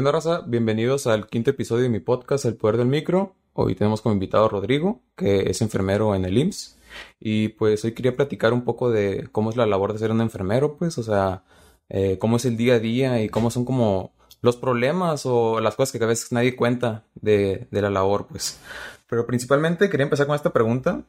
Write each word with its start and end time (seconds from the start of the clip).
¿Qué 0.00 0.02
onda, 0.02 0.12
raza? 0.12 0.40
Bienvenidos 0.46 1.06
al 1.06 1.26
quinto 1.26 1.50
episodio 1.50 1.82
de 1.82 1.90
mi 1.90 2.00
podcast 2.00 2.46
El 2.46 2.56
Poder 2.56 2.78
del 2.78 2.86
Micro. 2.86 3.34
Hoy 3.52 3.74
tenemos 3.74 4.00
como 4.00 4.14
invitado 4.14 4.46
a 4.46 4.48
Rodrigo, 4.48 5.02
que 5.14 5.50
es 5.50 5.60
enfermero 5.60 6.14
en 6.14 6.24
el 6.24 6.38
IMSS. 6.38 6.78
Y 7.20 7.48
pues 7.48 7.84
hoy 7.84 7.92
quería 7.92 8.16
platicar 8.16 8.54
un 8.54 8.62
poco 8.64 8.90
de 8.90 9.28
cómo 9.30 9.50
es 9.50 9.58
la 9.58 9.66
labor 9.66 9.92
de 9.92 9.98
ser 9.98 10.10
un 10.10 10.22
enfermero, 10.22 10.78
pues, 10.78 10.96
o 10.96 11.02
sea, 11.02 11.42
eh, 11.90 12.16
cómo 12.18 12.38
es 12.38 12.46
el 12.46 12.56
día 12.56 12.76
a 12.76 12.78
día 12.78 13.22
y 13.22 13.28
cómo 13.28 13.50
son 13.50 13.66
como 13.66 14.14
los 14.40 14.56
problemas 14.56 15.26
o 15.26 15.60
las 15.60 15.76
cosas 15.76 15.92
que 15.92 16.02
a 16.02 16.06
veces 16.06 16.32
nadie 16.32 16.56
cuenta 16.56 17.04
de, 17.16 17.68
de 17.70 17.82
la 17.82 17.90
labor, 17.90 18.26
pues. 18.26 18.58
Pero 19.06 19.26
principalmente 19.26 19.90
quería 19.90 20.04
empezar 20.04 20.26
con 20.26 20.34
esta 20.34 20.54
pregunta 20.54 21.02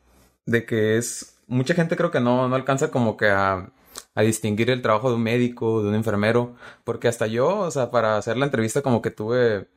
de 0.46 0.66
que 0.66 0.98
es, 0.98 1.38
mucha 1.48 1.76
gente 1.76 1.96
creo 1.96 2.12
que 2.12 2.20
no, 2.20 2.50
no 2.50 2.56
alcanza 2.56 2.92
como 2.92 3.16
que 3.16 3.30
a 3.30 3.72
a 4.16 4.22
distinguir 4.22 4.70
el 4.70 4.82
trabajo 4.82 5.10
de 5.10 5.16
un 5.16 5.24
médico, 5.24 5.82
de 5.84 5.90
un 5.90 5.96
enfermero, 5.96 6.56
porque 6.84 7.08
hasta 7.08 7.28
yo, 7.28 7.60
o 7.60 7.72
sea, 7.72 7.92
para 7.92 8.18
hacer 8.18 8.38
la 8.38 8.46
entrevista 8.46 8.82
como 8.82 9.02
que 9.02 9.12
tuve 9.12 9.68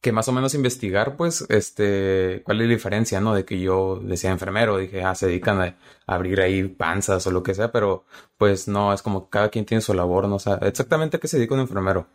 que 0.00 0.12
más 0.12 0.28
o 0.28 0.32
menos 0.32 0.54
investigar, 0.54 1.16
pues, 1.16 1.44
este, 1.48 2.42
cuál 2.44 2.60
es 2.60 2.68
la 2.68 2.74
diferencia, 2.74 3.20
¿no? 3.20 3.34
De 3.34 3.44
que 3.44 3.58
yo 3.58 4.00
decía 4.02 4.30
enfermero, 4.30 4.78
dije, 4.78 5.02
ah, 5.02 5.14
se 5.14 5.26
dedican 5.26 5.60
a, 5.60 5.76
abrir 6.06 6.40
ahí 6.40 6.62
panzas 6.68 7.26
o 7.26 7.32
lo 7.32 7.42
que 7.42 7.54
sea, 7.54 7.72
pero 7.72 8.04
pues 8.36 8.68
no, 8.68 8.92
es 8.92 9.02
como 9.02 9.28
cada 9.28 9.48
quien 9.48 9.64
tiene 9.64 9.80
su 9.80 9.94
labor, 9.94 10.28
¿no? 10.28 10.36
O 10.36 10.38
sea, 10.38 10.60
exactamente 10.62 11.16
a 11.16 11.20
qué 11.20 11.26
se 11.26 11.38
dedica 11.38 11.54
un 11.54 11.60
enfermero. 11.60 12.06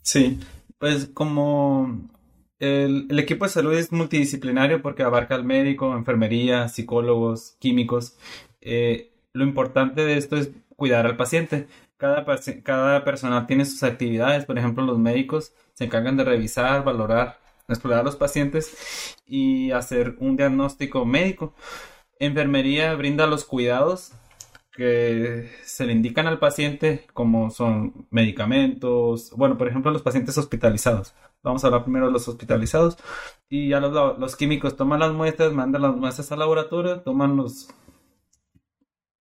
Sí, 0.00 0.40
pues 0.78 1.10
como 1.12 2.08
el, 2.58 3.06
el, 3.10 3.18
equipo 3.18 3.44
de 3.44 3.50
salud 3.50 3.74
es 3.74 3.92
multidisciplinario 3.92 4.80
porque 4.80 5.02
abarca 5.02 5.34
al 5.34 5.44
médico, 5.44 5.94
enfermería, 5.94 6.68
psicólogos, 6.68 7.56
químicos. 7.58 8.16
Eh, 8.62 9.13
lo 9.34 9.44
importante 9.44 10.04
de 10.04 10.16
esto 10.16 10.36
es 10.36 10.52
cuidar 10.76 11.06
al 11.06 11.16
paciente. 11.16 11.66
Cada, 11.96 12.24
cada 12.62 13.04
personal 13.04 13.46
tiene 13.46 13.64
sus 13.64 13.82
actividades, 13.82 14.46
por 14.46 14.58
ejemplo, 14.58 14.84
los 14.84 14.98
médicos 14.98 15.52
se 15.74 15.84
encargan 15.84 16.16
de 16.16 16.24
revisar, 16.24 16.84
valorar, 16.84 17.38
explorar 17.68 18.00
a 18.00 18.04
los 18.04 18.16
pacientes 18.16 19.16
y 19.26 19.72
hacer 19.72 20.16
un 20.20 20.36
diagnóstico 20.36 21.04
médico. 21.04 21.54
Enfermería 22.20 22.94
brinda 22.94 23.26
los 23.26 23.44
cuidados 23.44 24.12
que 24.72 25.50
se 25.64 25.86
le 25.86 25.92
indican 25.92 26.26
al 26.26 26.38
paciente, 26.38 27.06
como 27.12 27.50
son 27.50 28.06
medicamentos, 28.10 29.32
bueno, 29.36 29.56
por 29.58 29.68
ejemplo, 29.68 29.90
los 29.90 30.02
pacientes 30.02 30.36
hospitalizados. 30.38 31.14
Vamos 31.42 31.62
a 31.62 31.68
hablar 31.68 31.84
primero 31.84 32.06
de 32.06 32.12
los 32.12 32.26
hospitalizados. 32.28 32.96
Y 33.48 33.68
ya 33.70 33.80
los, 33.80 34.18
los 34.18 34.36
químicos 34.36 34.76
toman 34.76 35.00
las 35.00 35.12
muestras, 35.12 35.52
mandan 35.52 35.82
las 35.82 35.94
muestras 35.94 36.32
al 36.32 36.40
laboratorio, 36.40 37.00
toman 37.02 37.36
los 37.36 37.68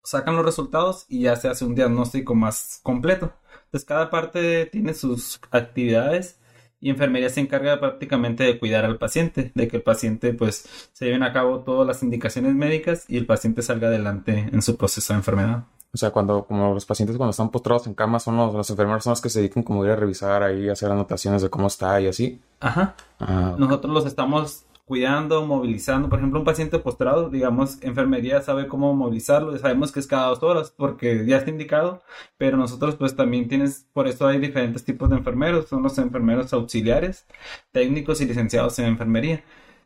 sacan 0.03 0.35
los 0.35 0.45
resultados 0.45 1.05
y 1.07 1.21
ya 1.21 1.35
se 1.35 1.47
hace 1.47 1.65
un 1.65 1.75
diagnóstico 1.75 2.35
más 2.35 2.79
completo. 2.83 3.33
Entonces 3.65 3.85
cada 3.85 4.09
parte 4.09 4.65
tiene 4.67 4.93
sus 4.93 5.39
actividades 5.51 6.39
y 6.79 6.89
enfermería 6.89 7.29
se 7.29 7.39
encarga 7.39 7.79
prácticamente 7.79 8.43
de 8.43 8.59
cuidar 8.59 8.83
al 8.83 8.97
paciente, 8.97 9.51
de 9.55 9.67
que 9.69 9.77
el 9.77 9.83
paciente 9.83 10.33
pues 10.33 10.89
se 10.91 11.05
lleven 11.05 11.23
a 11.23 11.31
cabo 11.31 11.59
todas 11.59 11.87
las 11.87 12.03
indicaciones 12.03 12.53
médicas 12.53 13.05
y 13.07 13.17
el 13.17 13.25
paciente 13.25 13.61
salga 13.61 13.87
adelante 13.87 14.49
en 14.51 14.61
su 14.61 14.75
proceso 14.75 15.13
de 15.13 15.19
enfermedad. 15.19 15.63
O 15.93 15.97
sea, 15.97 16.09
cuando 16.09 16.43
como 16.43 16.73
los 16.73 16.85
pacientes 16.85 17.15
cuando 17.15 17.31
están 17.31 17.51
postrados 17.51 17.87
en 17.87 17.93
cama 17.93 18.19
son 18.19 18.35
los, 18.35 18.53
los 18.53 18.69
enfermeros 18.69 19.03
son 19.03 19.11
los 19.11 19.21
que 19.21 19.29
se 19.29 19.39
dedican 19.39 19.63
como 19.63 19.85
ir 19.85 19.91
a 19.91 19.95
revisar 19.95 20.43
ahí, 20.43 20.67
hacer 20.67 20.91
anotaciones 20.91 21.41
de 21.41 21.49
cómo 21.49 21.67
está 21.67 22.01
y 22.01 22.07
así. 22.07 22.41
Ajá. 22.59 22.95
Ah, 23.19 23.55
Nosotros 23.57 23.93
los 23.93 24.05
estamos 24.05 24.65
cuidando, 24.85 25.45
movilizando. 25.45 26.09
Por 26.09 26.19
ejemplo, 26.19 26.39
un 26.39 26.45
paciente 26.45 26.79
postrado, 26.79 27.29
digamos, 27.29 27.81
enfermería 27.81 28.41
sabe 28.41 28.67
cómo 28.67 28.93
movilizarlo, 28.93 29.57
sabemos 29.57 29.91
que 29.91 29.99
es 29.99 30.07
cada 30.07 30.27
dos 30.27 30.43
horas 30.43 30.73
porque 30.75 31.25
ya 31.25 31.37
está 31.37 31.49
indicado, 31.49 32.03
pero 32.37 32.57
nosotros 32.57 32.95
pues 32.95 33.15
también 33.15 33.47
tienes, 33.47 33.87
por 33.93 34.07
eso 34.07 34.27
hay 34.27 34.39
diferentes 34.39 34.83
tipos 34.83 35.09
de 35.09 35.17
enfermeros, 35.17 35.67
son 35.67 35.83
los 35.83 35.97
enfermeros 35.97 36.53
auxiliares, 36.53 37.25
técnicos 37.71 38.21
y 38.21 38.25
licenciados 38.25 38.77
en 38.79 38.85
enfermería. 38.85 39.43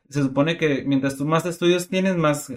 Se 0.10 0.22
supone 0.24 0.58
que 0.58 0.84
mientras 0.86 1.18
tú 1.18 1.26
más 1.26 1.46
estudios 1.46 1.90
tienes, 1.90 2.16
más 2.18 2.52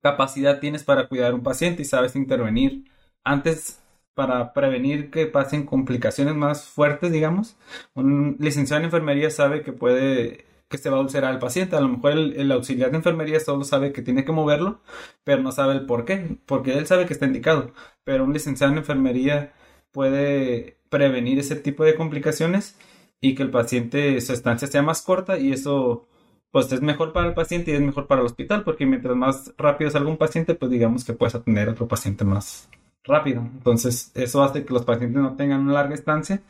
capacidad 0.00 0.60
tienes 0.60 0.84
para 0.84 1.08
cuidar 1.08 1.34
un 1.34 1.42
paciente 1.42 1.82
y 1.82 1.84
sabes 1.84 2.16
intervenir. 2.16 2.84
Antes 3.24 3.80
para 4.14 4.52
prevenir 4.52 5.10
que 5.10 5.26
pasen 5.26 5.66
complicaciones 5.66 6.34
más 6.34 6.66
fuertes, 6.66 7.10
digamos. 7.12 7.56
Un 7.94 8.36
licenciado 8.38 8.80
en 8.80 8.86
enfermería 8.86 9.30
sabe 9.30 9.62
que 9.62 9.72
puede 9.72 10.46
que 10.74 10.82
se 10.82 10.90
va 10.90 10.96
a 10.96 11.00
ulcerar 11.00 11.30
al 11.32 11.38
paciente. 11.38 11.76
A 11.76 11.80
lo 11.80 11.88
mejor 11.88 12.12
el, 12.12 12.50
auxiliar 12.50 12.90
de 12.90 12.96
enfermería 12.96 13.38
solo 13.38 13.62
sabe 13.62 13.92
que 13.92 14.02
tiene 14.02 14.24
que 14.24 14.32
moverlo, 14.32 14.80
pero 15.22 15.40
no 15.40 15.52
sabe 15.52 15.74
el 15.74 15.86
por 15.86 16.04
qué, 16.04 16.36
porque 16.46 16.76
él 16.76 16.86
sabe 16.88 17.06
que 17.06 17.12
está 17.12 17.26
indicado. 17.26 17.72
Pero 18.02 18.24
un 18.24 18.32
licenciado 18.32 18.72
en 18.72 18.78
enfermería 18.78 19.52
puede 19.92 20.78
prevenir 20.88 21.38
ese 21.38 21.54
tipo 21.54 21.84
de 21.84 21.94
complicaciones 21.94 22.76
y 23.20 23.36
que 23.36 23.44
el 23.44 23.50
paciente, 23.50 24.20
su 24.20 24.32
estancia 24.32 24.66
sea 24.66 24.82
más 24.82 25.02
corta 25.02 25.38
y 25.38 25.52
eso 25.52 26.08
pues 26.50 26.72
es 26.72 26.82
mejor 26.82 27.12
para 27.12 27.28
el 27.28 27.34
paciente 27.34 27.70
y 27.70 27.74
es 27.74 27.80
mejor 27.80 28.06
para 28.08 28.20
el 28.20 28.26
hospital 28.26 28.64
porque 28.64 28.86
mientras 28.86 29.16
más 29.16 29.54
rápido 29.56 29.90
salga 29.90 30.10
un 30.10 30.18
paciente 30.18 30.54
pues 30.54 30.70
digamos 30.70 31.04
que 31.04 31.12
puedes 31.12 31.34
atender 31.34 31.68
a 31.68 31.72
otro 31.72 31.86
paciente 31.86 32.24
más 32.24 32.68
rápido. 33.04 33.40
Entonces 33.42 34.10
eso 34.14 34.42
hace 34.42 34.64
que 34.64 34.72
los 34.72 34.84
pacientes 34.84 35.22
no 35.22 35.36
tengan 35.36 35.60
una 35.60 35.74
larga 35.74 35.94
estancia 35.94 36.42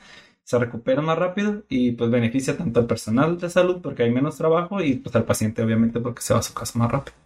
se 0.45 0.59
recupera 0.59 1.03
más 1.03 1.19
rápido 1.19 1.65
y 1.69 1.93
pues 1.93 2.11
beneficia 2.11 2.57
tanto 2.57 2.81
al 2.81 2.87
personal 2.87 3.39
de 3.39 3.51
salud 3.51 3.81
porque 3.83 4.05
hay 4.05 4.11
menos 4.11 4.37
trabajo 4.37 4.81
y 4.81 4.97
pues 4.97 5.17
al 5.17 5.25
paciente 5.25 5.63
obviamente 5.63 6.01
porque 6.01 6.23
se 6.23 6.35
va 6.35 6.41
a 6.41 6.43
su 6.43 6.55
casa 6.55 6.79
más 6.79 6.93
rápido. 6.93 7.17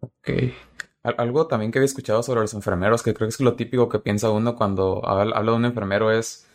Ok. 0.00 0.30
Algo 1.02 1.46
también 1.46 1.70
que 1.70 1.78
había 1.78 1.86
escuchado 1.86 2.22
sobre 2.22 2.40
los 2.40 2.54
enfermeros, 2.54 3.02
que 3.02 3.14
creo 3.14 3.28
que 3.28 3.34
es 3.34 3.40
lo 3.40 3.54
típico 3.54 3.88
que 3.88 3.98
piensa 3.98 4.30
uno 4.30 4.56
cuando 4.56 5.06
habla 5.06 5.42
de 5.42 5.56
un 5.56 5.64
enfermero 5.64 6.10
es 6.10 6.47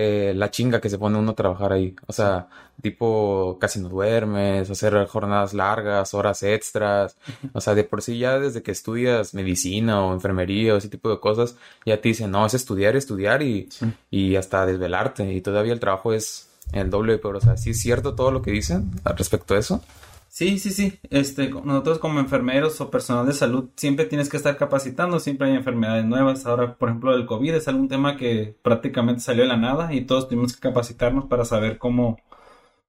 eh, 0.00 0.32
la 0.32 0.48
chinga 0.52 0.80
que 0.80 0.88
se 0.88 0.96
pone 0.96 1.18
uno 1.18 1.32
a 1.32 1.34
trabajar 1.34 1.72
ahí. 1.72 1.96
O 2.06 2.12
sea, 2.12 2.46
tipo, 2.80 3.58
casi 3.60 3.80
no 3.80 3.88
duermes, 3.88 4.70
hacer 4.70 5.06
jornadas 5.08 5.54
largas, 5.54 6.14
horas 6.14 6.44
extras. 6.44 7.16
O 7.52 7.60
sea, 7.60 7.74
de 7.74 7.82
por 7.82 8.00
sí 8.00 8.16
ya 8.16 8.38
desde 8.38 8.62
que 8.62 8.70
estudias 8.70 9.34
medicina 9.34 10.04
o 10.04 10.12
enfermería 10.12 10.74
o 10.74 10.76
ese 10.76 10.88
tipo 10.88 11.10
de 11.10 11.18
cosas, 11.18 11.56
ya 11.84 12.00
te 12.00 12.10
dicen, 12.10 12.30
no, 12.30 12.46
es 12.46 12.54
estudiar, 12.54 12.94
estudiar 12.94 13.42
y, 13.42 13.68
y 14.08 14.36
hasta 14.36 14.66
desvelarte. 14.66 15.32
Y 15.32 15.40
todavía 15.40 15.72
el 15.72 15.80
trabajo 15.80 16.12
es 16.12 16.48
el 16.72 16.90
doble, 16.90 17.18
pero 17.18 17.38
o 17.38 17.40
sea, 17.40 17.56
sí 17.56 17.70
es 17.70 17.80
cierto 17.80 18.14
todo 18.14 18.30
lo 18.30 18.40
que 18.40 18.52
dicen 18.52 18.92
al 19.02 19.16
respecto 19.16 19.54
de 19.54 19.60
eso. 19.60 19.82
Sí, 20.28 20.58
sí, 20.58 20.70
sí. 20.70 20.98
Este, 21.10 21.48
nosotros 21.48 21.98
como 21.98 22.20
enfermeros 22.20 22.80
o 22.80 22.90
personal 22.90 23.26
de 23.26 23.32
salud 23.32 23.70
siempre 23.76 24.04
tienes 24.06 24.28
que 24.28 24.36
estar 24.36 24.56
capacitando, 24.56 25.18
siempre 25.20 25.48
hay 25.48 25.56
enfermedades 25.56 26.04
nuevas. 26.04 26.46
Ahora, 26.46 26.76
por 26.76 26.90
ejemplo, 26.90 27.14
el 27.14 27.26
COVID 27.26 27.54
es 27.54 27.66
algún 27.66 27.88
tema 27.88 28.16
que 28.16 28.54
prácticamente 28.62 29.22
salió 29.22 29.42
de 29.42 29.48
la 29.48 29.56
nada 29.56 29.92
y 29.94 30.02
todos 30.02 30.28
tuvimos 30.28 30.54
que 30.54 30.60
capacitarnos 30.60 31.26
para 31.26 31.44
saber 31.44 31.78
cómo 31.78 32.18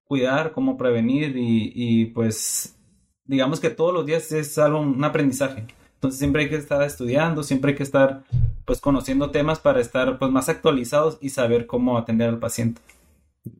cuidar, 0.06 0.52
cómo 0.52 0.78
prevenir 0.78 1.38
y, 1.38 1.72
y 1.76 2.06
pues 2.08 2.76
digamos 3.26 3.60
que 3.60 3.70
todos 3.70 3.94
los 3.94 4.06
días 4.06 4.32
es 4.32 4.58
algo, 4.58 4.82
un 4.82 5.04
aprendizaje. 5.04 5.66
Entonces 5.96 6.20
siempre 6.20 6.44
hay 6.44 6.50
que 6.50 6.56
estar 6.56 6.82
estudiando, 6.84 7.44
siempre 7.44 7.72
hay 7.72 7.78
que 7.78 7.84
estar 7.84 8.24
pues 8.66 8.82
conociendo 8.82 9.32
temas 9.32 9.60
para 9.60 9.82
estar 9.82 10.18
pues 10.20 10.32
más 10.32 10.50
actualizados 10.50 11.18
y 11.22 11.30
saber 11.30 11.68
cómo 11.68 11.98
atender 11.98 12.30
al 12.30 12.40
paciente. 12.40 12.82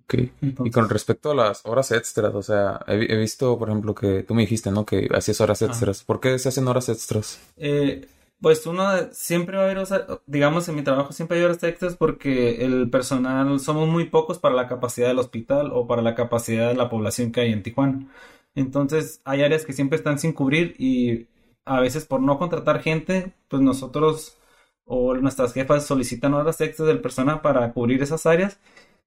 Okay. 0.04 0.32
y 0.42 0.72
con 0.72 0.90
respecto 0.90 1.32
a 1.32 1.36
las 1.36 1.66
horas 1.66 1.92
extras, 1.92 2.34
o 2.34 2.42
sea, 2.42 2.80
he, 2.88 3.16
visto, 3.18 3.58
por 3.58 3.70
ejemplo, 3.70 3.94
que 3.94 4.24
tú 4.24 4.34
me 4.34 4.42
dijiste, 4.44 4.72
¿no? 4.72 4.86
Que 4.86 5.08
hacías 5.14 5.40
horas 5.42 5.62
extras. 5.62 6.04
¿Por 6.04 6.20
qué 6.20 6.38
se 6.40 6.50
hacen 6.50 6.68
horas 6.68 6.90
extras? 6.90 7.40
Eh, 7.58 8.08
pues 8.42 8.66
uno 8.66 8.86
siempre 9.12 9.58
va 9.58 9.64
a 9.64 9.72
haber, 9.72 9.86
digamos, 10.26 10.68
en 10.70 10.76
mi 10.76 10.82
trabajo 10.82 11.12
siempre 11.12 11.38
hay 11.38 11.44
horas 11.44 11.62
extras 11.64 11.96
porque 11.98 12.64
el 12.64 12.90
personal 12.90 13.60
somos 13.60 13.88
muy 13.88 14.06
pocos 14.06 14.40
para 14.40 14.56
la 14.56 14.68
capacidad 14.68 15.10
del 15.10 15.20
hospital 15.20 15.72
o 15.74 15.88
para 15.88 16.02
la 16.02 16.16
capacidad 16.16 16.70
de 16.70 16.76
la 16.76 16.90
población 16.90 17.32
que 17.32 17.42
hay 17.42 17.52
en 17.52 17.64
Tijuana. 17.64 18.08
Entonces, 18.56 19.22
hay 19.26 19.44
áreas 19.44 19.66
que 19.66 19.74
siempre 19.74 19.98
están 19.98 20.20
sin 20.20 20.34
cubrir 20.34 20.76
y 20.80 21.28
a 21.66 21.80
veces 21.82 22.06
por 22.06 22.22
no 22.22 22.40
contratar 22.40 22.82
gente, 22.82 23.34
pues 23.48 23.62
nosotros 23.62 24.38
o 24.86 25.14
nuestras 25.16 25.54
jefas 25.54 25.86
solicitan 25.86 26.34
horas 26.34 26.60
extras 26.62 26.88
del 26.88 27.02
personal 27.02 27.42
para 27.42 27.72
cubrir 27.74 28.02
esas 28.02 28.26
áreas 28.26 28.58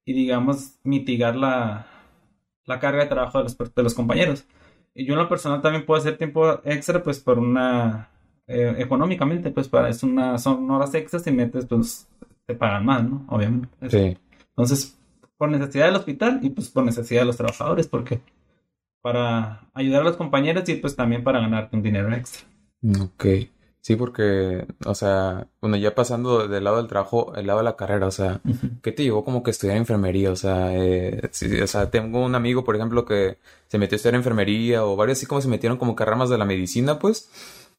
y 0.05 0.13
digamos 0.13 0.79
mitigar 0.83 1.35
la, 1.35 1.87
la 2.65 2.79
carga 2.79 3.03
de 3.03 3.09
trabajo 3.09 3.39
de 3.39 3.43
los, 3.45 3.57
de 3.57 3.83
los 3.83 3.93
compañeros. 3.93 4.45
Y 4.93 5.05
yo 5.05 5.13
en 5.13 5.19
lo 5.19 5.29
personal 5.29 5.61
también 5.61 5.85
puedo 5.85 5.99
hacer 5.99 6.17
tiempo 6.17 6.61
extra 6.63 7.03
pues 7.03 7.19
por 7.19 7.39
una 7.39 8.09
eh, 8.47 8.75
económicamente 8.77 9.51
pues 9.51 9.67
para 9.67 9.89
es 9.89 10.03
una 10.03 10.37
son 10.37 10.69
horas 10.69 10.93
extras 10.93 11.25
y 11.27 11.31
metes 11.31 11.65
pues 11.65 12.07
te 12.45 12.55
pagan 12.55 12.85
más, 12.85 13.03
¿no? 13.03 13.25
Obviamente. 13.29 13.69
Sí. 13.89 14.17
Entonces, 14.49 14.99
por 15.37 15.49
necesidad 15.49 15.85
del 15.85 15.95
hospital 15.95 16.39
y 16.43 16.49
pues 16.49 16.69
por 16.69 16.83
necesidad 16.83 17.21
de 17.21 17.27
los 17.27 17.37
trabajadores 17.37 17.87
porque 17.87 18.21
para 19.01 19.67
ayudar 19.73 20.01
a 20.01 20.05
los 20.05 20.17
compañeros 20.17 20.67
y 20.69 20.75
pues 20.75 20.95
también 20.95 21.23
para 21.23 21.39
ganarte 21.39 21.75
un 21.75 21.83
dinero 21.83 22.13
extra. 22.13 22.47
Ok. 23.01 23.25
Sí, 23.83 23.97
porque, 23.97 24.65
o 24.85 24.95
sea, 24.95 25.49
bueno, 25.59 25.75
ya 25.75 25.93
pasando 25.93 26.47
del 26.47 26.63
lado 26.63 26.77
del 26.77 26.87
trabajo, 26.87 27.35
el 27.35 27.47
lado 27.47 27.59
de 27.59 27.65
la 27.65 27.75
carrera, 27.75 28.07
o 28.07 28.11
sea, 28.11 28.39
¿qué 28.81 28.93
te 28.93 29.03
llevó 29.03 29.25
como 29.25 29.43
que 29.43 29.51
estudiar 29.51 29.75
enfermería? 29.75 30.31
O 30.31 30.37
sea, 30.37 30.73
eh, 30.73 31.29
o 31.61 31.67
sea, 31.67 31.91
tengo 31.91 32.23
un 32.23 32.33
amigo, 32.33 32.63
por 32.63 32.77
ejemplo, 32.77 33.03
que 33.03 33.39
se 33.67 33.77
metió 33.77 33.95
a 33.95 33.97
estudiar 33.97 34.15
enfermería 34.15 34.85
o 34.85 34.95
varios 34.95 35.17
así 35.17 35.25
como 35.25 35.41
se 35.41 35.49
metieron 35.49 35.77
como 35.77 35.97
que 35.97 36.05
ramas 36.05 36.29
de 36.29 36.37
la 36.37 36.45
medicina, 36.45 36.97
pues. 36.97 37.29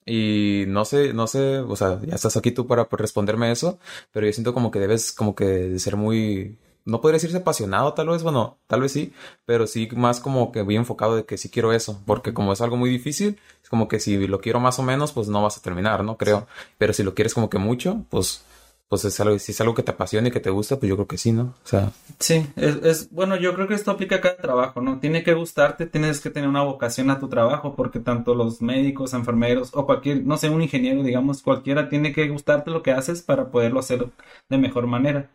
Y 0.05 0.65
no 0.69 0.85
sé, 0.85 1.15
no 1.15 1.27
sé, 1.27 1.61
o 1.61 1.75
sea, 1.75 1.99
ya 2.03 2.15
estás 2.17 2.37
aquí 2.37 2.51
tú 2.53 2.67
para 2.67 2.87
responderme 2.91 3.51
eso, 3.51 3.79
pero 4.13 4.27
yo 4.27 4.33
siento 4.35 4.53
como 4.53 4.71
que 4.71 4.81
debes 4.81 5.11
como 5.11 5.35
que 5.35 5.47
de 5.47 5.79
ser 5.79 5.97
muy, 5.97 6.59
no 6.85 7.01
podría 7.01 7.17
decirse 7.17 7.39
apasionado 7.39 7.95
tal 7.95 8.09
vez, 8.09 8.23
bueno, 8.23 8.59
tal 8.67 8.81
vez 8.81 8.93
sí, 8.93 9.13
pero 9.47 9.67
sí 9.67 9.89
más 9.97 10.21
como 10.21 10.53
que 10.53 10.63
bien 10.63 10.81
enfocado 10.81 11.17
de 11.17 11.25
que 11.25 11.39
sí 11.39 11.49
quiero 11.49 11.73
eso, 11.73 12.03
porque 12.07 12.35
como 12.35 12.53
es 12.53 12.61
algo 12.61 12.77
muy 12.77 12.91
difícil, 12.91 13.39
es 13.63 13.69
como 13.69 13.89
que 13.89 14.01
si 14.01 14.27
lo 14.27 14.41
quiero 14.41 14.61
más 14.61 14.79
o 14.79 14.83
menos, 14.83 15.13
pues 15.13 15.29
no 15.29 15.43
vas 15.43 15.57
a 15.57 15.63
terminar, 15.63 16.05
¿no? 16.05 16.17
Creo. 16.17 16.47
Pero 16.79 16.93
si 16.93 17.03
lo 17.03 17.15
quieres 17.15 17.35
como 17.35 17.51
que 17.51 17.59
mucho, 17.59 18.05
pues 18.11 18.45
pues 18.89 19.05
es 19.07 19.19
algo, 19.19 19.39
si 19.39 19.53
es 19.53 19.61
algo 19.61 19.75
que 19.75 19.83
te 19.83 19.91
apasiona 19.91 20.29
y 20.29 20.31
que 20.31 20.41
te 20.41 20.51
gusta, 20.51 20.79
pues 20.79 20.89
yo 20.89 20.95
creo 20.97 21.09
que 21.09 21.19
sí, 21.19 21.33
¿no? 21.33 21.55
O 21.65 21.67
sea. 21.67 21.91
Sí, 22.21 22.47
es, 22.55 22.77
es, 22.85 23.11
bueno, 23.11 23.37
yo 23.37 23.55
creo 23.55 23.67
que 23.67 23.75
esto 23.75 23.91
aplica 23.91 24.17
a 24.17 24.21
cada 24.21 24.37
trabajo, 24.37 24.81
¿no? 24.81 25.01
Tiene 25.01 25.25
que 25.25 25.35
gustarte, 25.35 25.87
tienes 25.87 26.21
que 26.21 26.31
tener 26.31 26.49
una 26.49 26.63
vocación 26.63 27.11
a 27.11 27.19
tu 27.19 27.29
trabajo, 27.29 27.75
porque 27.75 27.99
tanto 27.99 28.35
los 28.35 28.63
médicos, 28.63 29.15
enfermeros, 29.15 29.71
o 29.73 29.87
cualquier, 29.87 30.25
no 30.25 30.37
sé, 30.37 30.49
un 30.51 30.63
ingeniero, 30.63 31.03
digamos, 31.03 31.43
cualquiera, 31.43 31.89
tiene 31.89 32.13
que 32.13 32.29
gustarte 32.29 32.71
lo 32.71 32.83
que 32.83 32.93
haces 32.93 33.23
para 33.23 33.51
poderlo 33.51 33.81
hacer 33.81 34.07
de 34.49 34.59
mejor 34.59 34.87
manera. 34.87 35.31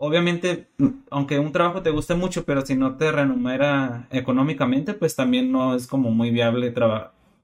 Obviamente, 0.00 0.68
aunque 1.10 1.40
un 1.40 1.50
trabajo 1.50 1.82
te 1.82 1.90
guste 1.90 2.14
mucho, 2.14 2.44
pero 2.44 2.64
si 2.64 2.76
no 2.76 2.96
te 2.96 3.10
renumera 3.10 4.06
económicamente, 4.12 4.94
pues 4.94 5.16
también 5.16 5.50
no 5.50 5.74
es 5.74 5.88
como 5.88 6.12
muy 6.12 6.30
viable 6.30 6.72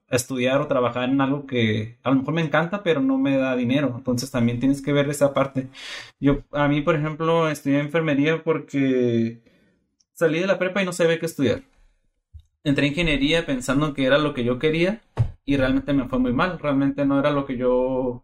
estudiar 0.09 0.61
o 0.61 0.69
trabajar 0.69 1.09
en 1.09 1.21
algo 1.21 1.47
que 1.47 1.99
a 2.05 2.11
lo 2.11 2.17
mejor 2.17 2.35
me 2.35 2.43
encanta, 2.43 2.85
pero 2.85 3.01
no 3.01 3.19
me 3.19 3.37
da 3.37 3.57
dinero. 3.57 3.95
Entonces 3.97 4.31
también 4.31 4.61
tienes 4.61 4.83
que 4.83 4.93
ver 4.93 5.09
esa 5.11 5.35
parte. 5.35 5.69
Yo, 6.21 6.43
a 6.53 6.69
mí, 6.69 6.81
por 6.81 6.95
ejemplo, 6.95 7.49
estudié 7.49 7.81
enfermería 7.81 8.45
porque 8.45 9.41
salí 10.13 10.39
de 10.39 10.47
la 10.47 10.59
prepa 10.59 10.81
y 10.81 10.87
no 10.87 10.93
sabía 10.93 11.19
qué 11.19 11.27
estudiar. 11.27 11.63
Entré 12.63 12.87
en 12.87 12.93
ingeniería 12.93 13.47
pensando 13.47 13.95
que 13.95 14.05
era 14.07 14.19
lo 14.19 14.33
que 14.33 14.45
yo 14.45 14.61
quería 14.61 15.01
y 15.45 15.57
realmente 15.57 15.93
me 15.93 16.09
fue 16.09 16.21
muy 16.21 16.33
mal. 16.33 16.59
Realmente 16.61 17.05
no 17.05 17.19
era 17.19 17.31
lo 17.31 17.47
que 17.47 17.57
yo 17.57 18.23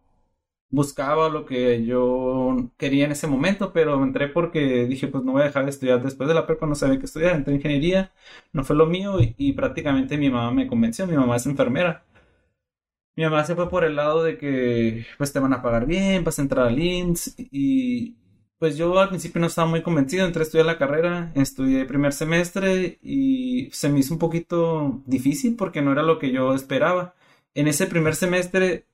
buscaba 0.71 1.29
lo 1.29 1.45
que 1.45 1.85
yo 1.85 2.71
quería 2.77 3.05
en 3.05 3.11
ese 3.11 3.27
momento, 3.27 3.73
pero 3.73 4.01
entré 4.03 4.29
porque 4.29 4.85
dije, 4.87 5.07
pues 5.07 5.23
no 5.23 5.33
voy 5.33 5.41
a 5.41 5.45
dejar 5.45 5.65
de 5.65 5.71
estudiar 5.71 6.01
después 6.01 6.27
de 6.29 6.35
la 6.35 6.47
prepa, 6.47 6.65
no 6.65 6.75
sabía 6.75 6.97
qué 6.99 7.05
estudiar, 7.05 7.35
entré 7.35 7.53
en 7.53 7.59
ingeniería, 7.59 8.13
no 8.53 8.63
fue 8.63 8.75
lo 8.75 8.85
mío 8.87 9.17
y, 9.37 9.53
prácticamente 9.53 10.17
mi 10.17 10.29
mamá 10.29 10.51
me 10.51 10.67
convenció, 10.67 11.05
mi 11.07 11.15
mamá 11.17 11.35
es 11.35 11.45
enfermera. 11.45 12.05
Mi 13.15 13.23
mamá 13.23 13.43
se 13.43 13.55
fue 13.55 13.69
por 13.69 13.83
el 13.83 13.95
lado 13.95 14.23
de 14.23 14.37
que 14.37 15.05
pues 15.17 15.33
te 15.33 15.39
van 15.39 15.53
a 15.53 15.61
pagar 15.61 15.85
bien, 15.85 16.23
vas 16.23 16.39
a 16.39 16.41
entrar 16.41 16.67
al 16.67 16.79
INS 16.79 17.35
y 17.37 18.15
pues 18.57 18.77
yo 18.77 18.97
al 18.99 19.09
principio 19.09 19.41
no 19.41 19.47
estaba 19.47 19.67
muy 19.67 19.81
convencido, 19.81 20.25
entré 20.25 20.41
a 20.41 20.43
estudiar 20.43 20.65
la 20.65 20.77
carrera, 20.77 21.31
estudié 21.35 21.85
primer 21.85 22.13
semestre 22.13 22.99
y 23.01 23.69
se 23.73 23.89
me 23.89 23.99
hizo 23.99 24.13
un 24.13 24.19
poquito 24.19 25.01
difícil 25.05 25.55
porque 25.57 25.81
no 25.81 25.91
era 25.91 26.03
lo 26.03 26.19
que 26.19 26.31
yo 26.31 26.53
esperaba 26.55 27.15
en 27.53 27.67
ese 27.67 27.87
primer 27.87 28.15
semestre, 28.15 28.85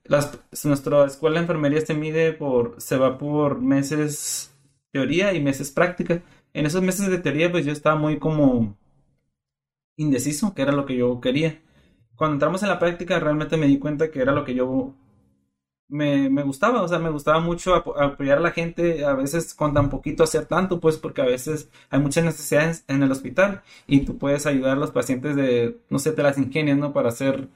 nuestra 0.64 1.04
escuela 1.06 1.36
de 1.36 1.42
enfermería 1.42 1.80
se 1.80 1.94
mide 1.94 2.32
por, 2.32 2.80
se 2.80 2.96
va 2.96 3.18
por 3.18 3.60
meses 3.60 4.52
teoría 4.92 5.32
y 5.34 5.42
meses 5.42 5.70
práctica. 5.70 6.22
En 6.52 6.66
esos 6.66 6.82
meses 6.82 7.08
de 7.08 7.18
teoría, 7.18 7.50
pues 7.50 7.64
yo 7.66 7.72
estaba 7.72 7.96
muy 7.96 8.18
como 8.18 8.76
indeciso, 9.96 10.54
que 10.54 10.62
era 10.62 10.72
lo 10.72 10.86
que 10.86 10.96
yo 10.96 11.20
quería. 11.20 11.60
Cuando 12.16 12.34
entramos 12.34 12.62
en 12.62 12.68
la 12.70 12.78
práctica, 12.78 13.20
realmente 13.20 13.56
me 13.56 13.66
di 13.66 13.78
cuenta 13.78 14.10
que 14.10 14.20
era 14.20 14.32
lo 14.32 14.44
que 14.44 14.54
yo 14.54 14.94
me, 15.88 16.28
me 16.30 16.42
gustaba, 16.42 16.82
o 16.82 16.88
sea, 16.88 16.98
me 16.98 17.10
gustaba 17.10 17.40
mucho 17.40 17.74
apoyar 17.74 18.38
a 18.38 18.40
la 18.40 18.50
gente, 18.50 19.04
a 19.04 19.14
veces 19.14 19.54
con 19.54 19.72
tan 19.72 19.88
poquito 19.88 20.22
hacer 20.24 20.46
tanto, 20.46 20.80
pues 20.80 20.98
porque 20.98 21.22
a 21.22 21.24
veces 21.26 21.70
hay 21.90 22.00
muchas 22.00 22.24
necesidades 22.24 22.84
en 22.88 23.02
el 23.02 23.10
hospital 23.10 23.62
y 23.86 24.00
tú 24.00 24.18
puedes 24.18 24.46
ayudar 24.46 24.72
a 24.72 24.80
los 24.80 24.90
pacientes 24.90 25.36
de, 25.36 25.78
no 25.90 25.98
sé, 25.98 26.12
te 26.12 26.22
las 26.22 26.38
ingenias, 26.38 26.76
¿no? 26.78 26.92
Para 26.92 27.08
hacer 27.08 27.48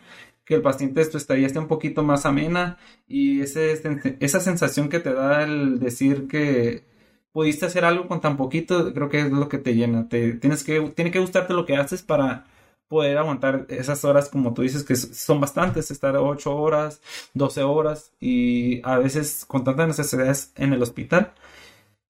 que 0.44 0.54
el 0.54 0.62
paciente 0.62 1.04
tu 1.06 1.16
estadía 1.16 1.46
esté 1.46 1.58
un 1.58 1.68
poquito 1.68 2.02
más 2.02 2.26
amena 2.26 2.78
y 3.06 3.40
ese, 3.42 3.80
esa 4.20 4.40
sensación 4.40 4.88
que 4.88 5.00
te 5.00 5.12
da 5.12 5.44
el 5.44 5.78
decir 5.78 6.28
que 6.28 6.84
pudiste 7.32 7.66
hacer 7.66 7.84
algo 7.84 8.08
con 8.08 8.20
tan 8.20 8.36
poquito, 8.36 8.92
creo 8.94 9.08
que 9.08 9.20
es 9.20 9.32
lo 9.32 9.48
que 9.48 9.58
te 9.58 9.74
llena. 9.74 10.08
Te, 10.08 10.34
tienes 10.34 10.64
que, 10.64 10.80
tiene 10.90 11.10
que 11.10 11.20
gustarte 11.20 11.54
lo 11.54 11.66
que 11.66 11.76
haces 11.76 12.02
para 12.02 12.46
poder 12.88 13.16
aguantar 13.18 13.66
esas 13.70 14.04
horas, 14.04 14.28
como 14.28 14.52
tú 14.54 14.62
dices, 14.62 14.84
que 14.84 14.96
son 14.96 15.40
bastantes, 15.40 15.90
estar 15.90 16.16
8 16.16 16.54
horas, 16.54 17.00
12 17.34 17.62
horas 17.62 18.12
y 18.20 18.82
a 18.84 18.98
veces 18.98 19.44
con 19.46 19.64
tantas 19.64 19.88
necesidades 19.88 20.52
en 20.56 20.74
el 20.74 20.82
hospital, 20.82 21.32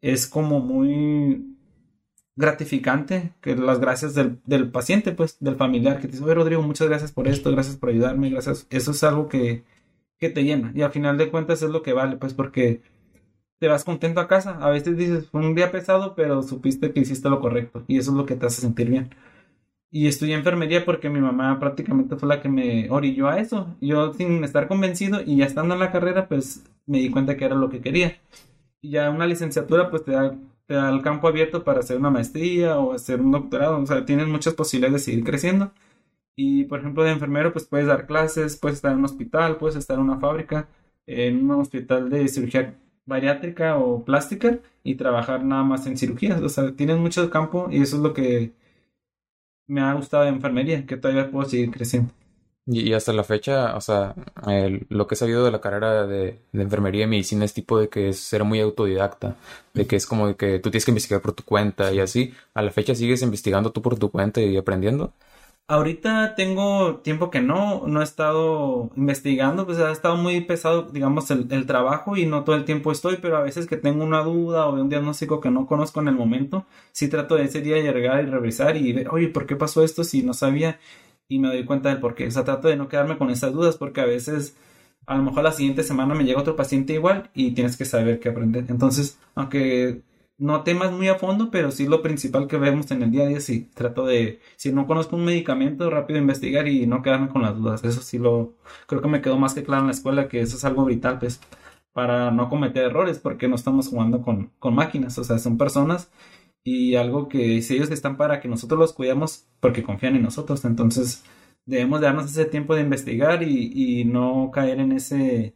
es 0.01 0.27
como 0.27 0.61
muy 0.61 1.52
gratificante 2.37 3.33
que 3.41 3.57
las 3.57 3.81
gracias 3.81 4.15
del, 4.15 4.39
del, 4.47 4.71
paciente, 4.71 5.13
pues, 5.13 5.39
del 5.41 5.57
familiar, 5.57 5.97
que 5.97 6.07
te 6.07 6.13
dice, 6.13 6.25
oye 6.25 6.35
Rodrigo, 6.35 6.63
muchas 6.63 6.89
gracias 6.89 7.13
por 7.13 7.29
esto, 7.29 7.51
gracias 7.51 7.77
por 7.77 7.91
ayudarme, 7.91 8.31
gracias. 8.31 8.67
Eso 8.71 8.93
es 8.93 9.05
algo 9.05 9.29
que, 9.29 9.65
que 10.19 10.31
te 10.31 10.45
llena. 10.45 10.73
Y 10.75 10.83
al 10.83 10.93
final 10.93 11.19
de 11.19 11.31
cuentas 11.31 11.63
es 11.63 11.71
lo 11.71 11.83
que 11.83 11.93
vale, 11.93 12.17
pues, 12.17 12.35
porque 12.35 12.83
te 13.59 13.69
vas 13.69 13.85
contento 13.85 14.21
a 14.21 14.29
casa. 14.29 14.59
A 14.61 14.71
veces 14.71 14.97
dices, 14.97 15.29
fue 15.29 15.41
un 15.41 15.55
día 15.55 15.71
pesado, 15.71 16.15
pero 16.17 16.43
supiste 16.43 16.93
que 16.93 17.01
hiciste 17.01 17.29
lo 17.31 17.41
correcto. 17.41 17.85
Y 17.87 17.99
eso 17.99 18.11
es 18.11 18.17
lo 18.17 18.27
que 18.27 18.37
te 18.37 18.47
hace 18.47 18.61
sentir 18.61 18.91
bien. 18.91 19.11
Y 19.91 20.09
estudié 20.09 20.35
enfermería 20.35 20.85
porque 20.87 21.11
mi 21.11 21.21
mamá 21.21 21.61
prácticamente 21.61 22.17
fue 22.17 22.29
la 22.29 22.41
que 22.41 22.49
me 22.49 22.91
orilló 22.91 23.29
a 23.29 23.39
eso. 23.39 23.77
Yo 23.81 24.15
sin 24.15 24.43
estar 24.43 24.67
convencido 24.67 25.21
y 25.25 25.37
ya 25.37 25.45
estando 25.45 25.75
en 25.75 25.81
la 25.81 25.93
carrera, 25.93 26.29
pues 26.29 26.65
me 26.87 26.99
di 26.99 27.11
cuenta 27.11 27.37
que 27.37 27.45
era 27.45 27.55
lo 27.55 27.69
que 27.69 27.81
quería. 27.81 28.19
Y 28.81 28.91
ya 28.93 29.11
una 29.11 29.27
licenciatura, 29.27 29.91
pues 29.91 30.05
te 30.05 30.13
da 30.13 30.35
el 30.69 31.03
campo 31.03 31.29
abierto 31.29 31.65
para 31.65 31.81
hacer 31.81 31.99
una 31.99 32.11
maestría 32.11 32.79
o 32.79 32.93
hacer 32.95 33.21
un 33.21 33.33
doctorado. 33.33 33.81
O 33.81 33.87
sea, 33.87 34.05
tienes 34.05 34.29
muchas 34.29 34.55
posibilidades 34.55 35.05
de 35.05 35.13
seguir 35.13 35.25
creciendo. 35.25 35.73
Y, 36.37 36.65
por 36.65 36.81
ejemplo, 36.81 37.05
de 37.05 37.13
enfermero, 37.13 37.53
pues 37.53 37.67
puedes 37.67 37.87
dar 37.87 38.07
clases, 38.07 38.57
puedes 38.57 38.77
estar 38.77 38.93
en 38.93 38.99
un 38.99 39.05
hospital, 39.05 39.59
puedes 39.59 39.77
estar 39.77 39.99
en 39.99 40.05
una 40.05 40.19
fábrica, 40.19 40.69
en 41.07 41.51
un 41.51 41.61
hospital 41.61 42.11
de 42.11 42.29
cirugía 42.29 42.75
bariátrica 43.07 43.77
o 43.79 44.05
plástica 44.05 44.59
y 44.83 44.95
trabajar 44.97 45.45
nada 45.45 45.65
más 45.65 45.87
en 45.87 45.99
cirugías. 45.99 46.41
O 46.43 46.49
sea, 46.49 46.75
tienes 46.75 46.99
mucho 46.99 47.29
campo 47.31 47.69
y 47.71 47.83
eso 47.83 47.97
es 47.97 48.03
lo 48.03 48.15
que 48.15 48.53
me 49.67 49.81
ha 49.81 49.93
gustado 49.95 50.25
de 50.25 50.31
enfermería, 50.31 50.87
que 50.87 50.97
todavía 50.97 51.31
puedo 51.31 51.49
seguir 51.49 51.71
creciendo. 51.71 52.13
Y, 52.65 52.93
hasta 52.93 53.13
la 53.13 53.25
fecha, 53.25 53.75
o 53.77 53.81
sea, 53.81 54.15
lo 54.89 55.07
que 55.09 55.15
he 55.15 55.19
sabido 55.19 55.45
de 55.45 55.51
la 55.51 55.61
carrera 55.61 56.07
de, 56.07 56.39
enfermería 56.53 57.05
y 57.05 57.07
medicina 57.09 57.45
es 57.45 57.55
tipo 57.55 57.79
de 57.79 57.89
que 57.89 58.11
es 58.11 58.21
ser 58.21 58.45
muy 58.45 58.61
autodidacta, 58.61 59.37
de 59.75 59.87
que 59.87 59.97
es 59.97 60.07
como 60.07 60.29
de 60.29 60.37
que 60.37 60.61
tú 60.61 60.71
tienes 60.71 60.85
que 60.85 60.93
investigar 60.93 61.21
por 61.23 61.33
tu 61.33 61.43
cuenta 61.43 61.93
y 61.93 61.99
así. 61.99 62.33
¿A 62.55 62.63
la 62.63 62.71
fecha 62.71 62.95
sigues 62.95 63.23
investigando 63.23 63.73
tú 63.73 63.83
por 63.83 63.99
tu 63.99 64.11
cuenta 64.13 64.41
y 64.41 64.57
aprendiendo? 64.57 65.13
Ahorita 65.69 66.35
tengo 66.37 66.97
tiempo 66.99 67.31
que 67.31 67.41
no, 67.41 67.85
no 67.87 68.01
he 68.01 68.05
estado 68.05 68.91
investigando, 68.97 69.65
pues 69.65 69.79
ha 69.79 69.91
estado 69.91 70.17
muy 70.17 70.41
pesado, 70.43 70.83
digamos, 70.83 71.31
el, 71.31 71.47
el, 71.51 71.67
trabajo 71.67 72.17
y 72.17 72.27
no 72.27 72.45
todo 72.45 72.57
el 72.57 72.65
tiempo 72.65 72.93
estoy, 72.93 73.17
pero 73.23 73.39
a 73.39 73.43
veces 73.43 73.67
que 73.67 73.77
tengo 73.77 74.05
una 74.05 74.23
duda 74.23 74.67
o 74.67 74.75
un 74.75 74.89
diagnóstico 74.89 75.41
que 75.41 75.51
no 75.51 75.67
conozco 75.67 76.01
en 76.01 76.09
el 76.09 76.15
momento, 76.15 76.67
sí 76.93 77.09
trato 77.09 77.37
de 77.37 77.45
ese 77.45 77.61
día 77.61 77.79
llegar 77.79 78.23
y 78.23 78.27
revisar 78.27 78.77
y 78.77 78.93
ver, 78.93 79.09
oye, 79.09 79.29
¿por 79.29 79.47
qué 79.47 79.57
pasó 79.57 79.83
esto 79.83 80.05
si 80.05 80.23
no 80.23 80.35
sabía? 80.35 80.79
Y 81.35 81.39
me 81.39 81.49
doy 81.49 81.65
cuenta 81.65 81.89
del 81.89 82.01
por 82.01 82.15
qué. 82.15 82.27
O 82.27 82.31
sea, 82.31 82.45
trato 82.45 82.69
de 82.69 82.77
no 82.77 82.89
quedarme 82.89 83.17
con 83.19 83.31
esas 83.31 83.53
dudas 83.53 83.77
porque 83.77 84.01
a 84.03 84.07
veces, 84.07 84.57
a 85.07 85.17
lo 85.17 85.23
mejor 85.23 85.45
la 85.45 85.53
siguiente 85.53 85.83
semana 85.83 86.15
me 86.15 86.25
llega 86.25 86.41
otro 86.41 86.57
paciente 86.57 86.93
igual 86.95 87.31
y 87.35 87.53
tienes 87.53 87.77
que 87.77 87.85
saber 87.87 88.21
qué 88.21 88.29
aprender. 88.29 88.67
Entonces, 88.69 89.19
aunque 89.35 90.03
no 90.39 90.63
temas 90.63 90.93
muy 90.93 91.09
a 91.09 91.17
fondo, 91.17 91.51
pero 91.51 91.71
sí 91.71 91.87
lo 91.87 92.03
principal 92.03 92.49
que 92.49 92.59
vemos 92.59 92.91
en 92.91 93.03
el 93.03 93.11
día 93.11 93.25
a 93.25 93.29
día, 93.29 93.41
sí, 93.41 93.71
trato 93.75 94.05
de, 94.05 94.41
si 94.57 94.73
no 94.73 94.87
conozco 94.87 95.17
un 95.17 95.25
medicamento, 95.25 95.89
rápido 95.89 96.19
investigar 96.19 96.69
y 96.69 96.87
no 96.87 97.03
quedarme 97.03 97.29
con 97.29 97.43
las 97.43 97.57
dudas. 97.57 97.85
Eso 97.85 98.03
sí 98.03 98.19
lo, 98.19 98.55
creo 98.87 99.01
que 99.01 99.09
me 99.09 99.23
quedó 99.23 99.39
más 99.39 99.55
que 99.55 99.63
claro 99.63 99.83
en 99.83 99.87
la 99.89 99.93
escuela 99.93 100.29
que 100.29 100.41
eso 100.41 100.57
es 100.57 100.65
algo 100.65 100.85
vital, 100.85 101.19
pues, 101.19 101.41
para 101.93 102.31
no 102.31 102.49
cometer 102.49 102.85
errores, 102.85 103.19
porque 103.19 103.49
no 103.49 103.55
estamos 103.55 103.89
jugando 103.89 104.23
con, 104.23 104.51
con 104.59 104.75
máquinas, 104.75 105.17
o 105.19 105.25
sea, 105.25 105.39
son 105.39 105.59
personas 105.59 106.11
y 106.65 106.95
algo 106.95 107.29
que 107.29 107.61
si 107.63 107.75
ellos 107.75 107.91
están 107.91 108.17
para 108.17 108.41
que 108.41 108.49
nosotros 108.49 108.79
los 108.79 108.93
cuidemos 108.93 109.47
porque 109.61 109.83
confían 109.83 110.17
en 110.17 110.23
nosotros, 110.23 110.65
entonces 110.65 111.25
debemos 111.67 112.01
darnos 112.01 112.27
ese 112.27 112.45
tiempo 112.45 112.75
de 112.75 112.83
investigar 112.83 113.43
y, 113.43 114.05
no 114.05 114.51
caer 114.53 114.81
en 114.81 114.93
ese 114.93 115.55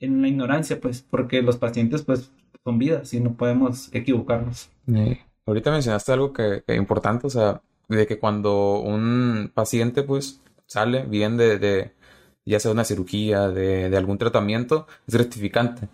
en 0.00 0.22
la 0.22 0.28
ignorancia, 0.28 0.80
pues, 0.80 1.02
porque 1.02 1.42
los 1.42 1.58
pacientes, 1.58 2.02
pues, 2.02 2.32
son 2.64 2.78
vidas 2.78 3.12
y 3.12 3.20
no 3.20 3.36
podemos 3.36 3.94
equivocarnos. 3.94 4.70
ahorita 5.44 5.70
mencionaste 5.70 6.12
algo 6.12 6.32
que, 6.32 6.62
importante, 6.68 7.26
o 7.26 7.30
sea, 7.30 7.60
de 7.88 8.06
que 8.06 8.18
cuando 8.18 8.80
un 8.80 9.50
paciente, 9.52 10.02
pues, 10.02 10.40
sale 10.66 11.04
bien 11.04 11.36
de, 11.36 11.58
de 11.58 11.92
ya 12.46 12.60
sea 12.60 12.72
una 12.72 12.84
cirugía, 12.84 13.48
de, 13.48 13.90
de 13.90 13.96
algún 13.96 14.16
tratamiento, 14.16 14.86
es 15.06 15.14
gratificante. 15.14 15.88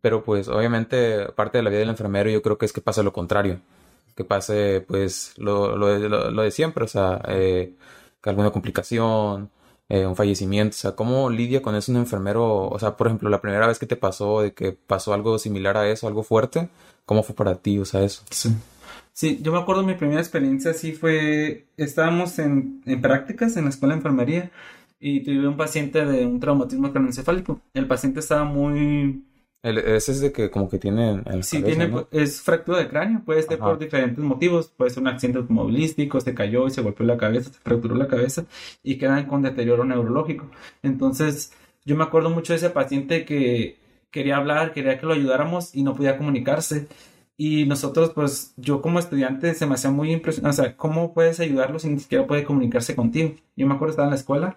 Pero 0.00 0.24
pues 0.24 0.48
obviamente 0.48 1.26
parte 1.32 1.58
de 1.58 1.64
la 1.64 1.70
vida 1.70 1.80
del 1.80 1.90
enfermero 1.90 2.30
yo 2.30 2.42
creo 2.42 2.58
que 2.58 2.66
es 2.66 2.72
que 2.72 2.80
pase 2.80 3.02
lo 3.02 3.12
contrario, 3.12 3.60
que 4.16 4.24
pase 4.24 4.84
pues 4.86 5.34
lo, 5.36 5.76
lo, 5.76 5.98
lo, 5.98 6.42
de 6.42 6.50
siempre, 6.50 6.84
o 6.84 6.88
sea, 6.88 7.22
eh, 7.28 7.74
alguna 8.22 8.50
complicación, 8.50 9.50
eh, 9.88 10.06
un 10.06 10.16
fallecimiento, 10.16 10.74
o 10.74 10.78
sea, 10.78 10.92
¿cómo 10.92 11.30
lidia 11.30 11.62
con 11.62 11.74
eso 11.74 11.92
un 11.92 11.98
enfermero? 11.98 12.68
O 12.68 12.78
sea, 12.78 12.96
por 12.96 13.06
ejemplo, 13.06 13.30
la 13.30 13.40
primera 13.40 13.66
vez 13.66 13.78
que 13.78 13.86
te 13.86 13.96
pasó, 13.96 14.42
de 14.42 14.52
que 14.52 14.72
pasó 14.72 15.14
algo 15.14 15.38
similar 15.38 15.76
a 15.76 15.88
eso, 15.88 16.06
algo 16.06 16.22
fuerte, 16.22 16.68
¿cómo 17.06 17.22
fue 17.22 17.34
para 17.34 17.54
ti, 17.56 17.78
o 17.78 17.84
sea, 17.84 18.02
eso? 18.02 18.22
Sí. 18.30 18.54
Sí, 19.12 19.40
yo 19.42 19.50
me 19.50 19.58
acuerdo 19.58 19.82
mi 19.82 19.94
primera 19.94 20.20
experiencia 20.20 20.74
sí 20.74 20.92
fue, 20.92 21.66
estábamos 21.76 22.38
en, 22.38 22.82
en 22.86 23.00
prácticas 23.00 23.56
en 23.56 23.64
la 23.64 23.70
escuela 23.70 23.94
de 23.94 23.98
enfermería 23.98 24.52
y 25.00 25.24
tuve 25.24 25.48
un 25.48 25.56
paciente 25.56 26.04
de 26.04 26.24
un 26.24 26.38
traumatismo 26.38 26.92
craneoencefálico. 26.92 27.60
El 27.74 27.88
paciente 27.88 28.20
estaba 28.20 28.44
muy 28.44 29.24
ese 29.62 30.12
es 30.12 30.20
de 30.20 30.32
que 30.32 30.50
como 30.50 30.68
que 30.68 30.78
tiene 30.78 31.22
el 31.26 31.42
Sí, 31.42 31.62
tiene, 31.62 31.92
es 32.12 32.40
fractura 32.40 32.78
de 32.78 32.88
cráneo, 32.88 33.22
puede 33.24 33.42
ser 33.42 33.58
por 33.58 33.78
diferentes 33.78 34.22
motivos, 34.22 34.68
puede 34.68 34.90
ser 34.90 35.02
un 35.02 35.08
accidente 35.08 35.40
automovilístico, 35.40 36.20
se 36.20 36.34
cayó 36.34 36.66
y 36.66 36.70
se 36.70 36.82
golpeó 36.82 37.04
la 37.04 37.16
cabeza, 37.16 37.52
se 37.52 37.58
fracturó 37.58 37.96
la 37.96 38.06
cabeza 38.06 38.44
y 38.82 38.98
quedan 38.98 39.26
con 39.26 39.42
deterioro 39.42 39.84
neurológico. 39.84 40.46
Entonces, 40.82 41.52
yo 41.84 41.96
me 41.96 42.04
acuerdo 42.04 42.30
mucho 42.30 42.52
de 42.52 42.58
ese 42.58 42.70
paciente 42.70 43.24
que 43.24 43.78
quería 44.10 44.36
hablar, 44.36 44.72
quería 44.72 44.98
que 44.98 45.06
lo 45.06 45.12
ayudáramos 45.12 45.74
y 45.74 45.82
no 45.82 45.94
podía 45.94 46.16
comunicarse. 46.16 46.86
Y 47.36 47.66
nosotros, 47.66 48.10
pues 48.10 48.52
yo 48.56 48.80
como 48.80 48.98
estudiante 48.98 49.54
se 49.54 49.66
me 49.66 49.74
hacía 49.74 49.90
muy 49.90 50.12
impresionante, 50.12 50.60
o 50.60 50.64
sea, 50.64 50.76
¿cómo 50.76 51.14
puedes 51.14 51.40
ayudarlo 51.40 51.78
si 51.78 51.88
ni 51.88 52.00
siquiera 52.00 52.26
puede 52.26 52.44
comunicarse 52.44 52.96
contigo? 52.96 53.34
Yo 53.56 53.66
me 53.66 53.74
acuerdo 53.74 53.92
estaba 53.92 54.06
en 54.06 54.12
la 54.12 54.16
escuela 54.16 54.56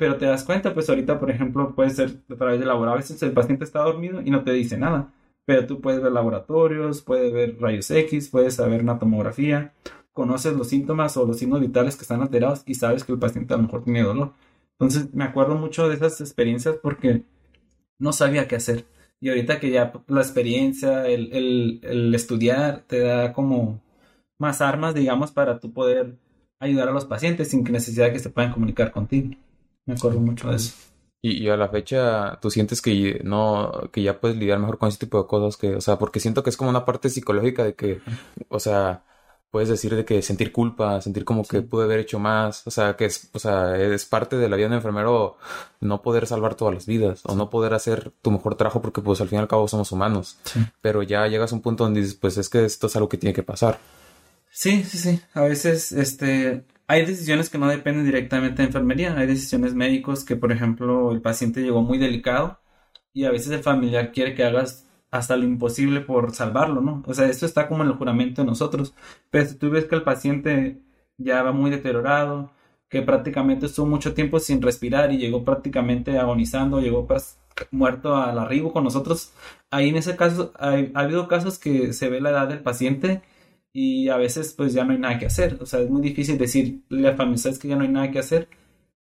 pero 0.00 0.16
te 0.16 0.24
das 0.24 0.44
cuenta, 0.44 0.72
pues 0.72 0.88
ahorita, 0.88 1.20
por 1.20 1.30
ejemplo, 1.30 1.74
puede 1.74 1.90
ser 1.90 2.22
a 2.30 2.34
través 2.34 2.58
de 2.58 2.64
laboratorio. 2.64 2.94
A 2.94 3.02
veces 3.02 3.22
el 3.22 3.32
paciente 3.32 3.64
está 3.64 3.80
dormido 3.80 4.22
y 4.22 4.30
no 4.30 4.42
te 4.44 4.50
dice 4.50 4.78
nada, 4.78 5.12
pero 5.44 5.66
tú 5.66 5.82
puedes 5.82 6.02
ver 6.02 6.10
laboratorios, 6.10 7.02
puedes 7.02 7.30
ver 7.34 7.60
rayos 7.60 7.90
X, 7.90 8.30
puedes 8.30 8.54
saber 8.54 8.80
una 8.80 8.98
tomografía, 8.98 9.74
conoces 10.14 10.54
los 10.56 10.68
síntomas 10.68 11.18
o 11.18 11.26
los 11.26 11.38
signos 11.38 11.60
vitales 11.60 11.96
que 11.96 12.02
están 12.02 12.22
alterados 12.22 12.62
y 12.64 12.76
sabes 12.76 13.04
que 13.04 13.12
el 13.12 13.18
paciente 13.18 13.52
a 13.52 13.58
lo 13.58 13.64
mejor 13.64 13.84
tiene 13.84 14.02
dolor. 14.02 14.32
Entonces, 14.78 15.12
me 15.12 15.24
acuerdo 15.24 15.54
mucho 15.56 15.86
de 15.86 15.96
esas 15.96 16.18
experiencias 16.22 16.76
porque 16.82 17.24
no 17.98 18.14
sabía 18.14 18.48
qué 18.48 18.56
hacer. 18.56 18.86
Y 19.20 19.28
ahorita 19.28 19.60
que 19.60 19.70
ya 19.70 19.92
la 20.08 20.22
experiencia, 20.22 21.06
el, 21.08 21.30
el, 21.34 21.80
el 21.82 22.14
estudiar, 22.14 22.84
te 22.86 23.00
da 23.00 23.34
como 23.34 23.82
más 24.38 24.62
armas, 24.62 24.94
digamos, 24.94 25.30
para 25.30 25.60
tú 25.60 25.74
poder 25.74 26.16
ayudar 26.58 26.88
a 26.88 26.92
los 26.92 27.04
pacientes 27.04 27.48
sin 27.48 27.64
que 27.64 27.72
necesidad 27.72 28.06
de 28.06 28.14
que 28.14 28.18
se 28.18 28.30
puedan 28.30 28.52
comunicar 28.54 28.92
contigo. 28.92 29.34
Me 29.90 29.96
acuerdo 29.96 30.20
mucho 30.20 30.48
de 30.48 30.56
eso. 30.56 30.72
Y, 31.20 31.48
a 31.48 31.56
la 31.56 31.68
fecha, 31.68 32.38
¿tú 32.40 32.48
sientes 32.48 32.80
que 32.80 33.20
no, 33.24 33.90
que 33.92 34.02
ya 34.02 34.20
puedes 34.20 34.36
lidiar 34.36 34.60
mejor 34.60 34.78
con 34.78 34.88
ese 34.88 34.98
tipo 34.98 35.20
de 35.20 35.26
cosas? 35.26 35.56
Que, 35.56 35.74
o 35.74 35.80
sea, 35.80 35.98
porque 35.98 36.20
siento 36.20 36.44
que 36.44 36.50
es 36.50 36.56
como 36.56 36.70
una 36.70 36.84
parte 36.84 37.10
psicológica 37.10 37.64
de 37.64 37.74
que, 37.74 38.00
o 38.48 38.60
sea, 38.60 39.02
puedes 39.50 39.68
decir 39.68 39.96
de 39.96 40.04
que 40.04 40.22
sentir 40.22 40.52
culpa, 40.52 41.00
sentir 41.00 41.24
como 41.24 41.44
que 41.44 41.60
pude 41.62 41.84
haber 41.84 41.98
hecho 41.98 42.20
más, 42.20 42.64
o 42.68 42.70
sea, 42.70 42.94
que 42.94 43.06
es, 43.06 43.30
o 43.32 43.40
sea, 43.40 43.76
es 43.76 44.04
parte 44.04 44.36
de 44.36 44.48
la 44.48 44.54
vida 44.54 44.66
de 44.66 44.74
un 44.74 44.76
enfermero 44.76 45.38
no 45.80 46.02
poder 46.02 46.28
salvar 46.28 46.54
todas 46.54 46.72
las 46.72 46.86
vidas 46.86 47.22
o 47.24 47.34
no 47.34 47.50
poder 47.50 47.74
hacer 47.74 48.12
tu 48.22 48.30
mejor 48.30 48.54
trabajo 48.54 48.80
porque 48.80 49.00
pues 49.00 49.20
al 49.20 49.28
fin 49.28 49.40
y 49.40 49.42
al 49.42 49.48
cabo 49.48 49.66
somos 49.66 49.90
humanos. 49.90 50.38
Pero 50.80 51.02
ya 51.02 51.26
llegas 51.26 51.50
a 51.50 51.56
un 51.56 51.62
punto 51.62 51.82
donde 51.82 52.00
dices, 52.00 52.14
pues 52.14 52.38
es 52.38 52.48
que 52.48 52.64
esto 52.64 52.86
es 52.86 52.94
algo 52.94 53.08
que 53.08 53.18
tiene 53.18 53.34
que 53.34 53.42
pasar. 53.42 53.80
Sí, 54.52 54.84
sí, 54.84 54.98
sí. 54.98 55.20
A 55.34 55.42
veces, 55.42 55.92
este, 55.92 56.64
hay 56.90 57.06
decisiones 57.06 57.48
que 57.50 57.58
no 57.58 57.68
dependen 57.68 58.04
directamente 58.04 58.62
de 58.62 58.66
enfermería. 58.66 59.16
Hay 59.16 59.28
decisiones 59.28 59.74
médicos 59.74 60.24
que, 60.24 60.34
por 60.34 60.50
ejemplo, 60.50 61.12
el 61.12 61.22
paciente 61.22 61.62
llegó 61.62 61.82
muy 61.82 61.98
delicado 61.98 62.58
y 63.12 63.26
a 63.26 63.30
veces 63.30 63.52
el 63.52 63.62
familiar 63.62 64.10
quiere 64.10 64.34
que 64.34 64.42
hagas 64.42 64.88
hasta 65.12 65.36
lo 65.36 65.44
imposible 65.44 66.00
por 66.00 66.34
salvarlo, 66.34 66.80
¿no? 66.80 67.04
O 67.06 67.14
sea, 67.14 67.28
esto 67.28 67.46
está 67.46 67.68
como 67.68 67.84
en 67.84 67.90
el 67.90 67.96
juramento 67.96 68.42
de 68.42 68.46
nosotros. 68.46 68.92
Pero 69.30 69.46
si 69.46 69.54
tú 69.56 69.70
ves 69.70 69.84
que 69.84 69.94
el 69.94 70.02
paciente 70.02 70.82
ya 71.16 71.44
va 71.44 71.52
muy 71.52 71.70
deteriorado, 71.70 72.50
que 72.88 73.02
prácticamente 73.02 73.66
estuvo 73.66 73.86
mucho 73.86 74.12
tiempo 74.12 74.40
sin 74.40 74.60
respirar 74.60 75.12
y 75.12 75.18
llegó 75.18 75.44
prácticamente 75.44 76.18
agonizando, 76.18 76.80
llegó 76.80 77.06
muerto 77.70 78.16
al 78.16 78.36
arribo 78.36 78.72
con 78.72 78.82
nosotros, 78.82 79.32
ahí 79.70 79.90
en 79.90 79.96
ese 79.96 80.16
caso 80.16 80.52
ha 80.58 80.74
habido 80.94 81.28
casos 81.28 81.60
que 81.60 81.92
se 81.92 82.08
ve 82.08 82.20
la 82.20 82.30
edad 82.30 82.48
del 82.48 82.62
paciente 82.64 83.22
y 83.72 84.08
a 84.08 84.16
veces 84.16 84.54
pues 84.54 84.72
ya 84.72 84.84
no 84.84 84.92
hay 84.92 84.98
nada 84.98 85.18
que 85.18 85.26
hacer. 85.26 85.58
O 85.60 85.66
sea, 85.66 85.80
es 85.80 85.90
muy 85.90 86.02
difícil 86.02 86.38
decirle 86.38 87.08
a 87.08 87.12
la 87.12 87.16
familia, 87.16 87.38
sabes 87.38 87.58
que 87.58 87.68
ya 87.68 87.76
no 87.76 87.82
hay 87.82 87.88
nada 87.88 88.10
que 88.10 88.18
hacer, 88.18 88.48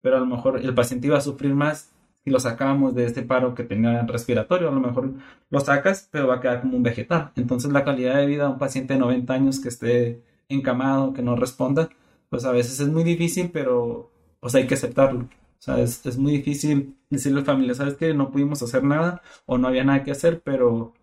pero 0.01 0.17
a 0.17 0.19
lo 0.19 0.25
mejor 0.25 0.59
el 0.59 0.73
paciente 0.73 1.07
iba 1.07 1.17
a 1.17 1.21
sufrir 1.21 1.53
más 1.53 1.91
si 2.23 2.29
lo 2.31 2.39
sacamos 2.39 2.95
de 2.95 3.05
este 3.05 3.23
paro 3.23 3.55
que 3.55 3.63
tenía 3.63 4.03
respiratorio. 4.03 4.69
A 4.69 4.71
lo 4.71 4.79
mejor 4.79 5.13
lo 5.49 5.59
sacas, 5.59 6.09
pero 6.11 6.27
va 6.27 6.35
a 6.35 6.41
quedar 6.41 6.61
como 6.61 6.77
un 6.77 6.83
vegetal. 6.83 7.31
Entonces 7.35 7.71
la 7.71 7.83
calidad 7.83 8.17
de 8.17 8.25
vida 8.27 8.45
de 8.45 8.51
un 8.51 8.59
paciente 8.59 8.93
de 8.93 8.99
90 8.99 9.33
años 9.33 9.59
que 9.59 9.69
esté 9.69 10.23
encamado, 10.49 11.13
que 11.13 11.21
no 11.21 11.35
responda, 11.35 11.89
pues 12.29 12.45
a 12.45 12.51
veces 12.51 12.79
es 12.79 12.87
muy 12.89 13.03
difícil, 13.03 13.51
pero 13.51 14.11
pues 14.39 14.55
hay 14.55 14.67
que 14.67 14.75
aceptarlo. 14.75 15.21
O 15.21 15.61
sea, 15.61 15.79
es, 15.79 16.05
es 16.05 16.17
muy 16.17 16.33
difícil 16.33 16.95
decirle 17.09 17.39
a 17.39 17.41
la 17.41 17.45
familia, 17.45 17.73
sabes 17.75 17.95
que 17.95 18.13
no 18.13 18.31
pudimos 18.31 18.61
hacer 18.63 18.83
nada 18.83 19.21
o 19.45 19.57
no 19.57 19.67
había 19.67 19.83
nada 19.83 20.03
que 20.03 20.11
hacer, 20.11 20.41
pero 20.41 20.93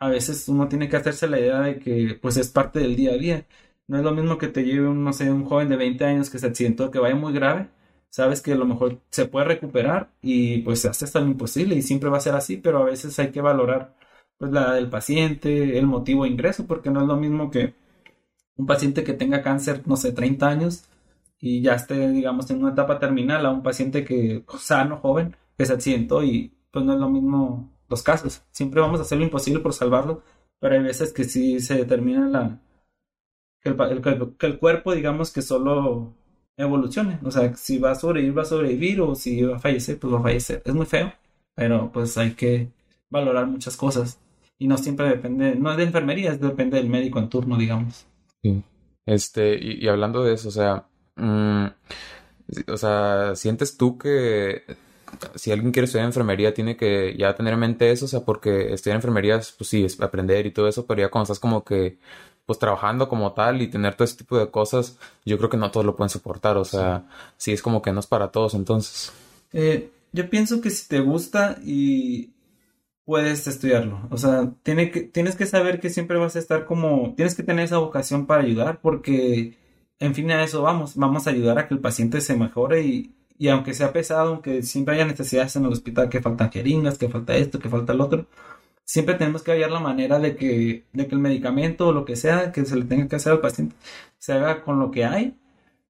a 0.00 0.08
veces 0.08 0.48
uno 0.48 0.68
tiene 0.68 0.88
que 0.88 0.96
hacerse 0.96 1.28
la 1.28 1.38
idea 1.40 1.60
de 1.60 1.78
que 1.78 2.18
pues 2.20 2.36
es 2.38 2.50
parte 2.50 2.80
del 2.80 2.96
día 2.96 3.12
a 3.12 3.18
día. 3.18 3.46
No 3.86 3.98
es 3.98 4.04
lo 4.04 4.12
mismo 4.12 4.38
que 4.38 4.48
te 4.48 4.64
lleve 4.64 4.88
un, 4.88 5.04
no 5.04 5.12
sé, 5.12 5.30
un 5.30 5.44
joven 5.44 5.68
de 5.68 5.76
20 5.76 6.04
años 6.04 6.30
que 6.30 6.38
se 6.38 6.46
accidentó, 6.46 6.90
que 6.90 6.98
vaya 6.98 7.14
muy 7.16 7.32
grave. 7.32 7.68
Sabes 8.10 8.42
que 8.42 8.52
a 8.52 8.56
lo 8.56 8.64
mejor 8.66 9.00
se 9.10 9.26
puede 9.26 9.46
recuperar 9.46 10.10
y 10.22 10.58
pues 10.62 10.80
se 10.80 10.88
hace 10.88 11.04
hasta 11.04 11.20
lo 11.20 11.26
imposible 11.26 11.76
y 11.76 11.82
siempre 11.82 12.10
va 12.10 12.18
a 12.18 12.20
ser 12.20 12.34
así, 12.34 12.56
pero 12.56 12.78
a 12.78 12.84
veces 12.84 13.18
hay 13.18 13.30
que 13.30 13.40
valorar 13.40 13.94
pues 14.38 14.52
la 14.52 14.72
del 14.74 14.88
paciente, 14.90 15.78
el 15.78 15.86
motivo 15.86 16.24
de 16.24 16.30
ingreso, 16.30 16.66
porque 16.66 16.90
no 16.90 17.02
es 17.02 17.06
lo 17.08 17.16
mismo 17.16 17.50
que 17.50 17.74
un 18.56 18.66
paciente 18.66 19.04
que 19.04 19.12
tenga 19.14 19.42
cáncer, 19.42 19.82
no 19.86 19.96
sé, 19.96 20.12
30 20.12 20.48
años 20.48 20.84
y 21.40 21.62
ya 21.62 21.74
esté, 21.74 22.10
digamos, 22.10 22.50
en 22.50 22.58
una 22.62 22.72
etapa 22.72 22.98
terminal 22.98 23.46
a 23.46 23.50
un 23.50 23.62
paciente 23.62 24.04
que 24.04 24.44
sano, 24.58 24.98
joven, 24.98 25.36
que 25.58 25.66
se 25.66 25.72
accidentó 25.74 26.22
y 26.22 26.54
pues 26.70 26.84
no 26.84 26.94
es 26.94 27.00
lo 27.00 27.10
mismo 27.10 27.70
los 27.90 28.02
casos. 28.02 28.42
Siempre 28.52 28.80
vamos 28.80 29.00
a 29.00 29.02
hacer 29.02 29.18
lo 29.18 29.24
imposible 29.24 29.60
por 29.60 29.74
salvarlo, 29.74 30.22
pero 30.58 30.76
hay 30.76 30.82
veces 30.82 31.12
que 31.12 31.24
sí 31.24 31.60
se 31.60 31.74
determina 31.74 32.28
la, 32.28 32.60
que 33.60 33.68
el, 33.68 34.32
el 34.40 34.58
cuerpo, 34.58 34.94
digamos, 34.94 35.32
que 35.32 35.42
solo 35.42 36.14
evolucione. 36.56 37.18
O 37.24 37.30
sea, 37.30 37.54
si 37.56 37.78
va 37.78 37.92
a 37.92 37.94
sobrevivir, 37.94 38.38
va 38.38 38.42
a 38.42 38.46
sobrevivir, 38.46 39.00
o 39.00 39.14
si 39.14 39.42
va 39.42 39.56
a 39.56 39.60
fallecer, 39.60 39.98
pues 39.98 40.12
va 40.12 40.18
a 40.20 40.22
fallecer. 40.22 40.62
Es 40.64 40.74
muy 40.74 40.86
feo, 40.86 41.12
pero 41.54 41.90
pues 41.92 42.16
hay 42.16 42.32
que 42.32 42.70
valorar 43.10 43.46
muchas 43.46 43.76
cosas. 43.76 44.18
Y 44.58 44.66
no 44.68 44.76
siempre 44.76 45.08
depende, 45.08 45.54
no 45.54 45.70
es 45.70 45.76
de 45.78 45.84
enfermería, 45.84 46.36
depende 46.36 46.76
del 46.76 46.88
médico 46.88 47.18
en 47.18 47.28
turno, 47.28 47.56
digamos. 47.56 48.06
Este, 49.06 49.58
y, 49.58 49.88
hablando 49.88 50.22
de 50.22 50.34
eso, 50.34 50.48
o 50.48 50.52
sea, 50.52 50.86
mm, 51.16 51.66
o 52.68 52.76
sea, 52.76 53.34
¿sientes 53.36 53.76
tú 53.76 53.96
que 53.96 54.62
si 55.34 55.52
alguien 55.52 55.72
quiere 55.72 55.84
estudiar 55.84 56.06
enfermería, 56.06 56.54
tiene 56.54 56.76
que 56.76 57.16
ya 57.16 57.34
tener 57.34 57.54
en 57.54 57.60
mente 57.60 57.90
eso, 57.90 58.04
o 58.04 58.08
sea, 58.08 58.20
porque 58.20 58.72
estudiar 58.72 58.96
enfermería, 58.96 59.40
pues 59.56 59.68
sí, 59.70 59.84
es 59.84 60.00
aprender 60.00 60.46
y 60.46 60.50
todo 60.50 60.68
eso, 60.68 60.86
pero 60.86 61.02
ya 61.02 61.10
cuando 61.10 61.24
estás 61.24 61.38
como 61.38 61.64
que, 61.64 61.98
pues 62.46 62.58
trabajando 62.58 63.08
como 63.08 63.32
tal 63.32 63.62
y 63.62 63.68
tener 63.68 63.94
todo 63.94 64.04
ese 64.04 64.16
tipo 64.16 64.38
de 64.38 64.50
cosas, 64.50 64.98
yo 65.24 65.38
creo 65.38 65.50
que 65.50 65.56
no 65.56 65.70
todos 65.70 65.86
lo 65.86 65.96
pueden 65.96 66.10
soportar, 66.10 66.56
o 66.56 66.64
sea, 66.64 67.04
sí, 67.36 67.52
es 67.52 67.62
como 67.62 67.82
que 67.82 67.92
no 67.92 68.00
es 68.00 68.06
para 68.06 68.30
todos, 68.30 68.54
entonces. 68.54 69.12
Eh, 69.52 69.90
yo 70.12 70.28
pienso 70.28 70.60
que 70.60 70.70
si 70.70 70.88
te 70.88 71.00
gusta 71.00 71.58
y 71.64 72.32
puedes 73.04 73.46
estudiarlo, 73.46 74.00
o 74.10 74.16
sea, 74.16 74.52
tiene 74.62 74.90
que, 74.90 75.02
tienes 75.02 75.36
que 75.36 75.46
saber 75.46 75.80
que 75.80 75.90
siempre 75.90 76.18
vas 76.18 76.36
a 76.36 76.40
estar 76.40 76.64
como, 76.64 77.14
tienes 77.16 77.34
que 77.34 77.42
tener 77.42 77.64
esa 77.64 77.78
vocación 77.78 78.26
para 78.26 78.42
ayudar, 78.42 78.80
porque, 78.80 79.56
en 79.98 80.14
fin, 80.14 80.30
a 80.30 80.42
eso 80.42 80.62
vamos, 80.62 80.96
vamos 80.96 81.26
a 81.26 81.30
ayudar 81.30 81.58
a 81.58 81.68
que 81.68 81.74
el 81.74 81.80
paciente 81.80 82.20
se 82.20 82.36
mejore 82.36 82.82
y 82.82 83.14
y 83.40 83.48
aunque 83.48 83.72
sea 83.72 83.92
pesado, 83.92 84.28
aunque 84.34 84.62
siempre 84.62 84.94
haya 84.96 85.06
necesidades 85.06 85.56
en 85.56 85.64
el 85.64 85.72
hospital, 85.72 86.10
que 86.10 86.20
faltan 86.20 86.52
jeringas, 86.52 86.98
que 86.98 87.08
falta 87.08 87.34
esto, 87.36 87.58
que 87.58 87.70
falta 87.70 87.94
el 87.94 88.02
otro, 88.02 88.26
siempre 88.84 89.14
tenemos 89.14 89.42
que 89.42 89.52
hallar 89.52 89.70
la 89.70 89.80
manera 89.80 90.18
de 90.18 90.36
que, 90.36 90.84
de 90.92 91.06
que 91.06 91.14
el 91.14 91.22
medicamento 91.22 91.88
o 91.88 91.92
lo 91.92 92.04
que 92.04 92.16
sea 92.16 92.52
que 92.52 92.66
se 92.66 92.76
le 92.76 92.84
tenga 92.84 93.08
que 93.08 93.16
hacer 93.16 93.32
al 93.32 93.40
paciente 93.40 93.74
se 94.18 94.34
haga 94.34 94.62
con 94.62 94.78
lo 94.78 94.90
que 94.90 95.06
hay 95.06 95.38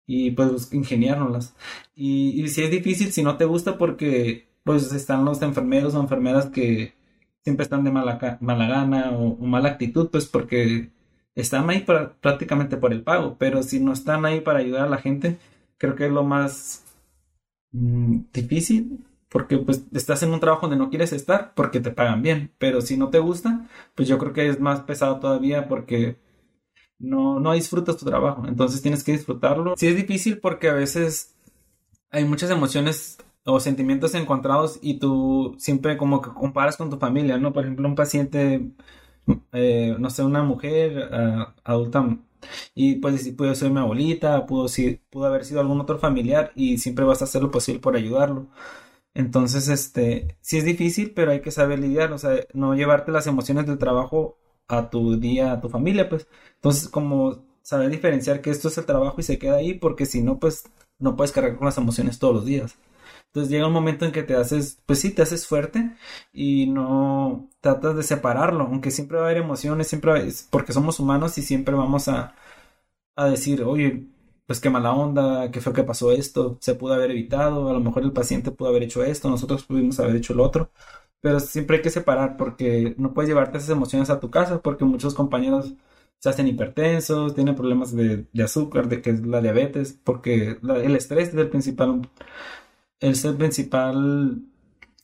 y 0.07 0.30
pues 0.33 0.73
ingeniárnoslas. 0.73 1.54
Y, 1.97 2.40
y 2.40 2.49
si 2.49 2.62
es 2.62 2.71
difícil, 2.71 3.12
si 3.12 3.25
no 3.25 3.37
te 3.37 3.47
gusta, 3.47 3.78
porque 3.78 4.47
pues 4.62 4.92
están 4.92 5.25
los 5.25 5.42
enfermeros 5.42 5.95
o 5.95 6.00
enfermeras 6.00 6.47
que 6.50 6.95
siempre 7.42 7.64
están 7.64 7.83
de 7.85 7.90
mala, 7.90 8.38
mala 8.40 8.69
gana 8.69 9.11
o, 9.11 9.37
mala 9.38 9.71
actitud, 9.71 10.09
pues 10.11 10.26
porque 10.26 10.90
están 11.35 11.69
ahí 11.71 11.85
prácticamente 12.21 12.76
por 12.76 12.92
el 12.92 13.02
pago, 13.02 13.37
pero 13.40 13.64
si 13.64 13.80
no 13.80 13.92
están 13.92 14.25
ahí 14.25 14.40
para 14.40 14.61
ayudar 14.61 14.83
a 14.87 14.90
la 14.90 14.99
gente, 14.99 15.37
creo 15.78 15.97
que 15.97 16.07
es 16.07 16.12
lo 16.12 16.23
más 16.23 16.85
Mm, 17.73 18.23
difícil 18.33 19.05
porque 19.31 19.59
pues 19.59 19.85
estás 19.93 20.23
en 20.25 20.33
un 20.33 20.41
trabajo 20.41 20.62
donde 20.62 20.77
no 20.77 20.91
quieres 20.91 21.12
estar 21.12 21.55
porque 21.55 21.81
te 21.81 21.93
pagan 21.93 22.21
bien, 22.21 22.53
pero 22.59 22.81
si 22.81 22.97
no 22.97 23.11
te 23.11 23.21
gusta, 23.21 23.69
pues 23.95 24.09
yo 24.09 24.19
creo 24.19 24.33
que 24.33 24.49
es 24.49 24.59
más 24.59 24.81
pesado 24.81 25.21
todavía 25.21 25.69
porque 25.69 26.17
no, 26.99 27.39
no 27.39 27.53
disfrutas 27.53 27.97
tu 27.97 28.05
trabajo, 28.05 28.47
entonces 28.47 28.83
tienes 28.83 29.05
que 29.05 29.12
disfrutarlo. 29.12 29.75
Sí 29.77 29.87
es 29.87 29.97
difícil 29.97 30.39
porque 30.39 30.69
a 30.69 30.75
veces 30.75 31.37
hay 32.11 32.25
muchas 32.25 32.50
emociones 32.50 33.19
o 33.45 33.61
sentimientos 33.61 34.15
encontrados 34.15 34.79
y 34.83 34.99
tú 34.99 35.55
siempre 35.59 35.97
como 35.97 36.21
que 36.21 36.31
comparas 36.31 36.77
con 36.77 36.91
tu 36.91 36.99
familia, 36.99 37.39
¿no? 37.39 37.53
Por 37.53 37.65
ejemplo, 37.65 37.89
un 37.89 37.95
paciente, 37.95 38.73
eh, 39.53 39.97
no 39.99 40.11
sé, 40.11 40.25
una 40.25 40.43
mujer 40.43 41.09
uh, 41.12 41.45
adulta 41.65 42.19
y 42.75 42.97
pues 42.97 43.28
pudo 43.30 43.54
ser 43.54 43.70
mi 43.70 43.80
abuelita, 43.80 44.47
pudo, 44.47 44.66
pudo 45.11 45.26
haber 45.26 45.44
sido 45.44 45.61
algún 45.61 45.80
otro 45.80 45.99
familiar 45.99 46.52
y 46.54 46.78
siempre 46.78 47.04
vas 47.04 47.20
a 47.23 47.25
hacer 47.25 47.42
lo 47.42 47.50
posible 47.50 47.80
por 47.80 47.97
ayudarlo. 47.97 48.49
Entonces, 49.14 49.68
este, 49.68 50.37
sí 50.40 50.59
es 50.59 50.64
difícil, 50.64 51.12
pero 51.14 51.32
hay 51.32 51.40
que 51.40 51.50
saber 51.50 51.78
lidiar, 51.80 52.12
o 52.12 52.18
sea, 52.18 52.44
no 52.54 52.75
llevarte 52.75 53.12
las 53.12 53.26
emociones 53.26 53.66
del 53.66 53.78
trabajo 53.78 54.38
a 54.68 54.90
tu 54.90 55.18
día, 55.18 55.52
a 55.52 55.61
tu 55.61 55.68
familia, 55.68 56.09
pues. 56.09 56.28
Entonces, 56.56 56.88
como 56.88 57.44
saber 57.62 57.90
diferenciar 57.90 58.40
que 58.40 58.50
esto 58.50 58.68
es 58.68 58.78
el 58.78 58.87
trabajo 58.87 59.16
y 59.20 59.25
se 59.25 59.38
queda 59.38 59.56
ahí, 59.56 59.75
porque 59.75 60.06
si 60.06 60.23
no, 60.23 60.38
pues 60.38 60.64
no 60.99 61.16
puedes 61.16 61.32
cargar 61.32 61.56
con 61.56 61.66
las 61.66 61.78
emociones 61.78 62.18
todos 62.18 62.35
los 62.35 62.44
días. 62.44 62.76
Entonces 63.33 63.51
llega 63.51 63.69
un 63.69 63.73
momento 63.73 64.05
en 64.05 64.13
que 64.13 64.25
te 64.25 64.35
haces, 64.35 64.83
pues 64.87 65.01
sí, 65.01 65.11
te 65.11 65.23
haces 65.23 65.47
fuerte 65.47 65.93
y 66.33 66.67
no 66.67 67.49
tratas 67.61 67.97
de 67.97 68.03
separarlo, 68.03 68.65
aunque 68.65 68.91
siempre 68.91 69.19
va 69.19 69.25
a 69.25 69.27
haber 69.27 69.43
emociones, 69.43 69.87
siempre 69.89 70.13
va 70.13 70.19
porque 70.51 70.73
somos 70.73 70.99
humanos 70.99 71.39
y 71.39 71.43
siempre 71.43 71.75
vamos 71.77 72.09
a, 72.09 72.35
a 73.17 73.27
decir, 73.27 73.63
oye, 73.63 74.07
pues 74.47 74.61
qué 74.61 74.71
mala 74.71 74.93
onda, 74.93 75.51
qué 75.51 75.61
fue 75.61 75.73
que 75.73 75.85
pasó 75.85 76.13
esto, 76.13 76.59
se 76.61 76.75
pudo 76.75 76.95
haber 76.95 77.13
evitado, 77.13 77.69
a 77.71 77.73
lo 77.73 77.81
mejor 77.81 78.03
el 78.03 78.13
paciente 78.13 78.51
pudo 78.51 78.69
haber 78.71 78.83
hecho 78.85 79.05
esto, 79.05 79.31
nosotros 79.31 79.65
pudimos 79.65 80.01
haber 80.01 80.17
hecho 80.17 80.35
lo 80.35 80.45
otro, 80.45 80.71
pero 81.21 81.41
siempre 81.41 81.77
hay 81.79 81.83
que 81.83 81.91
separar 81.91 82.37
porque 82.37 82.95
no 82.99 83.15
puedes 83.15 83.29
llevarte 83.29 83.59
esas 83.59 83.71
emociones 83.71 84.11
a 84.11 84.21
tu 84.21 84.31
casa 84.31 84.61
porque 84.63 84.85
muchos 84.85 85.15
compañeros 85.15 85.75
se 86.19 86.29
hacen 86.29 86.49
hipertensos, 86.49 87.35
tienen 87.35 87.55
problemas 87.57 87.95
de, 87.95 88.27
azúcar, 88.43 88.89
de 88.89 89.01
que 89.03 89.11
es 89.11 89.27
la 89.27 89.41
diabetes, 89.41 89.99
porque 90.05 90.59
el 90.63 90.97
estrés 90.97 91.29
es 91.29 91.35
el 91.35 91.49
principal, 91.49 92.03
es 93.00 93.25
el 93.25 93.37
principal 93.37 94.42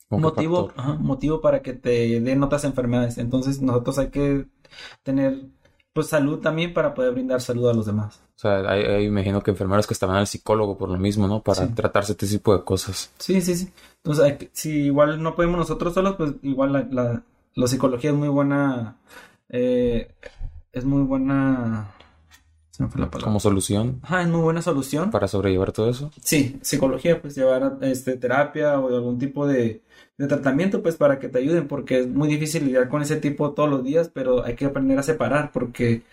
motivo, 0.09 0.71
motivo 0.99 1.41
para 1.41 1.61
que 1.61 1.73
te 1.73 2.19
den 2.21 2.43
otras 2.43 2.63
enfermedades. 2.63 3.17
Entonces 3.17 3.61
nosotros 3.61 3.97
hay 3.99 4.09
que 4.09 4.45
tener 5.03 5.45
pues 5.93 6.07
salud 6.07 6.39
también 6.39 6.73
para 6.73 6.93
poder 6.93 7.13
brindar 7.13 7.41
salud 7.41 7.69
a 7.69 7.73
los 7.73 7.87
demás. 7.87 8.21
O 8.35 8.39
sea, 8.39 8.59
hay, 8.69 9.03
imagino 9.05 9.41
que 9.41 9.49
enfermeros 9.49 9.87
que 9.87 9.95
estaban 9.95 10.15
al 10.15 10.27
psicólogo 10.27 10.77
por 10.77 10.89
lo 10.89 10.97
mismo, 10.99 11.27
¿no? 11.27 11.41
Para 11.41 11.67
tratarse 11.73 12.11
este 12.11 12.27
tipo 12.27 12.55
de 12.55 12.63
cosas. 12.63 13.11
Sí, 13.17 13.41
sí, 13.41 13.55
sí. 13.55 13.71
Entonces, 14.03 14.49
si 14.53 14.85
igual 14.85 15.21
no 15.21 15.35
podemos 15.35 15.57
nosotros 15.57 15.95
solos, 15.95 16.15
pues 16.15 16.33
igual 16.43 16.71
la, 16.71 16.87
la, 16.91 17.23
la 17.55 17.67
psicología 17.67 18.11
es 18.11 18.15
muy 18.15 18.27
buena 18.27 18.97
eh, 19.49 20.13
es 20.71 20.85
muy 20.85 21.03
buena. 21.03 21.91
Se 22.77 22.83
me 22.83 22.89
fue 22.89 23.01
la 23.01 23.09
palabra. 23.09 23.25
Como 23.25 23.39
solución. 23.39 23.99
Ajá, 24.03 24.21
es 24.21 24.27
muy 24.27 24.39
buena 24.39 24.61
solución. 24.61 25.09
Para 25.09 25.27
sobrellevar 25.27 25.71
todo 25.71 25.89
eso. 25.89 26.11
Sí, 26.21 26.59
psicología, 26.61 27.19
pues 27.19 27.33
llevar 27.33 27.79
este, 27.81 28.17
terapia 28.17 28.79
o 28.79 28.95
algún 28.95 29.17
tipo 29.17 29.47
de, 29.47 29.81
de 30.15 30.27
tratamiento, 30.27 30.83
pues 30.83 30.95
para 30.95 31.17
que 31.17 31.27
te 31.27 31.39
ayuden, 31.39 31.67
porque 31.67 32.01
es 32.01 32.07
muy 32.07 32.27
difícil 32.27 32.65
lidiar 32.65 32.87
con 32.87 33.01
ese 33.01 33.15
tipo 33.15 33.53
todos 33.53 33.67
los 33.67 33.83
días, 33.83 34.11
pero 34.13 34.43
hay 34.43 34.53
que 34.53 34.65
aprender 34.65 34.99
a 34.99 35.01
separar, 35.01 35.51
porque 35.51 36.03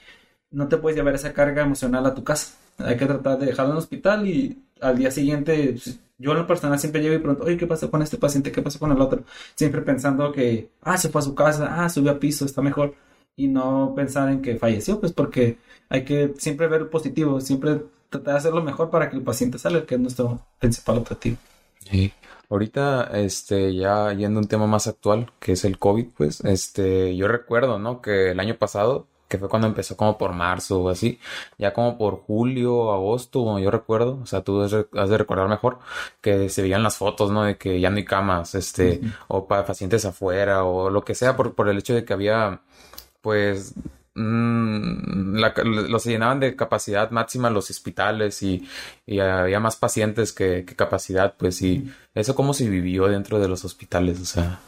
no 0.50 0.66
te 0.68 0.78
puedes 0.78 0.96
llevar 0.96 1.14
esa 1.14 1.34
carga 1.34 1.62
emocional 1.62 2.06
a 2.06 2.14
tu 2.14 2.24
casa. 2.24 2.54
Hay 2.78 2.96
que 2.96 3.04
tratar 3.04 3.38
de 3.38 3.44
dejarlo 3.44 3.72
en 3.72 3.76
el 3.76 3.82
hospital 3.82 4.26
y 4.26 4.58
al 4.80 4.96
día 4.96 5.10
siguiente, 5.10 5.72
pues, 5.72 6.00
yo 6.16 6.30
en 6.30 6.38
la 6.38 6.46
persona 6.46 6.78
siempre 6.78 7.02
llego 7.02 7.14
y 7.14 7.18
pregunto, 7.18 7.44
oye, 7.44 7.58
¿qué 7.58 7.66
pasó 7.66 7.90
con 7.90 8.00
este 8.00 8.16
paciente? 8.16 8.50
¿Qué 8.50 8.62
pasó 8.62 8.78
con 8.78 8.90
el 8.90 9.00
otro? 9.02 9.22
Siempre 9.54 9.82
pensando 9.82 10.32
que, 10.32 10.70
ah, 10.80 10.96
se 10.96 11.10
fue 11.10 11.20
a 11.20 11.24
su 11.24 11.34
casa, 11.34 11.84
ah, 11.84 11.90
subió 11.90 12.12
a 12.12 12.18
piso, 12.18 12.46
está 12.46 12.62
mejor 12.62 12.94
y 13.36 13.48
no 13.48 13.92
pensar 13.96 14.30
en 14.30 14.42
que 14.42 14.56
falleció, 14.56 15.00
pues 15.00 15.12
porque 15.12 15.58
hay 15.88 16.04
que 16.04 16.34
siempre 16.38 16.68
ver 16.68 16.82
el 16.82 16.88
positivo, 16.88 17.40
siempre 17.40 17.82
tratar 18.10 18.34
de 18.34 18.38
hacer 18.38 18.52
lo 18.52 18.62
mejor 18.62 18.90
para 18.90 19.10
que 19.10 19.16
el 19.16 19.22
paciente 19.22 19.58
salga, 19.58 19.86
que 19.86 19.96
es 19.96 20.00
nuestro 20.00 20.40
principal 20.58 20.98
objetivo. 20.98 21.36
Sí. 21.90 22.12
Ahorita, 22.50 23.10
este, 23.14 23.74
ya 23.74 24.12
yendo 24.12 24.38
a 24.38 24.42
un 24.42 24.48
tema 24.48 24.66
más 24.66 24.86
actual, 24.86 25.32
que 25.40 25.52
es 25.52 25.64
el 25.64 25.78
COVID, 25.78 26.08
pues, 26.16 26.40
este, 26.42 27.16
yo 27.16 27.26
recuerdo, 27.26 27.78
¿no? 27.78 28.02
Que 28.02 28.30
el 28.32 28.40
año 28.40 28.56
pasado, 28.56 29.06
que 29.28 29.38
fue 29.38 29.48
cuando 29.48 29.66
empezó 29.66 29.96
como 29.96 30.18
por 30.18 30.32
marzo 30.34 30.82
o 30.82 30.88
así, 30.90 31.18
ya 31.58 31.72
como 31.72 31.96
por 31.98 32.20
julio, 32.20 32.92
agosto, 32.92 33.58
yo 33.58 33.70
recuerdo, 33.70 34.20
o 34.22 34.26
sea, 34.26 34.42
tú 34.42 34.60
has 34.62 35.10
de 35.10 35.18
recordar 35.18 35.48
mejor, 35.48 35.78
que 36.20 36.48
se 36.50 36.62
veían 36.62 36.82
las 36.82 36.98
fotos, 36.98 37.30
¿no? 37.32 37.44
De 37.44 37.56
que 37.56 37.80
ya 37.80 37.90
no 37.90 37.96
hay 37.96 38.04
camas, 38.04 38.54
este, 38.54 39.00
o 39.26 39.46
para 39.48 39.64
pacientes 39.64 40.04
afuera, 40.04 40.64
o 40.64 40.90
lo 40.90 41.02
que 41.04 41.14
sea, 41.14 41.36
por, 41.36 41.54
por 41.54 41.68
el 41.68 41.78
hecho 41.78 41.94
de 41.94 42.04
que 42.04 42.12
había 42.12 42.60
pues 43.24 43.74
mmm, 44.14 45.38
los 45.64 46.04
llenaban 46.04 46.40
de 46.40 46.54
capacidad 46.56 47.10
máxima 47.10 47.48
los 47.48 47.70
hospitales 47.70 48.42
y, 48.42 48.68
había 49.18 49.60
más 49.60 49.76
pacientes 49.76 50.32
que, 50.32 50.64
capacidad, 50.76 51.34
pues 51.38 51.62
y 51.62 51.90
eso 52.14 52.34
cómo 52.34 52.52
se 52.52 52.68
vivió 52.68 53.08
dentro 53.08 53.40
de 53.40 53.48
los 53.48 53.64
hospitales, 53.64 54.20
o 54.20 54.26
sea. 54.26 54.60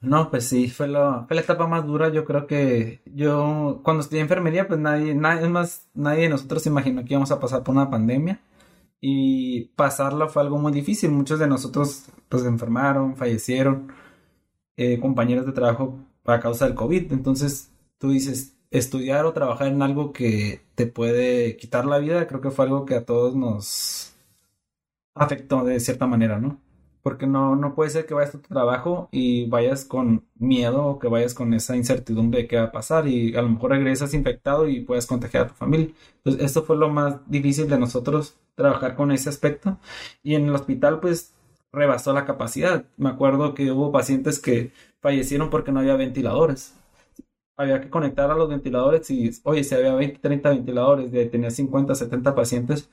No, 0.00 0.30
pues 0.30 0.48
sí, 0.48 0.70
fue, 0.70 0.88
la 0.88 1.26
etapa 1.30 1.66
más 1.66 1.86
dura. 1.86 2.08
Yo 2.10 2.24
creo 2.24 2.46
que 2.46 3.00
yo, 3.06 3.80
cuando 3.82 4.02
estudié 4.02 4.22
enfermería, 4.22 4.66
pues 4.66 4.80
nadie, 4.80 5.14
nadie, 5.14 5.48
más, 5.48 5.88
nadie 5.94 6.22
de 6.22 6.28
nosotros 6.30 6.66
imaginó 6.66 7.04
que 7.04 7.14
íbamos 7.14 7.30
a 7.32 7.40
pasar 7.40 7.62
por 7.62 7.74
una 7.74 7.90
pandemia. 7.90 8.40
Y 9.00 9.66
pasarla 9.76 10.28
fue 10.28 10.42
algo 10.42 10.58
muy 10.58 10.72
difícil. 10.72 11.10
Muchos 11.10 11.38
de 11.38 11.46
nosotros, 11.46 12.06
pues, 12.28 12.44
enfermaron, 12.44 13.16
fallecieron, 13.16 13.92
eh, 14.76 14.98
compañeros 15.00 15.46
de 15.46 15.52
trabajo 15.52 15.98
a 16.24 16.40
causa 16.40 16.66
del 16.66 16.74
COVID. 16.74 17.12
Entonces, 17.12 17.70
tú 18.04 18.10
dices, 18.10 18.54
estudiar 18.70 19.24
o 19.24 19.32
trabajar 19.32 19.68
en 19.68 19.80
algo 19.80 20.12
que 20.12 20.60
te 20.74 20.86
puede 20.86 21.56
quitar 21.56 21.86
la 21.86 21.96
vida, 21.96 22.26
creo 22.26 22.42
que 22.42 22.50
fue 22.50 22.66
algo 22.66 22.84
que 22.84 22.96
a 22.96 23.06
todos 23.06 23.34
nos 23.34 24.14
afectó 25.14 25.64
de 25.64 25.80
cierta 25.80 26.06
manera, 26.06 26.38
¿no? 26.38 26.60
Porque 27.02 27.26
no, 27.26 27.56
no 27.56 27.74
puede 27.74 27.88
ser 27.88 28.04
que 28.04 28.12
vayas 28.12 28.34
a 28.34 28.42
tu 28.42 28.48
trabajo 28.48 29.08
y 29.10 29.46
vayas 29.48 29.86
con 29.86 30.26
miedo 30.34 30.84
o 30.84 30.98
que 30.98 31.08
vayas 31.08 31.32
con 31.32 31.54
esa 31.54 31.76
incertidumbre 31.76 32.42
de 32.42 32.46
qué 32.46 32.56
va 32.58 32.64
a 32.64 32.72
pasar 32.72 33.08
y 33.08 33.34
a 33.34 33.40
lo 33.40 33.48
mejor 33.48 33.70
regresas 33.70 34.12
infectado 34.12 34.68
y 34.68 34.80
puedes 34.80 35.06
contagiar 35.06 35.44
a 35.44 35.48
tu 35.48 35.54
familia. 35.54 35.88
Entonces, 36.18 36.44
esto 36.44 36.62
fue 36.62 36.76
lo 36.76 36.90
más 36.90 37.20
difícil 37.26 37.70
de 37.70 37.78
nosotros, 37.78 38.36
trabajar 38.54 38.96
con 38.96 39.12
ese 39.12 39.30
aspecto. 39.30 39.78
Y 40.22 40.34
en 40.34 40.44
el 40.44 40.54
hospital, 40.54 41.00
pues, 41.00 41.32
rebasó 41.72 42.12
la 42.12 42.26
capacidad. 42.26 42.84
Me 42.98 43.08
acuerdo 43.08 43.54
que 43.54 43.72
hubo 43.72 43.92
pacientes 43.92 44.38
que 44.40 44.72
fallecieron 45.00 45.48
porque 45.48 45.72
no 45.72 45.80
había 45.80 45.96
ventiladores 45.96 46.74
había 47.56 47.80
que 47.80 47.90
conectar 47.90 48.30
a 48.30 48.34
los 48.34 48.48
ventiladores 48.48 49.10
y, 49.10 49.30
oye, 49.44 49.64
si 49.64 49.74
había 49.74 49.94
20, 49.94 50.18
30 50.18 50.50
ventiladores 50.50 51.12
y 51.12 51.26
tenía 51.30 51.50
50, 51.50 51.94
70 51.94 52.34
pacientes, 52.34 52.90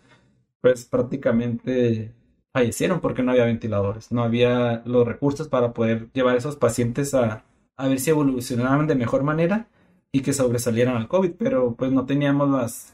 pues 0.62 0.86
prácticamente 0.86 2.14
fallecieron 2.54 3.00
porque 3.02 3.24
no 3.24 3.32
había 3.32 3.46
ventiladores, 3.46 4.12
no 4.12 4.24
había 4.24 4.84
los 4.86 5.08
recursos 5.08 5.48
para 5.48 5.74
poder 5.74 6.10
llevar 6.14 6.36
a 6.36 6.38
esos 6.40 6.56
pacientes 6.58 7.14
a, 7.14 7.44
a 7.78 7.88
ver 7.88 8.00
si 8.00 8.10
evolucionaban 8.12 8.88
de 8.88 8.96
mejor 8.96 9.24
manera 9.24 9.68
y 10.12 10.22
que 10.22 10.34
sobresalieran 10.34 10.98
al 10.98 11.08
COVID, 11.08 11.32
pero 11.38 11.76
pues 11.76 11.92
no 11.92 12.06
teníamos 12.06 12.50
las 12.50 12.94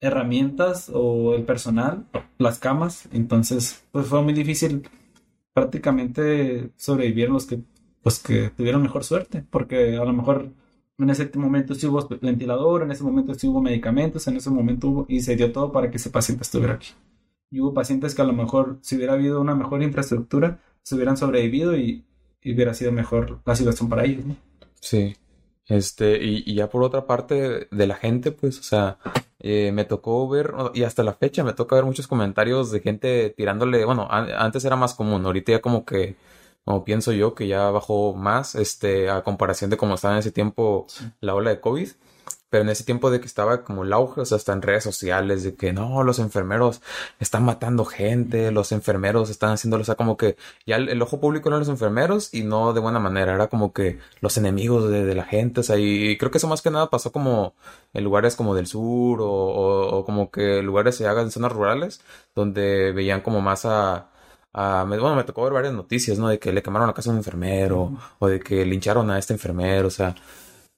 herramientas 0.00 0.90
o 0.92 1.34
el 1.34 1.44
personal, 1.44 2.06
las 2.38 2.58
camas, 2.58 3.08
entonces 3.12 3.84
pues 3.92 4.06
fue 4.06 4.22
muy 4.22 4.32
difícil 4.32 4.88
prácticamente 5.52 6.70
sobrevivir 6.76 7.30
los 7.30 7.46
que 7.46 7.60
pues 8.02 8.20
que 8.20 8.50
tuvieron 8.50 8.82
mejor 8.82 9.04
suerte, 9.04 9.44
porque 9.50 9.96
a 9.96 10.04
lo 10.04 10.12
mejor 10.12 10.50
en 10.98 11.10
ese 11.10 11.30
momento 11.36 11.74
sí 11.74 11.86
hubo 11.86 12.06
ventilador, 12.20 12.82
en 12.82 12.90
ese 12.90 13.04
momento 13.04 13.34
sí 13.34 13.46
hubo 13.46 13.60
medicamentos, 13.60 14.26
en 14.26 14.36
ese 14.36 14.50
momento 14.50 14.88
hubo, 14.88 15.06
y 15.08 15.20
se 15.20 15.36
dio 15.36 15.52
todo 15.52 15.70
para 15.70 15.90
que 15.90 15.96
ese 15.96 16.10
paciente 16.10 16.42
estuviera 16.42 16.74
aquí. 16.74 16.88
Y 17.50 17.60
hubo 17.60 17.72
pacientes 17.72 18.14
que 18.14 18.22
a 18.22 18.24
lo 18.24 18.32
mejor, 18.32 18.78
si 18.82 18.96
hubiera 18.96 19.14
habido 19.14 19.40
una 19.40 19.54
mejor 19.54 19.82
infraestructura, 19.82 20.60
se 20.82 20.96
hubieran 20.96 21.16
sobrevivido 21.16 21.76
y, 21.76 22.04
hubiera 22.44 22.72
sido 22.72 22.92
mejor 22.92 23.40
la 23.44 23.54
situación 23.54 23.90
para 23.90 24.04
ellos, 24.04 24.24
¿no? 24.24 24.36
Sí. 24.80 25.14
Este, 25.66 26.18
y, 26.22 26.54
ya 26.54 26.70
por 26.70 26.82
otra 26.82 27.06
parte 27.06 27.68
de 27.70 27.86
la 27.86 27.94
gente, 27.94 28.32
pues, 28.32 28.58
o 28.58 28.62
sea, 28.62 28.98
eh, 29.38 29.70
me 29.72 29.84
tocó 29.84 30.26
ver, 30.28 30.52
y 30.74 30.82
hasta 30.82 31.02
la 31.02 31.12
fecha 31.12 31.44
me 31.44 31.52
toca 31.52 31.76
ver 31.76 31.84
muchos 31.84 32.08
comentarios 32.08 32.70
de 32.70 32.80
gente 32.80 33.34
tirándole, 33.36 33.84
bueno, 33.84 34.08
antes 34.10 34.64
era 34.64 34.76
más 34.76 34.94
común, 34.94 35.24
ahorita 35.26 35.52
ya 35.52 35.60
como 35.60 35.84
que 35.84 36.16
como 36.68 36.84
pienso 36.84 37.12
yo, 37.12 37.34
que 37.34 37.48
ya 37.48 37.70
bajó 37.70 38.12
más, 38.12 38.54
este, 38.54 39.08
a 39.08 39.22
comparación 39.22 39.70
de 39.70 39.78
cómo 39.78 39.94
estaba 39.94 40.12
en 40.12 40.20
ese 40.20 40.32
tiempo 40.32 40.86
la 41.22 41.34
ola 41.34 41.48
de 41.48 41.60
COVID. 41.60 41.88
Pero 42.50 42.62
en 42.62 42.68
ese 42.68 42.84
tiempo 42.84 43.10
de 43.10 43.20
que 43.20 43.26
estaba 43.26 43.64
como 43.64 43.84
el 43.84 43.92
auge, 43.92 44.20
o 44.20 44.24
sea, 44.26 44.36
hasta 44.36 44.52
en 44.52 44.60
redes 44.60 44.84
sociales, 44.84 45.42
de 45.44 45.54
que 45.54 45.72
no, 45.72 46.02
los 46.02 46.18
enfermeros 46.18 46.82
están 47.20 47.44
matando 47.44 47.86
gente, 47.86 48.50
los 48.52 48.72
enfermeros 48.72 49.30
están 49.30 49.52
haciéndolo, 49.52 49.80
o 49.82 49.84
sea, 49.84 49.94
como 49.94 50.18
que 50.18 50.36
ya 50.66 50.76
el, 50.76 51.00
ojo 51.00 51.20
público 51.20 51.48
eran 51.48 51.60
los 51.60 51.68
enfermeros 51.70 52.34
y 52.34 52.42
no 52.44 52.74
de 52.74 52.80
buena 52.80 52.98
manera, 53.00 53.34
era 53.34 53.48
como 53.48 53.72
que 53.72 53.98
los 54.20 54.36
enemigos 54.36 54.90
de, 54.90 55.14
la 55.14 55.24
gente, 55.24 55.60
o 55.60 55.62
sea, 55.62 55.76
y 55.78 56.18
creo 56.18 56.30
que 56.30 56.38
eso 56.38 56.48
más 56.48 56.62
que 56.62 56.70
nada 56.70 56.90
pasó 56.90 57.12
como 57.12 57.54
en 57.94 58.04
lugares 58.04 58.36
como 58.36 58.54
del 58.54 58.66
sur 58.66 59.20
o, 59.22 59.26
o 59.26 60.04
como 60.04 60.30
que 60.30 60.62
lugares 60.62 60.96
se 60.96 61.06
hagan 61.06 61.26
en 61.26 61.30
zonas 61.30 61.52
rurales, 61.52 62.02
donde 62.34 62.92
veían 62.92 63.22
como 63.22 63.40
más 63.40 63.64
a 63.64 64.08
bueno, 64.52 65.16
me 65.16 65.24
tocó 65.24 65.44
ver 65.44 65.52
varias 65.52 65.74
noticias, 65.74 66.18
¿no? 66.18 66.28
De 66.28 66.38
que 66.38 66.52
le 66.52 66.62
quemaron 66.62 66.88
la 66.88 66.94
casa 66.94 67.10
a 67.10 67.12
un 67.12 67.18
enfermero 67.18 67.92
o 68.18 68.28
de 68.28 68.40
que 68.40 68.64
lincharon 68.64 69.10
a 69.10 69.18
este 69.18 69.34
enfermero, 69.34 69.88
o 69.88 69.90
sea, 69.90 70.14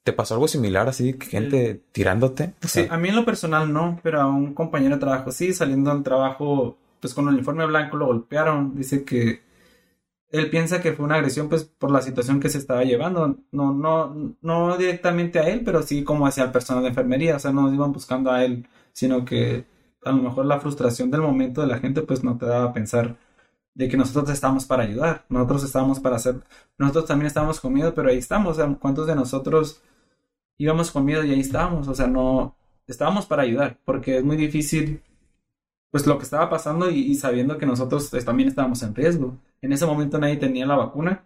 ¿te 0.02 0.12
pasó 0.12 0.34
algo 0.34 0.48
similar 0.48 0.88
así, 0.88 1.14
que 1.14 1.26
gente 1.26 1.82
tirándote? 1.92 2.54
sí, 2.62 2.86
a 2.90 2.96
mí 2.96 3.08
en 3.08 3.16
lo 3.16 3.24
personal 3.24 3.72
no, 3.72 4.00
pero 4.02 4.20
a 4.20 4.26
un 4.26 4.54
compañero 4.54 4.96
de 4.96 5.00
trabajo 5.00 5.32
sí, 5.32 5.52
saliendo 5.52 5.92
del 5.92 6.02
trabajo, 6.02 6.76
pues 7.00 7.14
con 7.14 7.28
el 7.28 7.34
uniforme 7.34 7.66
blanco 7.66 7.96
lo 7.96 8.06
golpearon, 8.06 8.74
dice 8.76 9.04
que 9.04 9.42
él 10.30 10.48
piensa 10.48 10.80
que 10.80 10.92
fue 10.92 11.04
una 11.04 11.16
agresión 11.16 11.48
pues 11.48 11.64
por 11.64 11.90
la 11.90 12.02
situación 12.02 12.40
que 12.40 12.48
se 12.48 12.58
estaba 12.58 12.84
llevando, 12.84 13.36
no, 13.50 13.72
no, 13.72 14.36
no 14.40 14.76
directamente 14.76 15.40
a 15.40 15.48
él, 15.48 15.62
pero 15.64 15.82
sí 15.82 16.04
como 16.04 16.26
hacia 16.26 16.44
el 16.44 16.52
personal 16.52 16.82
de 16.82 16.90
enfermería, 16.90 17.36
o 17.36 17.38
sea, 17.38 17.52
no 17.52 17.72
iban 17.72 17.92
buscando 17.92 18.30
a 18.30 18.44
él, 18.44 18.68
sino 18.92 19.24
que 19.24 19.64
a 20.04 20.12
lo 20.12 20.22
mejor 20.22 20.46
la 20.46 20.60
frustración 20.60 21.10
del 21.10 21.22
momento 21.22 21.60
de 21.60 21.66
la 21.66 21.78
gente 21.78 22.02
pues 22.02 22.22
no 22.24 22.38
te 22.38 22.46
daba 22.46 22.70
a 22.70 22.72
pensar 22.72 23.16
de 23.80 23.88
que 23.88 23.96
nosotros 23.96 24.28
estamos 24.28 24.66
para 24.66 24.82
ayudar, 24.82 25.24
nosotros 25.30 25.64
estamos 25.64 26.00
para 26.00 26.16
hacer, 26.16 26.34
nosotros 26.76 27.06
también 27.06 27.28
estamos 27.28 27.60
con 27.60 27.72
miedo, 27.72 27.94
pero 27.94 28.10
ahí 28.10 28.18
estamos, 28.18 28.58
¿cuántos 28.78 29.06
de 29.06 29.14
nosotros 29.14 29.82
íbamos 30.58 30.90
con 30.90 31.06
miedo 31.06 31.24
y 31.24 31.30
ahí 31.32 31.40
estábamos? 31.40 31.88
O 31.88 31.94
sea, 31.94 32.06
no, 32.06 32.58
estábamos 32.86 33.24
para 33.24 33.42
ayudar, 33.42 33.78
porque 33.86 34.18
es 34.18 34.24
muy 34.24 34.36
difícil 34.36 35.02
pues 35.90 36.06
lo 36.06 36.18
que 36.18 36.24
estaba 36.24 36.50
pasando 36.50 36.90
y, 36.90 37.14
sabiendo 37.14 37.56
que 37.56 37.64
nosotros 37.64 38.10
también 38.22 38.50
estábamos 38.50 38.82
en 38.82 38.94
riesgo. 38.94 39.38
En 39.62 39.72
ese 39.72 39.86
momento 39.86 40.18
nadie 40.18 40.36
tenía 40.36 40.66
la 40.66 40.76
vacuna 40.76 41.24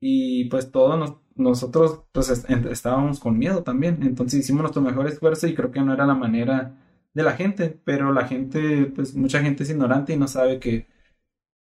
y 0.00 0.46
pues 0.46 0.72
todos 0.72 1.18
nosotros 1.36 2.04
pues 2.12 2.30
estábamos 2.30 3.20
con 3.20 3.38
miedo 3.38 3.62
también. 3.62 3.98
Entonces 4.00 4.40
hicimos 4.40 4.62
nuestro 4.62 4.80
mejor 4.80 5.06
esfuerzo 5.06 5.46
y 5.46 5.54
creo 5.54 5.70
que 5.70 5.82
no 5.82 5.92
era 5.92 6.06
la 6.06 6.14
manera 6.14 6.78
de 7.12 7.22
la 7.22 7.32
gente, 7.32 7.78
pero 7.84 8.10
la 8.10 8.26
gente, 8.26 8.86
pues 8.86 9.14
mucha 9.14 9.42
gente 9.42 9.64
es 9.64 9.70
ignorante 9.70 10.14
y 10.14 10.16
no 10.16 10.28
sabe 10.28 10.58
que 10.58 10.88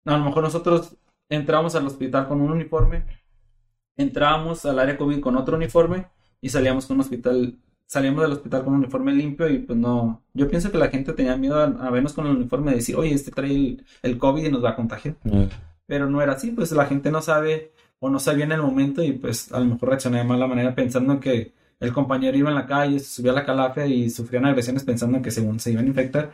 a 0.05 0.17
lo 0.17 0.25
mejor 0.25 0.43
nosotros 0.43 0.95
entramos 1.29 1.75
al 1.75 1.87
hospital 1.87 2.27
con 2.27 2.41
un 2.41 2.51
uniforme, 2.51 3.05
entrábamos 3.97 4.65
al 4.65 4.79
área 4.79 4.97
COVID 4.97 5.19
con 5.19 5.37
otro 5.37 5.57
uniforme 5.57 6.07
y 6.41 6.49
salíamos 6.49 6.85
con 6.85 6.95
un 6.97 7.01
hospital 7.01 7.57
salíamos 7.91 8.21
del 8.21 8.31
hospital 8.31 8.63
con 8.63 8.73
un 8.73 8.79
uniforme 8.79 9.13
limpio 9.13 9.49
y 9.49 9.59
pues 9.59 9.77
no, 9.77 10.23
yo 10.33 10.47
pienso 10.47 10.71
que 10.71 10.77
la 10.77 10.87
gente 10.87 11.11
tenía 11.11 11.35
miedo 11.35 11.59
a, 11.59 11.89
vernos 11.89 12.13
con 12.13 12.25
el 12.25 12.37
uniforme 12.37 12.71
y 12.71 12.75
decir, 12.75 12.95
oye, 12.95 13.13
este 13.13 13.31
trae 13.31 13.79
el, 14.01 14.17
COVID 14.17 14.45
y 14.45 14.49
nos 14.49 14.63
va 14.63 14.69
a 14.69 14.75
contagiar. 14.77 15.15
Mm. 15.23 15.43
Pero 15.87 16.09
no 16.09 16.21
era 16.21 16.31
así, 16.31 16.51
pues 16.51 16.71
la 16.71 16.85
gente 16.85 17.11
no 17.11 17.21
sabe 17.21 17.73
o 17.99 18.09
no 18.09 18.17
sabía 18.17 18.45
en 18.45 18.53
el 18.53 18.61
momento 18.61 19.03
y 19.03 19.11
pues 19.11 19.51
a 19.51 19.59
lo 19.59 19.65
mejor 19.65 19.89
reaccioné 19.89 20.19
de 20.19 20.23
mala 20.23 20.47
manera 20.47 20.73
pensando 20.73 21.19
que 21.19 21.51
el 21.81 21.91
compañero 21.91 22.37
iba 22.37 22.47
en 22.47 22.55
la 22.55 22.65
calle, 22.65 22.97
subía 23.01 23.31
a 23.31 23.35
la 23.35 23.45
calafia 23.45 23.85
y 23.85 24.09
sufrían 24.09 24.45
agresiones 24.45 24.85
pensando 24.85 25.21
que 25.21 25.29
según 25.29 25.59
se 25.59 25.73
iban 25.73 25.83
a 25.83 25.89
infectar. 25.89 26.31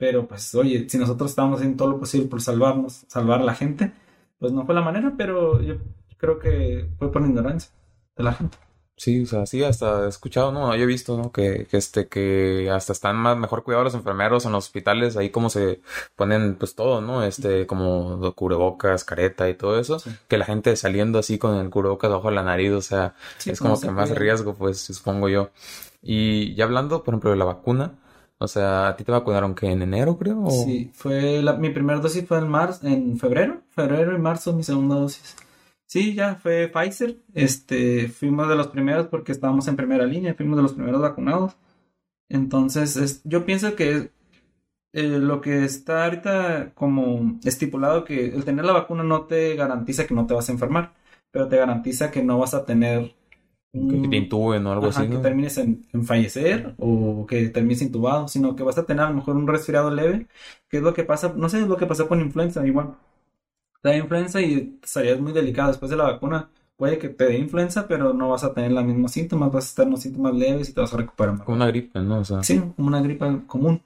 Pero 0.00 0.26
pues 0.26 0.54
oye, 0.54 0.88
si 0.88 0.96
nosotros 0.96 1.30
estábamos 1.30 1.58
haciendo 1.58 1.76
todo 1.76 1.92
lo 1.92 2.00
posible 2.00 2.26
por 2.26 2.40
salvarnos, 2.40 3.04
salvar 3.06 3.42
a 3.42 3.44
la 3.44 3.54
gente, 3.54 3.92
pues 4.38 4.50
no 4.50 4.64
fue 4.64 4.74
la 4.74 4.80
manera, 4.80 5.12
pero 5.14 5.60
yo 5.60 5.74
creo 6.16 6.38
que 6.38 6.88
fue 6.98 7.12
por 7.12 7.20
ignorancia 7.20 7.70
de 8.16 8.24
la 8.24 8.32
gente. 8.32 8.56
Sí, 8.96 9.22
o 9.22 9.26
sea, 9.26 9.44
sí, 9.44 9.62
hasta 9.62 10.06
he 10.06 10.08
escuchado, 10.08 10.52
¿no? 10.52 10.74
Yo 10.74 10.84
he 10.84 10.86
visto, 10.86 11.18
¿no? 11.18 11.32
Que, 11.32 11.66
que, 11.70 11.76
este, 11.76 12.08
que 12.08 12.70
hasta 12.70 12.94
están 12.94 13.16
más, 13.16 13.36
mejor 13.36 13.62
cuidados 13.62 13.84
los 13.84 13.94
enfermeros 13.94 14.46
en 14.46 14.52
los 14.52 14.64
hospitales, 14.64 15.18
ahí 15.18 15.28
como 15.28 15.50
se 15.50 15.82
ponen, 16.16 16.56
pues 16.56 16.74
todo, 16.74 17.02
¿no? 17.02 17.22
Este, 17.22 17.66
como 17.66 18.34
cubrebocas, 18.34 19.04
careta 19.04 19.50
y 19.50 19.54
todo 19.54 19.78
eso, 19.78 20.02
que 20.28 20.38
la 20.38 20.46
gente 20.46 20.76
saliendo 20.76 21.18
así 21.18 21.36
con 21.36 21.56
el 21.56 21.68
cubrebocas 21.68 22.10
bajo 22.10 22.30
la 22.30 22.42
nariz, 22.42 22.72
o 22.72 22.82
sea, 22.82 23.14
es 23.44 23.58
como 23.58 23.78
que 23.78 23.90
más 23.90 24.10
riesgo, 24.10 24.54
pues, 24.54 24.80
supongo 24.80 25.28
yo. 25.28 25.50
Y 26.02 26.54
ya 26.54 26.64
hablando, 26.64 27.04
por 27.04 27.12
ejemplo, 27.12 27.30
de 27.30 27.36
la 27.36 27.44
vacuna, 27.44 27.98
o 28.42 28.48
sea, 28.48 28.88
¿a 28.88 28.96
ti 28.96 29.04
te 29.04 29.12
vacunaron 29.12 29.54
que 29.54 29.66
en 29.66 29.82
enero, 29.82 30.16
creo? 30.16 30.48
Sí, 30.48 30.90
fue 30.94 31.42
la, 31.42 31.52
mi 31.52 31.68
primera 31.68 32.00
dosis 32.00 32.26
fue 32.26 32.38
en 32.38 32.48
marzo, 32.48 32.86
en 32.86 33.18
febrero, 33.18 33.60
febrero 33.68 34.16
y 34.16 34.18
marzo 34.18 34.54
mi 34.54 34.62
segunda 34.62 34.94
dosis. 34.94 35.36
Sí, 35.84 36.14
ya 36.14 36.36
fue 36.36 36.68
Pfizer. 36.68 37.18
Este, 37.34 38.08
fuimos 38.08 38.48
de 38.48 38.56
los 38.56 38.68
primeros 38.68 39.08
porque 39.08 39.32
estábamos 39.32 39.68
en 39.68 39.76
primera 39.76 40.06
línea, 40.06 40.32
fuimos 40.34 40.56
de 40.56 40.62
los 40.62 40.72
primeros 40.72 41.02
vacunados. 41.02 41.58
Entonces, 42.30 43.20
yo 43.24 43.44
pienso 43.44 43.76
que 43.76 44.10
eh, 44.94 45.18
lo 45.18 45.42
que 45.42 45.64
está 45.64 46.04
ahorita 46.04 46.72
como 46.74 47.38
estipulado 47.44 48.04
que 48.04 48.26
el 48.26 48.46
tener 48.46 48.64
la 48.64 48.72
vacuna 48.72 49.04
no 49.04 49.26
te 49.26 49.54
garantiza 49.54 50.06
que 50.06 50.14
no 50.14 50.26
te 50.26 50.32
vas 50.32 50.48
a 50.48 50.52
enfermar, 50.52 50.94
pero 51.30 51.46
te 51.48 51.58
garantiza 51.58 52.10
que 52.10 52.22
no 52.22 52.38
vas 52.38 52.54
a 52.54 52.64
tener 52.64 53.14
que 53.72 54.08
te 54.08 54.16
intuben 54.16 54.66
o 54.66 54.72
algo 54.72 54.86
así. 54.86 55.06
Que 55.06 55.18
termines 55.18 55.58
en, 55.58 55.86
fallecer 56.04 56.74
o 56.78 57.26
que 57.26 57.48
termines 57.48 57.82
intubado, 57.82 58.26
sino 58.28 58.56
que 58.56 58.62
vas 58.62 58.78
a 58.78 58.84
tener 58.84 59.04
a 59.04 59.10
lo 59.10 59.16
mejor 59.16 59.36
un 59.36 59.46
resfriado 59.46 59.90
leve, 59.90 60.26
que 60.68 60.78
es 60.78 60.82
lo 60.82 60.92
que 60.92 61.04
pasa, 61.04 61.32
no 61.36 61.48
sé, 61.48 61.60
es 61.60 61.68
lo 61.68 61.76
que 61.76 61.86
pasó 61.86 62.08
con 62.08 62.20
influenza, 62.20 62.66
igual 62.66 62.94
te 63.82 63.88
da 63.88 63.96
influenza 63.96 64.40
y 64.40 64.78
estarías 64.82 65.20
muy 65.20 65.32
delicado 65.32 65.68
después 65.68 65.90
de 65.90 65.96
la 65.96 66.04
vacuna. 66.04 66.50
Puede 66.76 66.98
que 66.98 67.10
te 67.10 67.24
dé 67.24 67.38
influenza, 67.38 67.86
pero 67.86 68.14
no 68.14 68.30
vas 68.30 68.42
a 68.42 68.54
tener 68.54 68.72
los 68.72 68.84
mismos 68.84 69.12
síntomas, 69.12 69.52
vas 69.52 69.66
a 69.66 69.68
estar 69.68 69.86
unos 69.86 70.00
síntomas 70.00 70.34
leves 70.34 70.70
y 70.70 70.72
te 70.72 70.80
vas 70.80 70.94
a 70.94 70.96
recuperar 70.96 71.44
Como 71.44 71.56
una 71.56 71.66
gripe, 71.66 72.00
¿no? 72.00 72.24
Sí, 72.24 72.62
como 72.74 72.88
una 72.88 73.02
gripe 73.02 73.42
común. 73.46 73.82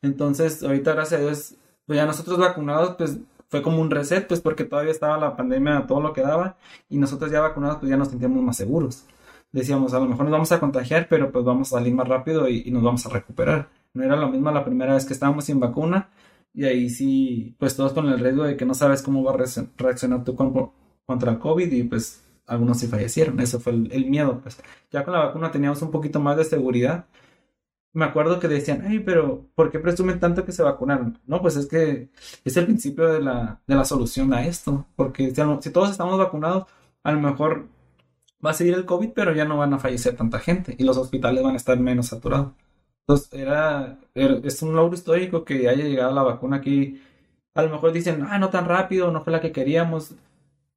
Entonces, 0.00 0.62
ahorita, 0.62 0.92
gracias 0.92 1.20
a 1.20 1.24
Dios, 1.24 1.54
pues 1.86 1.96
ya 1.96 2.06
nosotros 2.06 2.38
vacunados, 2.38 2.94
pues 2.96 3.18
fue 3.48 3.62
como 3.62 3.80
un 3.80 3.90
reset, 3.90 4.28
pues 4.28 4.40
porque 4.40 4.64
todavía 4.64 4.92
estaba 4.92 5.18
la 5.18 5.36
pandemia, 5.36 5.86
todo 5.88 6.00
lo 6.00 6.12
que 6.12 6.20
daba, 6.20 6.56
y 6.88 6.98
nosotros 6.98 7.32
ya 7.32 7.40
vacunados, 7.40 7.78
pues 7.78 7.90
ya 7.90 7.96
nos 7.96 8.08
sentíamos 8.08 8.42
más 8.42 8.56
seguros. 8.56 9.04
Decíamos, 9.56 9.94
a 9.94 9.98
lo 9.98 10.06
mejor 10.06 10.26
nos 10.26 10.32
vamos 10.32 10.52
a 10.52 10.60
contagiar, 10.60 11.08
pero 11.08 11.32
pues 11.32 11.44
vamos 11.44 11.72
a 11.72 11.78
salir 11.78 11.94
más 11.94 12.06
rápido 12.06 12.48
y, 12.48 12.62
y 12.66 12.70
nos 12.70 12.82
vamos 12.82 13.06
a 13.06 13.08
recuperar. 13.08 13.68
No 13.94 14.04
era 14.04 14.16
lo 14.16 14.28
mismo 14.28 14.50
la 14.50 14.64
primera 14.64 14.94
vez 14.94 15.06
que 15.06 15.14
estábamos 15.14 15.46
sin 15.46 15.58
vacuna 15.58 16.10
y 16.56 16.64
ahí 16.64 16.88
sí, 16.88 17.54
pues 17.58 17.76
todos 17.76 17.92
con 17.92 18.08
el 18.08 18.18
riesgo 18.18 18.44
de 18.44 18.56
que 18.56 18.64
no 18.64 18.72
sabes 18.72 19.02
cómo 19.02 19.22
va 19.22 19.32
a 19.32 19.36
reaccionar 19.76 20.24
tu 20.24 20.34
cuerpo 20.34 20.72
contra 21.04 21.30
el 21.32 21.38
COVID 21.38 21.70
y 21.70 21.82
pues 21.84 22.24
algunos 22.46 22.78
sí 22.78 22.86
fallecieron. 22.86 23.38
Eso 23.40 23.60
fue 23.60 23.74
el, 23.74 24.06
miedo. 24.06 24.40
Pues 24.40 24.58
ya 24.90 25.04
con 25.04 25.12
la 25.12 25.26
vacuna 25.26 25.50
teníamos 25.50 25.82
un 25.82 25.90
poquito 25.90 26.18
más 26.18 26.38
de 26.38 26.44
seguridad. 26.44 27.08
Me 27.92 28.06
acuerdo 28.06 28.40
que 28.40 28.48
decían, 28.48 28.84
ay, 28.86 29.00
pero 29.00 29.48
¿por 29.54 29.70
qué 29.70 29.78
presumen 29.78 30.18
tanto 30.18 30.46
que 30.46 30.52
se 30.52 30.62
vacunaron? 30.62 31.18
No, 31.26 31.42
pues 31.42 31.56
es 31.56 31.66
que 31.66 32.08
es 32.42 32.56
el 32.56 32.64
principio 32.64 33.06
de 33.12 33.20
la, 33.20 33.60
de 33.66 33.74
la 33.74 33.84
solución 33.84 34.32
a 34.32 34.46
esto. 34.46 34.86
Porque 34.96 35.34
si, 35.34 35.42
si 35.60 35.70
todos 35.70 35.90
estamos 35.90 36.18
vacunados, 36.18 36.64
a 37.02 37.12
lo 37.12 37.20
mejor 37.20 37.68
va 38.44 38.50
a 38.50 38.54
seguir 38.54 38.74
el 38.74 38.86
COVID, 38.86 39.10
pero 39.14 39.34
ya 39.34 39.44
no 39.44 39.58
van 39.58 39.74
a 39.74 39.78
fallecer 39.78 40.16
tanta 40.16 40.38
gente 40.38 40.74
y 40.78 40.84
los 40.84 40.96
hospitales 40.96 41.42
van 41.42 41.54
a 41.54 41.56
estar 41.56 41.78
menos 41.78 42.08
saturados. 42.08 42.52
Entonces, 43.08 43.32
era, 43.34 43.98
es 44.14 44.62
un 44.62 44.74
logro 44.74 44.94
histórico 44.94 45.44
que 45.44 45.68
haya 45.68 45.84
llegado 45.84 46.12
la 46.12 46.22
vacuna 46.22 46.56
aquí. 46.56 47.00
A 47.54 47.62
lo 47.62 47.70
mejor 47.70 47.92
dicen, 47.92 48.22
ah, 48.28 48.38
no 48.38 48.50
tan 48.50 48.66
rápido, 48.66 49.12
no 49.12 49.22
fue 49.22 49.32
la 49.32 49.40
que 49.40 49.52
queríamos. 49.52 50.14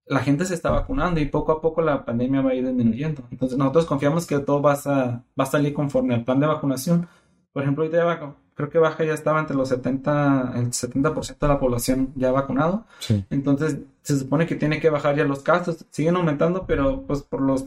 La 0.05 0.19
gente 0.21 0.45
se 0.45 0.53
está 0.55 0.71
vacunando 0.71 1.19
y 1.19 1.25
poco 1.25 1.51
a 1.51 1.61
poco 1.61 1.81
la 1.81 2.05
pandemia 2.05 2.41
va 2.41 2.51
a 2.51 2.55
ir 2.55 2.65
disminuyendo. 2.65 3.23
Entonces, 3.31 3.57
nosotros 3.57 3.85
confiamos 3.85 4.27
que 4.27 4.39
todo 4.39 4.61
va 4.61 4.73
a, 4.73 5.23
va 5.39 5.43
a 5.43 5.45
salir 5.45 5.73
conforme 5.73 6.15
al 6.15 6.23
plan 6.23 6.39
de 6.39 6.47
vacunación. 6.47 7.07
Por 7.51 7.63
ejemplo, 7.63 7.83
ahorita 7.83 7.97
ya 7.97 8.35
creo 8.59 8.69
que 8.69 8.77
Baja 8.77 9.05
ya 9.05 9.13
estaba 9.13 9.39
entre 9.39 9.55
los 9.55 9.69
70, 9.69 10.51
el 10.57 10.71
70% 10.71 11.39
de 11.39 11.47
la 11.47 11.59
población 11.61 12.11
ya 12.17 12.29
vacunado. 12.33 12.85
Entonces, 13.29 13.77
se 14.01 14.19
supone 14.19 14.47
que 14.47 14.57
tiene 14.57 14.81
que 14.81 14.89
bajar 14.89 15.15
ya 15.15 15.23
los 15.23 15.39
casos. 15.43 15.85
Siguen 15.91 16.17
aumentando, 16.17 16.65
pero 16.67 17.03
pues 17.03 17.21
por 17.21 17.39
los 17.39 17.65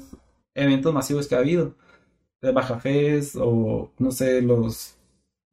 eventos 0.55 0.93
masivos 0.93 1.29
que 1.29 1.35
ha 1.35 1.39
habido 1.39 1.77
de 2.43 2.53
Baja 2.53 2.79
Fez 2.79 3.37
o 3.41 3.91
no 3.99 4.11
sé, 4.11 4.43
los 4.43 4.99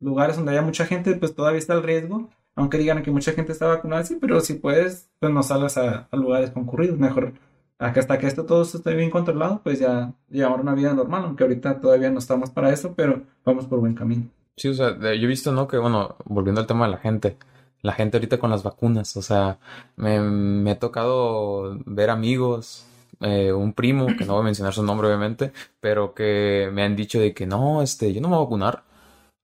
lugares 0.01 0.35
donde 0.35 0.51
haya 0.51 0.61
mucha 0.61 0.85
gente, 0.85 1.15
pues 1.15 1.33
todavía 1.33 1.59
está 1.59 1.73
el 1.75 1.83
riesgo. 1.83 2.29
Aunque 2.55 2.77
digan 2.77 3.01
que 3.01 3.11
mucha 3.11 3.31
gente 3.31 3.53
está 3.53 3.67
vacunada, 3.67 4.03
sí, 4.03 4.17
pero 4.19 4.41
si 4.41 4.55
puedes, 4.55 5.09
pues 5.19 5.31
no 5.31 5.41
salgas 5.41 5.77
a, 5.77 6.09
lugares 6.11 6.51
concurridos. 6.51 6.99
Mejor 6.99 7.31
hasta 7.77 8.17
que 8.17 8.27
esto 8.27 8.45
todo 8.45 8.63
esté 8.63 8.93
bien 8.93 9.09
controlado, 9.09 9.61
pues 9.63 9.79
ya 9.79 10.13
llevar 10.29 10.59
una 10.59 10.75
vida 10.75 10.93
normal, 10.93 11.23
aunque 11.23 11.43
ahorita 11.45 11.79
todavía 11.79 12.09
no 12.11 12.19
estamos 12.19 12.49
para 12.49 12.73
eso, 12.73 12.93
pero 12.93 13.23
vamos 13.45 13.67
por 13.67 13.79
buen 13.79 13.93
camino. 13.93 14.29
Sí, 14.57 14.67
o 14.67 14.73
sea, 14.73 14.97
yo 14.97 15.09
he 15.09 15.27
visto, 15.27 15.51
¿no? 15.51 15.67
Que 15.67 15.77
bueno, 15.77 16.17
volviendo 16.25 16.59
al 16.61 16.67
tema 16.67 16.85
de 16.85 16.91
la 16.91 16.97
gente, 16.97 17.37
la 17.81 17.93
gente 17.93 18.17
ahorita 18.17 18.39
con 18.39 18.49
las 18.49 18.63
vacunas, 18.63 19.15
o 19.15 19.21
sea, 19.21 19.59
me, 19.95 20.19
me 20.19 20.71
ha 20.71 20.79
tocado 20.79 21.77
ver 21.85 22.09
amigos 22.09 22.85
eh, 23.21 23.51
un 23.51 23.73
primo, 23.73 24.07
que 24.17 24.25
no 24.25 24.33
voy 24.33 24.41
a 24.41 24.45
mencionar 24.45 24.73
su 24.73 24.83
nombre 24.83 25.07
obviamente, 25.07 25.51
pero 25.79 26.13
que 26.13 26.69
me 26.73 26.83
han 26.83 26.95
dicho 26.95 27.19
de 27.19 27.33
que 27.33 27.45
no, 27.45 27.81
este, 27.81 28.13
yo 28.13 28.21
no 28.21 28.29
me 28.29 28.35
voy 28.35 28.43
a 28.43 28.45
vacunar. 28.45 28.83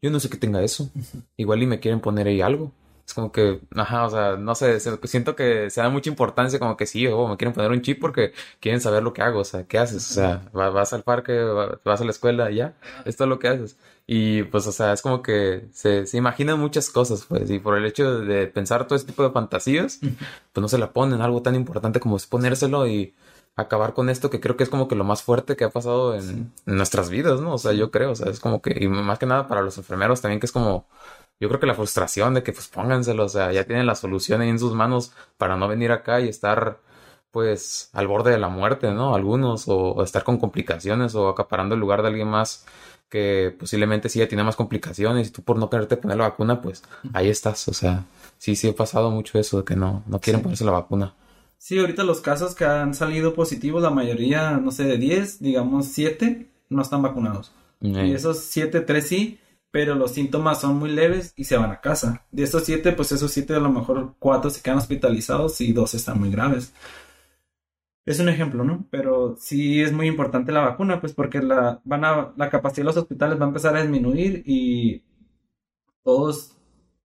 Yo 0.01 0.11
no 0.11 0.19
sé 0.19 0.29
que 0.29 0.37
tenga 0.37 0.61
eso. 0.63 0.89
Igual 1.37 1.63
y 1.63 1.67
me 1.67 1.79
quieren 1.79 1.99
poner 2.01 2.27
ahí 2.27 2.41
algo. 2.41 2.71
Es 3.05 3.13
como 3.13 3.31
que, 3.31 3.61
ajá, 3.75 4.05
o 4.05 4.09
sea, 4.09 4.35
no 4.35 4.55
sé, 4.55 4.79
siento 4.79 5.35
que 5.35 5.69
se 5.69 5.79
da 5.79 5.89
mucha 5.89 6.09
importancia 6.09 6.57
como 6.57 6.75
que 6.75 6.87
sí, 6.87 7.05
o 7.05 7.27
me 7.27 7.37
quieren 7.37 7.53
poner 7.53 7.71
un 7.71 7.81
chip 7.81 8.01
porque 8.01 8.33
quieren 8.59 8.81
saber 8.81 9.03
lo 9.03 9.13
que 9.13 9.21
hago, 9.21 9.41
o 9.41 9.45
sea, 9.45 9.65
¿qué 9.65 9.77
haces? 9.77 10.09
O 10.09 10.13
sea, 10.15 10.49
vas 10.53 10.91
al 10.93 11.03
parque, 11.03 11.39
vas 11.83 12.01
a 12.01 12.03
la 12.03 12.09
escuela 12.09 12.49
ya, 12.49 12.73
esto 13.05 13.25
es 13.25 13.29
lo 13.29 13.37
que 13.37 13.47
haces. 13.47 13.77
Y 14.07 14.43
pues, 14.43 14.65
o 14.67 14.71
sea, 14.71 14.93
es 14.93 15.01
como 15.01 15.21
que 15.21 15.67
se, 15.71 16.07
se 16.07 16.17
imaginan 16.17 16.59
muchas 16.59 16.89
cosas, 16.89 17.25
pues, 17.27 17.49
y 17.51 17.59
por 17.59 17.77
el 17.77 17.85
hecho 17.85 18.21
de 18.21 18.47
pensar 18.47 18.87
todo 18.87 18.95
este 18.95 19.11
tipo 19.11 19.23
de 19.23 19.31
fantasías, 19.31 19.99
pues 19.99 20.61
no 20.61 20.67
se 20.67 20.79
la 20.79 20.91
ponen 20.91 21.21
algo 21.21 21.43
tan 21.43 21.53
importante 21.55 21.99
como 21.99 22.17
es 22.17 22.25
ponérselo 22.25 22.87
y 22.87 23.13
acabar 23.55 23.93
con 23.93 24.09
esto 24.09 24.29
que 24.29 24.39
creo 24.39 24.57
que 24.57 24.63
es 24.63 24.69
como 24.69 24.87
que 24.87 24.95
lo 24.95 25.03
más 25.03 25.23
fuerte 25.23 25.55
que 25.55 25.63
ha 25.63 25.69
pasado 25.69 26.15
en, 26.15 26.51
nuestras 26.65 27.09
vidas, 27.09 27.39
¿no? 27.39 27.53
O 27.53 27.57
sea, 27.57 27.73
yo 27.73 27.89
creo, 27.89 28.11
o 28.11 28.15
sea, 28.15 28.29
es 28.29 28.39
como 28.39 28.61
que, 28.61 28.75
y 28.79 28.87
más 28.87 29.19
que 29.19 29.25
nada 29.25 29.47
para 29.47 29.61
los 29.61 29.77
enfermeros 29.77 30.21
también 30.21 30.39
que 30.39 30.45
es 30.45 30.51
como, 30.51 30.87
yo 31.39 31.47
creo 31.47 31.59
que 31.59 31.67
la 31.67 31.75
frustración 31.75 32.33
de 32.33 32.43
que 32.43 32.53
pues 32.53 32.67
pónganselo, 32.67 33.25
o 33.25 33.29
sea, 33.29 33.51
ya 33.51 33.65
tienen 33.65 33.85
la 33.85 33.95
solución 33.95 34.41
ahí 34.41 34.49
en 34.49 34.59
sus 34.59 34.73
manos 34.73 35.11
para 35.37 35.57
no 35.57 35.67
venir 35.67 35.91
acá 35.91 36.21
y 36.21 36.29
estar 36.29 36.79
pues 37.31 37.89
al 37.91 38.07
borde 38.07 38.31
de 38.31 38.37
la 38.37 38.47
muerte, 38.47 38.91
¿no? 38.91 39.13
Algunos, 39.13 39.65
o, 39.67 40.01
estar 40.03 40.23
con 40.23 40.37
complicaciones 40.37 41.15
o 41.15 41.27
acaparando 41.27 41.75
el 41.75 41.81
lugar 41.81 42.01
de 42.01 42.07
alguien 42.07 42.29
más 42.29 42.65
que 43.09 43.53
posiblemente 43.59 44.09
sí 44.09 44.19
ya 44.19 44.27
tiene 44.27 44.43
más 44.43 44.55
complicaciones 44.55 45.27
y 45.27 45.31
tú 45.31 45.43
por 45.43 45.57
no 45.57 45.69
quererte 45.69 45.97
poner 45.97 46.17
la 46.17 46.29
vacuna, 46.29 46.61
pues 46.61 46.83
ahí 47.13 47.29
estás, 47.29 47.67
o 47.67 47.73
sea, 47.73 48.05
sí, 48.37 48.55
sí 48.55 48.69
he 48.69 48.73
pasado 48.73 49.11
mucho 49.11 49.37
eso 49.37 49.59
de 49.59 49.65
que 49.65 49.75
no, 49.75 50.03
no 50.07 50.19
quieren 50.19 50.41
ponerse 50.41 50.65
la 50.65 50.71
vacuna. 50.71 51.13
Sí, 51.57 51.77
ahorita 51.77 52.03
los 52.03 52.21
casos 52.21 52.55
que 52.55 52.65
han 52.65 52.93
salido 52.93 53.33
positivos, 53.33 53.81
la 53.81 53.89
mayoría, 53.89 54.51
no 54.51 54.71
sé, 54.71 54.85
de 54.85 54.97
10, 54.97 55.41
digamos 55.41 55.87
7, 55.87 56.47
no 56.69 56.81
están 56.81 57.01
vacunados. 57.01 57.51
Y 57.81 58.13
esos 58.13 58.39
7, 58.39 58.81
3 58.81 59.07
sí, 59.07 59.39
pero 59.75 59.93
los 59.93 60.11
síntomas 60.11 60.61
son 60.61 60.77
muy 60.79 60.89
leves 60.89 61.33
y 61.35 61.43
se 61.43 61.57
van 61.57 61.69
a 61.69 61.81
casa. 61.81 62.25
De 62.31 62.43
esos 62.43 62.63
7, 62.63 62.93
pues 62.93 63.11
esos 63.11 63.29
7 63.29 63.55
a 63.55 63.59
lo 63.59 63.69
mejor 63.69 64.15
4 64.19 64.49
se 64.49 64.61
quedan 64.61 64.77
hospitalizados 64.77 65.59
y 65.59 65.73
2 65.73 65.95
están 65.95 66.17
muy 66.17 66.31
graves. 66.31 66.73
Es 68.05 68.21
un 68.21 68.29
ejemplo, 68.29 68.63
¿no? 68.63 68.85
Pero 68.89 69.35
sí 69.37 69.81
es 69.81 69.91
muy 69.91 70.07
importante 70.07 70.53
la 70.53 70.61
vacuna, 70.61 71.01
pues 71.01 71.11
porque 71.11 71.41
la, 71.41 71.81
van 71.83 72.05
a, 72.05 72.31
la 72.37 72.49
capacidad 72.49 72.83
de 72.83 72.85
los 72.85 72.95
hospitales 72.95 73.37
va 73.37 73.43
a 73.43 73.47
empezar 73.49 73.75
a 73.75 73.81
disminuir 73.81 74.43
y 74.45 75.03
todos 76.05 76.55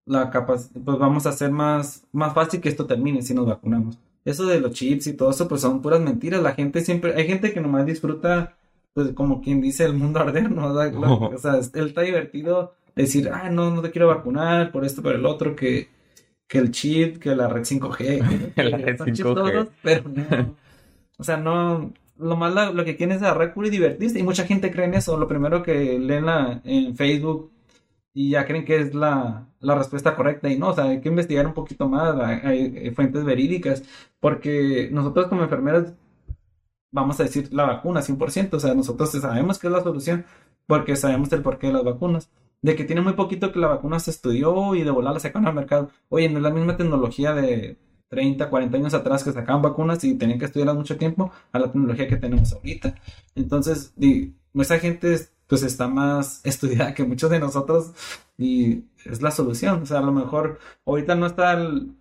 la 0.06 0.30
pues 0.46 0.70
vamos 0.74 1.26
a 1.26 1.30
hacer 1.30 1.50
más, 1.50 2.06
más 2.12 2.34
fácil 2.34 2.60
que 2.60 2.68
esto 2.68 2.86
termine 2.86 3.22
si 3.22 3.34
nos 3.34 3.46
vacunamos. 3.48 3.98
Eso 4.24 4.46
de 4.46 4.60
los 4.60 4.70
chips 4.74 5.08
y 5.08 5.14
todo 5.14 5.30
eso, 5.30 5.48
pues 5.48 5.62
son 5.62 5.82
puras 5.82 6.00
mentiras. 6.00 6.40
La 6.40 6.54
gente 6.54 6.82
siempre, 6.82 7.16
hay 7.16 7.26
gente 7.26 7.52
que 7.52 7.60
nomás 7.60 7.84
disfruta, 7.84 8.59
pues 8.92 9.12
como 9.12 9.40
quien 9.40 9.60
dice, 9.60 9.84
el 9.84 9.94
mundo 9.94 10.20
arder, 10.20 10.50
¿no? 10.50 11.28
O 11.28 11.38
sea, 11.38 11.60
él 11.74 11.86
está 11.86 12.02
divertido 12.02 12.74
decir, 12.94 13.30
ah, 13.32 13.50
no, 13.50 13.70
no 13.70 13.82
te 13.82 13.90
quiero 13.90 14.08
vacunar 14.08 14.72
por 14.72 14.84
esto, 14.84 15.02
por 15.02 15.14
el 15.14 15.26
otro, 15.26 15.56
que, 15.56 15.88
que 16.46 16.58
el 16.58 16.70
chip, 16.70 17.18
que 17.18 17.34
la 17.34 17.48
red 17.48 17.62
5G. 17.62 18.52
la 18.56 18.76
red 18.76 18.98
5G. 18.98 19.68
pero 19.82 20.08
no. 20.08 20.56
O 21.18 21.24
sea, 21.24 21.36
no, 21.36 21.92
lo 22.20 22.36
más 22.36 22.74
lo 22.74 22.84
que 22.84 22.96
quieren 22.96 23.16
es 23.16 23.22
agarrar 23.22 23.54
culo 23.54 23.68
y 23.68 23.70
divertirse. 23.70 24.18
Y 24.18 24.22
mucha 24.22 24.46
gente 24.46 24.70
cree 24.70 24.86
en 24.86 24.94
eso. 24.94 25.16
Lo 25.16 25.28
primero 25.28 25.62
que 25.62 25.98
leen 25.98 26.26
la, 26.26 26.60
en 26.64 26.96
Facebook 26.96 27.52
y 28.12 28.30
ya 28.30 28.46
creen 28.46 28.64
que 28.64 28.80
es 28.80 28.94
la, 28.94 29.48
la, 29.60 29.74
respuesta 29.74 30.16
correcta. 30.16 30.48
Y 30.48 30.58
no, 30.58 30.68
o 30.68 30.74
sea, 30.74 30.84
hay 30.84 31.00
que 31.00 31.08
investigar 31.08 31.46
un 31.46 31.54
poquito 31.54 31.88
más. 31.88 32.18
Hay, 32.44 32.90
fuentes 32.90 33.24
verídicas. 33.24 33.82
Porque 34.20 34.88
nosotros 34.92 35.28
como 35.28 35.42
enfermeras 35.42 35.94
vamos 36.92 37.20
a 37.20 37.24
decir 37.24 37.52
la 37.52 37.64
vacuna 37.64 38.00
100%. 38.00 38.54
O 38.54 38.60
sea, 38.60 38.74
nosotros 38.74 39.10
sabemos 39.10 39.58
que 39.58 39.66
es 39.66 39.72
la 39.72 39.82
solución 39.82 40.24
porque 40.66 40.96
sabemos 40.96 41.32
el 41.32 41.42
porqué 41.42 41.68
de 41.68 41.74
las 41.74 41.84
vacunas. 41.84 42.30
De 42.62 42.76
que 42.76 42.84
tiene 42.84 43.00
muy 43.00 43.14
poquito 43.14 43.52
que 43.52 43.58
la 43.58 43.68
vacuna 43.68 43.98
se 44.00 44.10
estudió 44.10 44.74
y 44.74 44.82
de 44.82 44.90
volar 44.90 45.14
la 45.14 45.20
sacaron 45.20 45.48
al 45.48 45.54
mercado. 45.54 45.90
Oye, 46.08 46.28
no 46.28 46.38
es 46.38 46.42
la 46.42 46.50
misma 46.50 46.76
tecnología 46.76 47.34
de 47.34 47.78
30, 48.08 48.50
40 48.50 48.76
años 48.76 48.94
atrás 48.94 49.24
que 49.24 49.32
sacaban 49.32 49.62
vacunas 49.62 50.02
y 50.04 50.14
tenían 50.16 50.38
que 50.38 50.44
estudiarlas 50.44 50.76
mucho 50.76 50.98
tiempo 50.98 51.32
a 51.52 51.58
la 51.58 51.66
tecnología 51.66 52.08
que 52.08 52.16
tenemos 52.16 52.52
ahorita. 52.52 52.94
Entonces, 53.34 53.94
nuestra 54.52 54.78
gente 54.78 55.16
pues 55.46 55.62
está 55.62 55.88
más 55.88 56.40
estudiada 56.44 56.94
que 56.94 57.04
muchos 57.04 57.30
de 57.30 57.40
nosotros 57.40 57.92
y 58.36 58.84
es 59.04 59.22
la 59.22 59.30
solución. 59.30 59.82
O 59.82 59.86
sea, 59.86 59.98
a 59.98 60.02
lo 60.02 60.12
mejor 60.12 60.58
ahorita 60.84 61.14
no 61.14 61.26
está 61.26 61.52
el, 61.54 61.94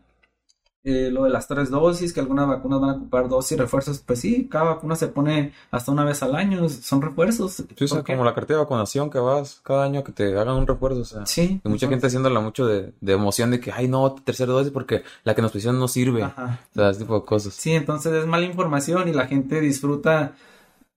eh, 0.84 1.10
lo 1.12 1.26
de 1.26 1.30
las 1.30 1.48
tres 1.48 1.70
dosis, 1.70 2.14
que 2.14 2.22
algunas 2.22 2.48
vacunas 2.48 2.80
van 2.80 2.90
a 2.92 2.94
ocupar 2.94 3.28
dosis 3.28 3.52
y 3.52 3.56
refuerzos, 3.58 4.00
pues 4.00 4.20
sí, 4.20 4.48
cada 4.50 4.66
vacuna 4.66 4.96
se 4.96 5.10
pone 5.10 5.52
hasta 5.72 5.92
una 5.92 6.06
vez 6.06 6.24
al 6.24 6.36
año, 6.36 6.70
son 6.70 7.02
refuerzos. 7.02 7.64
Sí, 7.76 7.86
o 7.92 8.04
como 8.04 8.24
la 8.24 8.34
cartilla 8.34 8.58
de 8.58 8.64
vacunación 8.64 9.10
que 9.10 9.20
vas 9.20 9.60
cada 9.62 9.84
año 9.84 10.06
que 10.06 10.14
te 10.14 10.38
hagan 10.40 10.56
un 10.56 10.68
refuerzo, 10.68 11.02
o 11.02 11.06
sea. 11.06 11.26
Sí. 11.26 11.60
mucha 11.66 11.90
gente 11.90 12.08
haciéndola 12.08 12.40
mucho 12.40 12.66
de, 12.66 12.94
de, 13.02 13.14
emoción 13.14 13.52
de 13.52 13.60
que, 13.60 13.74
ay, 13.74 13.90
no, 13.90 14.14
tercera 14.14 14.54
dosis 14.54 14.72
porque 14.72 15.04
la 15.26 15.36
que 15.36 15.42
nos 15.42 15.52
pusieron 15.52 15.80
no 15.80 15.90
sirve. 15.90 16.24
Ajá. 16.24 16.62
O 16.72 16.74
sea, 16.76 16.90
ese 16.92 17.02
tipo 17.02 17.20
de 17.20 17.26
cosas. 17.26 17.54
Sí, 17.54 17.72
entonces 17.72 18.14
es 18.14 18.26
mala 18.26 18.46
información 18.46 19.10
y 19.10 19.14
la 19.14 19.28
gente 19.28 19.60
disfruta 19.60 20.34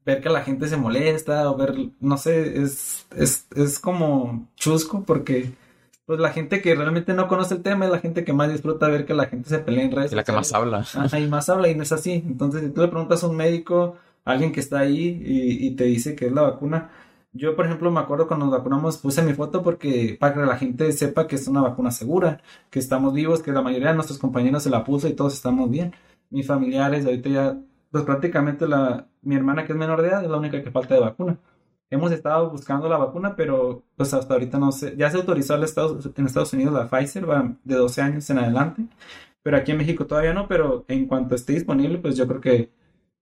ver 0.07 0.21
que 0.21 0.29
la 0.29 0.43
gente 0.43 0.69
se 0.69 0.77
molesta 0.77 1.51
o 1.51 1.57
ver, 1.57 1.75
no 2.01 2.19
sé, 2.19 2.63
es, 2.63 3.07
es, 3.17 3.47
es 3.55 3.79
como 3.79 4.49
chusco 4.57 5.03
porque 5.05 5.53
pues 6.07 6.19
la 6.19 6.31
gente 6.31 6.61
que 6.61 6.75
realmente 6.75 7.15
no 7.15 7.29
conoce 7.29 7.55
el 7.55 7.63
tema 7.63 7.85
es 7.85 7.91
la 7.91 8.01
gente 8.01 8.25
que 8.25 8.33
más 8.33 8.51
disfruta 8.51 8.89
ver 8.89 9.07
que 9.07 9.15
la 9.15 9.27
gente 9.27 9.49
se 9.49 9.59
pelea 9.59 9.85
en 9.85 9.93
redes. 9.93 10.13
Y 10.13 10.17
la 10.17 10.25
que 10.25 10.33
más 10.33 10.53
habla. 10.53 10.79
Ajá, 10.79 11.21
y 11.21 11.29
más 11.29 11.49
habla 11.49 11.69
y 11.69 11.75
no 11.75 11.83
es 11.83 11.93
así. 11.93 12.25
Entonces, 12.27 12.63
si 12.63 12.71
tú 12.71 12.81
le 12.81 12.89
preguntas 12.89 13.23
a 13.23 13.29
un 13.29 13.37
médico, 13.37 13.97
a 14.25 14.33
alguien 14.33 14.53
que 14.53 14.61
está 14.61 14.81
ahí 14.81 15.23
y, 15.25 15.71
te 15.77 15.85
dice 15.85 16.17
que 16.17 16.27
es 16.27 16.33
la 16.33 16.43
vacuna, 16.43 16.91
yo, 17.33 17.57
por 17.57 17.67
ejemplo, 17.67 17.91
me 17.91 18.01
acuerdo 18.01 18.27
cuando 18.27 18.47
nos 18.47 18.55
vacunamos, 18.55 18.99
puse 18.99 19.23
mi 19.23 19.33
foto 19.33 19.63
porque 19.63 20.17
para 20.19 20.35
que 20.35 20.41
la 20.41 20.57
gente 20.57 20.93
sepa 20.93 21.27
que 21.27 21.37
es 21.37 21.49
una 21.49 21.63
vacuna 21.63 21.91
segura, 21.91 22.43
que 22.71 22.79
estamos 22.79 23.15
vivos, 23.15 23.43
que 23.43 23.53
la 23.53 23.63
mayoría 23.63 23.89
de 23.89 23.95
nuestros 23.95 24.19
compañeros 24.19 24.65
se 24.65 24.71
la 24.71 24.85
puso 24.85 25.09
y 25.09 25.15
todos 25.15 25.35
estamos 25.35 25.71
bien. 25.71 25.95
Mis 26.31 26.47
familiares, 26.47 27.07
ahorita 27.07 27.29
ya, 27.31 27.59
pues 27.91 28.05
prácticamente 28.05 28.67
la, 28.69 29.07
mi 29.23 29.37
hermana 29.37 29.65
que 29.65 29.73
es 29.73 29.79
menor 29.79 30.03
de 30.03 30.09
edad 30.09 30.25
es 30.25 30.31
la 30.31 30.37
única 30.39 30.63
que 30.63 30.71
falta 30.71 30.95
de 30.95 31.01
vacuna 31.01 31.39
hemos 31.93 32.11
estado 32.11 32.49
buscando 32.51 32.89
la 32.89 32.97
vacuna, 32.97 33.37
pero 33.37 33.83
pues 33.97 34.15
hasta 34.15 34.33
ahorita 34.33 34.59
no 34.59 34.73
sé. 34.73 34.95
Ya 34.97 35.11
se 35.11 35.19
autorizó 35.19 35.57
en 35.57 35.63
Estados, 35.63 36.11
en 36.17 36.27
Estados 36.27 36.53
Unidos 36.55 36.73
la 36.73 36.89
Pfizer 36.89 37.27
de 37.65 37.75
12 37.75 38.03
años 38.03 38.31
en 38.31 38.39
adelante, 38.39 38.87
pero 39.43 39.59
aquí 39.59 39.73
en 39.73 39.79
México 39.79 40.07
todavía 40.07 40.33
no, 40.33 40.49
pero 40.49 40.87
en 40.89 41.07
cuanto 41.07 41.35
esté 41.35 41.53
disponible, 41.53 41.99
pues 41.99 42.17
yo 42.17 42.27
creo 42.27 42.41
que 42.41 42.71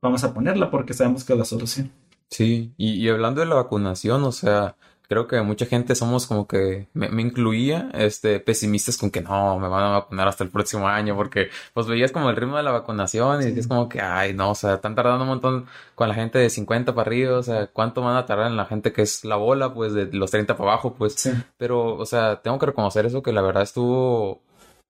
vamos 0.01 0.23
a 0.23 0.33
ponerla 0.33 0.71
porque 0.71 0.95
sabemos 0.95 1.25
que 1.25 1.33
es 1.33 1.39
la 1.39 1.45
solución. 1.45 1.91
Sí, 2.29 2.73
y 2.77 3.09
hablando 3.09 3.41
de 3.41 3.49
la 3.49 3.57
vacunación, 3.57 4.23
o 4.23 4.31
sea, 4.31 4.77
creo 5.11 5.27
que 5.27 5.43
mucha 5.43 5.67
gente 5.67 5.97
somos 5.97 6.29
como 6.29 6.47
que 6.47 6.87
me, 6.95 7.09
incluía 7.21 7.91
este 7.95 8.39
pesimistas 8.39 8.97
con 8.97 9.11
que 9.11 9.21
no 9.21 9.59
me 9.59 9.67
van 9.67 9.83
a 9.83 9.89
vacunar 9.89 10.29
hasta 10.29 10.45
el 10.45 10.51
próximo 10.51 10.87
año 10.87 11.17
porque 11.17 11.51
pues 11.75 11.89
veías 11.89 12.13
como 12.13 12.31
el 12.31 12.37
ritmo 12.37 12.57
de 12.57 12.63
la 12.63 12.71
vacunación 12.71 13.43
y 13.43 13.59
es 13.59 13.67
como 13.67 13.89
que 13.89 14.01
ay 14.01 14.35
no 14.35 14.53
o 14.53 14.55
sea 14.55 14.75
están 14.75 14.95
tardando 14.95 15.25
un 15.25 15.31
montón 15.31 15.67
con 15.97 16.07
la 16.07 16.15
gente 16.15 16.39
de 16.39 16.49
50 16.49 16.95
para 16.95 17.09
arriba 17.09 17.39
o 17.39 17.43
sea 17.43 17.67
cuánto 17.67 18.03
van 18.03 18.19
a 18.19 18.25
tardar 18.25 18.53
en 18.53 18.57
la 18.57 18.67
gente 18.67 18.93
que 18.93 19.03
es 19.03 19.25
la 19.25 19.35
bola 19.35 19.75
pues 19.75 19.95
de 19.95 20.07
los 20.13 20.31
30 20.31 20.57
para 20.57 20.71
abajo 20.71 20.95
pues 20.95 21.29
pero 21.57 21.97
o 21.97 22.07
sea 22.07 22.41
tengo 22.41 22.61
que 22.61 22.67
reconocer 22.67 23.05
eso 23.05 23.21
que 23.21 23.33
la 23.33 23.43
verdad 23.43 23.65
estuvo 23.65 24.41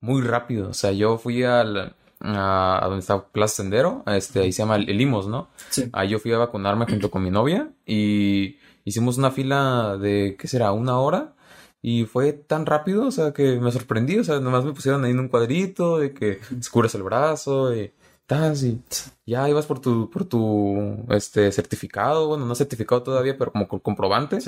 muy 0.02 0.20
rápido 0.20 0.68
o 0.68 0.74
sea 0.74 0.92
yo 0.92 1.16
fui 1.16 1.44
al 1.44 1.94
a, 2.22 2.80
donde 2.82 3.00
está 3.00 3.24
Plaza 3.24 3.56
Sendero, 3.56 4.02
este, 4.06 4.40
ahí 4.40 4.52
se 4.52 4.62
llama 4.62 4.76
el, 4.76 4.84
Limos, 4.84 5.26
¿no? 5.26 5.48
Sí. 5.70 5.88
Ahí 5.94 6.10
yo 6.10 6.18
fui 6.18 6.30
a 6.34 6.36
vacunarme 6.36 6.84
junto 6.84 7.10
con 7.10 7.22
mi 7.22 7.30
novia 7.30 7.70
y 7.86 8.58
hicimos 8.84 9.18
una 9.18 9.30
fila 9.30 9.96
de, 9.98 10.36
¿qué 10.38 10.48
será? 10.48 10.72
Una 10.72 10.98
hora. 10.98 11.34
Y 11.82 12.04
fue 12.04 12.32
tan 12.32 12.66
rápido, 12.66 13.06
o 13.06 13.10
sea, 13.10 13.32
que 13.32 13.58
me 13.58 13.72
sorprendí, 13.72 14.18
o 14.18 14.24
sea, 14.24 14.38
nomás 14.40 14.64
me 14.64 14.72
pusieron 14.74 15.04
ahí 15.04 15.12
en 15.12 15.20
un 15.20 15.28
cuadrito 15.28 15.98
de 15.98 16.12
que 16.12 16.40
descubres 16.50 16.94
el 16.94 17.02
brazo 17.02 17.74
y 17.74 17.92
estás 18.30 18.62
y 18.62 18.80
ya 19.26 19.48
ibas 19.48 19.66
por 19.66 19.80
tu, 19.80 20.08
por 20.10 20.24
tu, 20.24 21.04
este, 21.10 21.50
certificado, 21.52 22.28
bueno, 22.28 22.46
no 22.46 22.54
certificado 22.54 23.02
todavía, 23.02 23.36
pero 23.36 23.52
como 23.52 23.66
comprobante. 23.68 24.38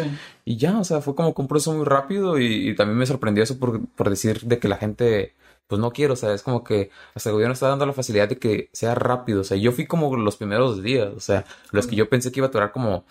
Y 0.45 0.57
ya, 0.57 0.79
o 0.79 0.85
sea, 0.85 1.01
fue 1.01 1.15
como 1.15 1.35
un 1.37 1.49
proceso 1.49 1.73
muy 1.73 1.85
rápido 1.85 2.39
y, 2.39 2.75
también 2.77 2.99
me 2.99 3.07
sorprendió 3.07 3.43
eso 3.43 3.59
por, 3.59 3.87
por 3.89 4.11
decir 4.11 4.41
de 4.43 4.59
que 4.59 4.69
la 4.69 4.77
gente, 4.77 5.35
pues 5.67 5.81
no 5.81 5.93
quiero, 5.93 6.15
o 6.15 6.17
sea, 6.17 6.33
es 6.33 6.43
como 6.43 6.65
que 6.65 6.91
hasta 7.15 7.31
el 7.31 7.35
gobierno 7.35 7.55
está 7.55 7.69
dando 7.69 7.87
la 7.87 7.93
facilidad 7.93 8.29
de 8.29 8.39
que 8.39 8.71
sea 8.73 8.95
rápido, 8.95 9.41
o 9.41 9.45
sea, 9.45 9.57
yo 9.57 9.73
fui 9.73 9.87
como 9.87 10.15
los 10.17 10.37
primeros 10.37 10.83
días, 10.83 11.11
o 11.17 11.21
sea, 11.21 11.45
los 11.73 11.87
que 11.87 11.97
yo 11.97 12.09
pensé 12.09 12.31
que 12.31 12.41
iba 12.41 12.49
a 12.49 12.51
durar 12.51 12.73
como 12.73 13.05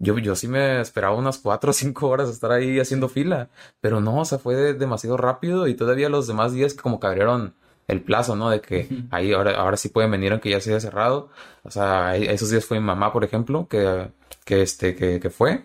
yo, 0.00 0.18
yo 0.18 0.34
sí 0.34 0.48
me 0.48 0.80
esperaba 0.80 1.14
unas 1.14 1.38
cuatro 1.38 1.70
o 1.70 1.74
cinco 1.74 2.08
horas 2.08 2.28
estar 2.30 2.50
ahí 2.52 2.80
haciendo 2.80 3.08
fila, 3.08 3.50
pero 3.80 4.00
no, 4.00 4.20
o 4.20 4.24
sea, 4.24 4.38
fue 4.38 4.74
demasiado 4.74 5.16
rápido 5.16 5.68
y 5.68 5.74
todavía 5.74 6.08
los 6.08 6.26
demás 6.26 6.52
días 6.52 6.74
como 6.74 6.98
que 6.98 7.06
abrieron 7.06 7.54
el 7.86 8.02
plazo, 8.02 8.36
¿no? 8.36 8.50
De 8.50 8.60
que 8.60 8.88
ahí 9.10 9.32
ahora, 9.32 9.52
ahora 9.60 9.76
sí 9.76 9.90
pueden 9.90 10.10
venir 10.10 10.32
aunque 10.32 10.50
ya 10.50 10.60
se 10.60 10.70
haya 10.70 10.80
cerrado. 10.80 11.28
O 11.62 11.70
sea, 11.70 12.16
esos 12.16 12.50
días 12.50 12.64
fue 12.64 12.80
mi 12.80 12.86
mamá, 12.86 13.12
por 13.12 13.24
ejemplo, 13.24 13.68
que, 13.68 14.10
que 14.44 14.62
este, 14.62 14.94
que, 14.96 15.20
que 15.20 15.30
fue 15.30 15.64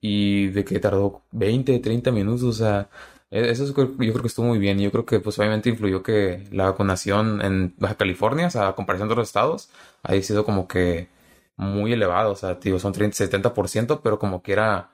y 0.00 0.48
de 0.48 0.64
que 0.64 0.78
tardó 0.80 1.22
20, 1.32 1.78
30 1.78 2.10
minutos, 2.12 2.42
o 2.44 2.52
sea, 2.52 2.88
e, 3.30 3.50
eso 3.50 3.66
yo 3.66 3.74
creo 3.96 4.22
que 4.22 4.26
estuvo 4.28 4.46
muy 4.46 4.58
bien 4.58 4.78
yo 4.80 4.90
creo 4.90 5.06
que 5.06 5.20
pues 5.20 5.38
obviamente 5.38 5.70
influyó 5.70 6.02
que 6.02 6.44
la 6.52 6.64
vacunación 6.70 7.40
en 7.42 7.74
Baja 7.78 7.96
California, 7.96 8.48
o 8.48 8.50
sea, 8.50 8.68
a 8.68 8.74
comparación 8.74 9.08
de 9.08 9.14
otros 9.14 9.28
estados, 9.28 9.70
ha 10.02 10.14
sido 10.22 10.44
como 10.44 10.68
que 10.68 11.08
muy 11.56 11.92
elevado, 11.92 12.32
o 12.32 12.36
sea, 12.36 12.54
digo, 12.54 12.78
son 12.78 12.92
30, 12.92 13.16
70%, 13.16 14.00
pero 14.02 14.18
como 14.18 14.42
que 14.42 14.52
era, 14.52 14.90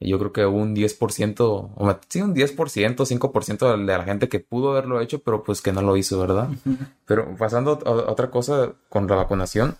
yo 0.00 0.18
creo 0.18 0.32
que 0.32 0.46
un 0.46 0.74
10%, 0.74 1.40
o 1.40 1.98
sí, 2.08 2.22
un 2.22 2.34
10%, 2.34 2.96
5% 3.06 3.76
de 3.76 3.84
la 3.84 4.04
gente 4.04 4.28
que 4.28 4.40
pudo 4.40 4.72
haberlo 4.72 5.00
hecho, 5.00 5.20
pero 5.22 5.42
pues 5.42 5.62
que 5.62 5.72
no 5.72 5.82
lo 5.82 5.96
hizo, 5.96 6.18
¿verdad? 6.18 6.48
Pero 7.06 7.34
pasando 7.36 7.78
a 7.84 7.90
otra 8.10 8.30
cosa 8.30 8.72
con 8.88 9.06
la 9.08 9.16
vacunación, 9.16 9.76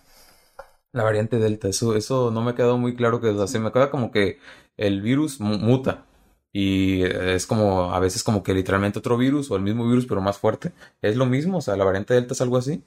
la 0.93 1.03
variante 1.03 1.39
Delta, 1.39 1.69
eso, 1.69 1.95
eso 1.95 2.31
no 2.31 2.41
me 2.41 2.55
quedó 2.55 2.77
muy 2.77 2.95
claro 2.95 3.21
que, 3.21 3.29
o 3.29 3.37
sea, 3.37 3.47
se 3.47 3.59
me 3.59 3.71
queda 3.71 3.89
como 3.89 4.11
que 4.11 4.39
el 4.77 5.01
virus 5.01 5.39
muta. 5.39 6.05
Y 6.53 7.03
es 7.03 7.45
como, 7.45 7.93
a 7.93 7.99
veces 7.99 8.23
como 8.23 8.43
que 8.43 8.53
literalmente 8.53 8.99
otro 8.99 9.17
virus 9.17 9.49
o 9.51 9.55
el 9.55 9.61
mismo 9.61 9.87
virus 9.87 10.05
pero 10.05 10.21
más 10.21 10.37
fuerte. 10.37 10.73
¿Es 11.01 11.15
lo 11.15 11.25
mismo? 11.25 11.59
O 11.59 11.61
sea, 11.61 11.77
la 11.77 11.85
variante 11.85 12.13
Delta 12.13 12.33
es 12.33 12.41
algo 12.41 12.57
así. 12.57 12.83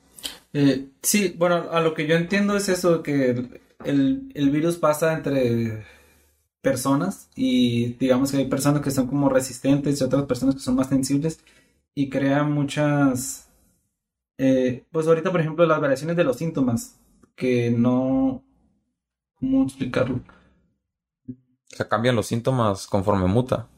Eh, 0.53 0.89
sí, 1.03 1.35
bueno, 1.39 1.71
a 1.71 1.81
lo 1.81 1.95
que 1.95 2.07
yo 2.07 2.17
entiendo 2.17 2.57
es 2.57 2.69
eso, 2.69 3.03
que 3.03 3.61
el, 3.85 4.51
virus 4.51 4.77
pasa 4.77 5.13
entre 5.13 5.85
personas 6.61 7.29
y 7.35 7.95
digamos 7.95 8.31
que 8.31 8.39
hay 8.39 8.49
personas 8.49 8.83
que 8.83 8.91
son 8.91 9.07
como 9.07 9.29
resistentes 9.29 10.01
y 10.01 10.05
otras 10.05 10.25
personas 10.25 10.55
que 10.55 10.61
son 10.63 10.77
más 10.77 10.89
sensibles 10.89 11.41
y 11.95 12.09
crean 12.09 12.53
muchas... 12.53 13.49
Eh, 14.37 14.85
pues 14.91 15.07
ahorita, 15.07 15.31
por 15.31 15.41
ejemplo, 15.41 15.65
las 15.67 15.81
variaciones 15.81 16.17
de 16.17 16.25
los 16.25 16.37
síntomas, 16.37 16.99
que 17.37 17.71
no... 17.71 18.43
¿Cómo 19.39 19.65
explicarlo? 19.65 20.21
O 21.75 21.77
sea, 21.77 21.89
cambian 21.89 22.15
los 22.15 22.27
síntomas 22.27 22.87
conforme 22.87 23.27
muta. 23.27 23.69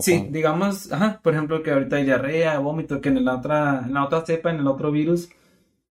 Sí, 0.00 0.26
digamos, 0.30 0.90
ajá, 0.90 1.20
por 1.22 1.34
ejemplo, 1.34 1.62
que 1.62 1.70
ahorita 1.70 1.96
hay 1.96 2.04
diarrea, 2.04 2.58
vómito, 2.58 3.00
que 3.00 3.10
en 3.10 3.24
la 3.24 3.36
otra, 3.36 3.84
en 3.86 3.94
la 3.94 4.04
otra 4.04 4.24
cepa, 4.26 4.50
en 4.50 4.58
el 4.58 4.66
otro 4.66 4.90
virus, 4.90 5.28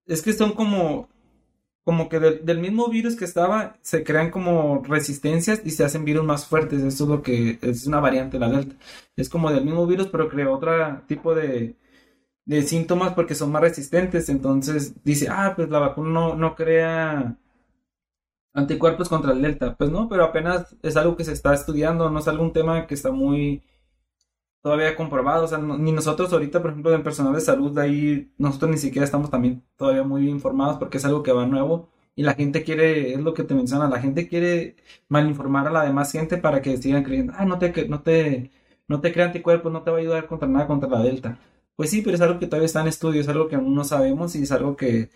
es 0.06 0.22
que 0.22 0.34
son 0.34 0.54
como, 0.54 1.08
como 1.84 2.10
que 2.10 2.20
del 2.20 2.60
mismo 2.60 2.90
virus 2.90 3.16
que 3.16 3.26
estaba, 3.26 3.78
se 3.82 4.04
crean 4.04 4.32
como 4.32 4.84
resistencias 4.84 5.62
y 5.66 5.72
se 5.72 5.86
hacen 5.86 6.06
virus 6.06 6.26
más 6.26 6.48
fuertes. 6.48 6.82
Eso 6.82 7.06
es 7.06 7.10
lo 7.10 7.22
que 7.22 7.60
es 7.62 7.88
una 7.88 8.00
variante 8.02 8.40
de 8.40 8.48
la 8.48 8.52
delta. 8.52 8.76
Es 9.16 9.30
como 9.30 9.52
del 9.52 9.66
mismo 9.66 9.88
virus, 9.88 10.08
pero 10.08 10.30
crea 10.30 10.50
otro 10.50 11.02
tipo 11.08 11.36
de, 11.36 11.78
de 12.46 12.64
síntomas 12.64 13.14
porque 13.14 13.36
son 13.36 13.52
más 13.52 13.62
resistentes. 13.62 14.30
Entonces 14.30 14.96
dice, 15.04 15.28
ah, 15.30 15.54
pues 15.56 15.70
la 15.70 15.80
vacuna 15.80 16.10
no, 16.12 16.36
no 16.36 16.56
crea 16.56 17.38
anticuerpos 18.54 19.10
contra 19.10 19.34
el 19.34 19.42
delta. 19.42 19.76
Pues 19.76 19.90
no, 19.92 20.08
pero 20.10 20.24
apenas 20.26 20.76
es 20.84 20.96
algo 20.98 21.16
que 21.18 21.26
se 21.26 21.34
está 21.34 21.54
estudiando, 21.54 22.10
no 22.10 22.20
es 22.20 22.28
algún 22.28 22.54
tema 22.54 22.88
que 22.88 22.96
está 22.96 23.12
muy 23.12 23.64
todavía 24.62 24.96
comprobado, 24.96 25.44
o 25.46 25.48
sea, 25.48 25.58
ni 25.58 25.92
nosotros 25.92 26.32
ahorita, 26.32 26.62
por 26.62 26.72
ejemplo, 26.72 26.94
en 26.94 27.04
personal 27.04 27.34
de 27.34 27.42
salud, 27.42 27.78
ahí 27.78 28.32
nosotros 28.38 28.72
ni 28.72 28.78
siquiera 28.78 29.04
estamos 29.06 29.30
también 29.30 29.62
todavía 29.76 30.04
muy 30.04 30.30
informados 30.30 30.78
porque 30.78 30.98
es 30.98 31.06
algo 31.06 31.22
que 31.22 31.34
va 31.34 31.46
nuevo 31.46 31.90
y 32.16 32.24
la 32.24 32.34
gente 32.34 32.64
quiere, 32.64 33.14
es 33.14 33.20
lo 33.20 33.34
que 33.34 33.44
te 33.44 33.56
menciona, 33.56 33.90
la 33.90 34.00
gente 34.00 34.28
quiere 34.30 34.78
malinformar 35.10 35.68
a 35.68 35.72
la 35.72 35.84
demás 35.84 36.12
gente 36.14 36.38
para 36.38 36.62
que 36.62 36.78
sigan 36.78 37.04
creyendo, 37.04 37.34
ah, 37.36 37.46
no 37.46 37.60
te, 37.60 37.88
no 37.90 38.02
te, 38.04 38.52
no 38.88 39.02
te 39.02 39.12
crea 39.14 39.26
anticuerpos, 39.28 39.72
no 39.72 39.84
te 39.84 39.92
va 39.92 39.98
a 39.98 40.00
ayudar 40.02 40.28
contra 40.28 40.48
nada 40.48 40.68
contra 40.68 40.90
la 40.90 41.02
delta. 41.04 41.40
Pues 41.76 41.90
sí, 41.90 42.02
pero 42.02 42.16
es 42.16 42.22
algo 42.22 42.40
que 42.40 42.48
todavía 42.48 42.68
está 42.68 42.82
en 42.82 42.88
estudio, 42.88 43.20
es 43.22 43.28
algo 43.28 43.48
que 43.50 43.56
aún 43.56 43.74
no 43.76 43.84
sabemos 43.84 44.36
y 44.36 44.44
es 44.44 44.52
algo 44.52 44.76
que 44.78 45.10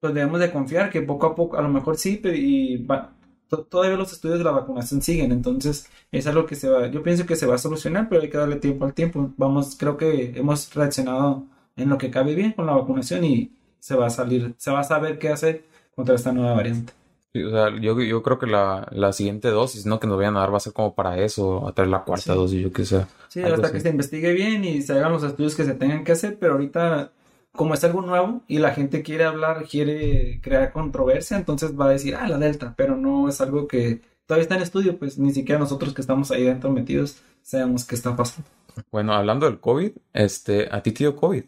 pues 0.00 0.14
debemos 0.14 0.40
de 0.40 0.52
confiar 0.52 0.90
que 0.90 1.02
poco 1.02 1.26
a 1.26 1.34
poco, 1.34 1.56
a 1.56 1.62
lo 1.62 1.68
mejor 1.68 1.96
sí, 1.96 2.18
pero 2.22 2.36
y 2.36 2.76
va, 2.84 3.12
todavía 3.48 3.96
los 3.96 4.12
estudios 4.12 4.38
de 4.38 4.44
la 4.44 4.50
vacunación 4.50 5.02
siguen, 5.02 5.32
entonces 5.32 5.88
es 6.12 6.26
algo 6.26 6.46
que 6.46 6.54
se 6.54 6.68
va, 6.68 6.88
yo 6.88 7.02
pienso 7.02 7.26
que 7.26 7.36
se 7.36 7.46
va 7.46 7.54
a 7.54 7.58
solucionar, 7.58 8.08
pero 8.08 8.22
hay 8.22 8.30
que 8.30 8.38
darle 8.38 8.56
tiempo 8.56 8.84
al 8.84 8.94
tiempo. 8.94 9.32
Vamos, 9.36 9.76
creo 9.78 9.96
que 9.96 10.32
hemos 10.36 10.72
reaccionado 10.74 11.44
en 11.76 11.88
lo 11.88 11.98
que 11.98 12.10
cabe 12.10 12.34
bien 12.34 12.52
con 12.52 12.66
la 12.66 12.72
vacunación 12.72 13.24
y 13.24 13.52
se 13.78 13.94
va 13.94 14.06
a 14.06 14.10
salir, 14.10 14.54
se 14.56 14.70
va 14.70 14.80
a 14.80 14.84
saber 14.84 15.18
qué 15.18 15.28
hacer 15.28 15.64
contra 15.94 16.14
esta 16.14 16.32
nueva 16.32 16.54
variante. 16.54 16.92
Sí, 17.32 17.42
o 17.42 17.50
sea, 17.50 17.68
yo, 17.78 18.00
yo 18.00 18.22
creo 18.22 18.38
que 18.38 18.46
la, 18.46 18.88
la 18.92 19.12
siguiente 19.12 19.48
dosis, 19.48 19.84
¿no? 19.84 20.00
Que 20.00 20.06
nos 20.06 20.16
vayan 20.16 20.36
a 20.36 20.40
dar 20.40 20.52
va 20.52 20.56
a 20.56 20.60
ser 20.60 20.72
como 20.72 20.94
para 20.94 21.18
eso, 21.18 21.68
a 21.68 21.72
traer 21.72 21.90
la 21.90 22.02
cuarta 22.02 22.34
dosis, 22.34 22.62
yo 22.62 22.72
qué 22.72 22.84
sé. 22.84 23.04
Sí, 23.28 23.42
hasta 23.42 23.70
que 23.70 23.80
se 23.80 23.90
investigue 23.90 24.32
bien 24.32 24.64
y 24.64 24.80
se 24.82 24.94
hagan 24.94 25.12
los 25.12 25.22
estudios 25.22 25.54
que 25.54 25.64
se 25.64 25.74
tengan 25.74 26.02
que 26.02 26.12
hacer, 26.12 26.38
pero 26.38 26.54
ahorita 26.54 27.12
como 27.56 27.74
es 27.74 27.82
algo 27.84 28.02
nuevo 28.02 28.42
y 28.46 28.58
la 28.58 28.72
gente 28.72 29.02
quiere 29.02 29.24
hablar, 29.24 29.64
quiere 29.68 30.40
crear 30.42 30.72
controversia, 30.72 31.36
entonces 31.36 31.78
va 31.78 31.86
a 31.86 31.90
decir, 31.90 32.14
ah, 32.14 32.28
la 32.28 32.38
Delta, 32.38 32.74
pero 32.76 32.96
no 32.96 33.28
es 33.28 33.40
algo 33.40 33.66
que 33.66 34.02
todavía 34.26 34.42
está 34.42 34.56
en 34.56 34.62
estudio, 34.62 34.98
pues 34.98 35.18
ni 35.18 35.32
siquiera 35.32 35.58
nosotros 35.58 35.94
que 35.94 36.00
estamos 36.00 36.30
ahí 36.30 36.44
dentro 36.44 36.70
metidos 36.70 37.22
sabemos 37.42 37.84
qué 37.84 37.94
está 37.94 38.16
pasando. 38.16 38.48
Bueno, 38.90 39.14
hablando 39.14 39.46
del 39.46 39.60
COVID, 39.60 39.92
este, 40.12 40.68
¿a 40.70 40.82
ti 40.82 40.92
te 40.92 40.98
dio 40.98 41.16
COVID? 41.16 41.44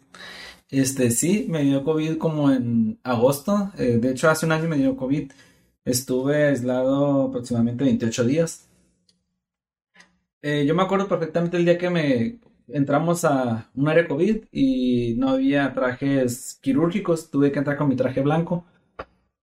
Este, 0.69 1.11
sí, 1.11 1.45
me 1.49 1.63
dio 1.63 1.83
COVID 1.83 2.17
como 2.17 2.51
en 2.51 2.99
agosto, 3.03 3.71
eh, 3.77 3.97
de 4.01 4.11
hecho 4.11 4.29
hace 4.29 4.45
un 4.45 4.51
año 4.51 4.69
me 4.69 4.77
dio 4.77 4.95
COVID, 4.95 5.31
estuve 5.83 6.47
aislado 6.47 7.27
aproximadamente 7.27 7.83
28 7.83 8.23
días. 8.25 8.67
Eh, 10.41 10.65
yo 10.65 10.73
me 10.73 10.83
acuerdo 10.83 11.07
perfectamente 11.07 11.57
el 11.57 11.65
día 11.65 11.77
que 11.77 11.89
me 11.89 12.39
entramos 12.73 13.25
a 13.25 13.69
un 13.75 13.87
área 13.87 14.07
COVID 14.07 14.45
y 14.51 15.15
no 15.17 15.29
había 15.29 15.73
trajes 15.73 16.59
quirúrgicos, 16.61 17.29
tuve 17.31 17.51
que 17.51 17.59
entrar 17.59 17.77
con 17.77 17.89
mi 17.89 17.95
traje 17.95 18.21
blanco. 18.21 18.65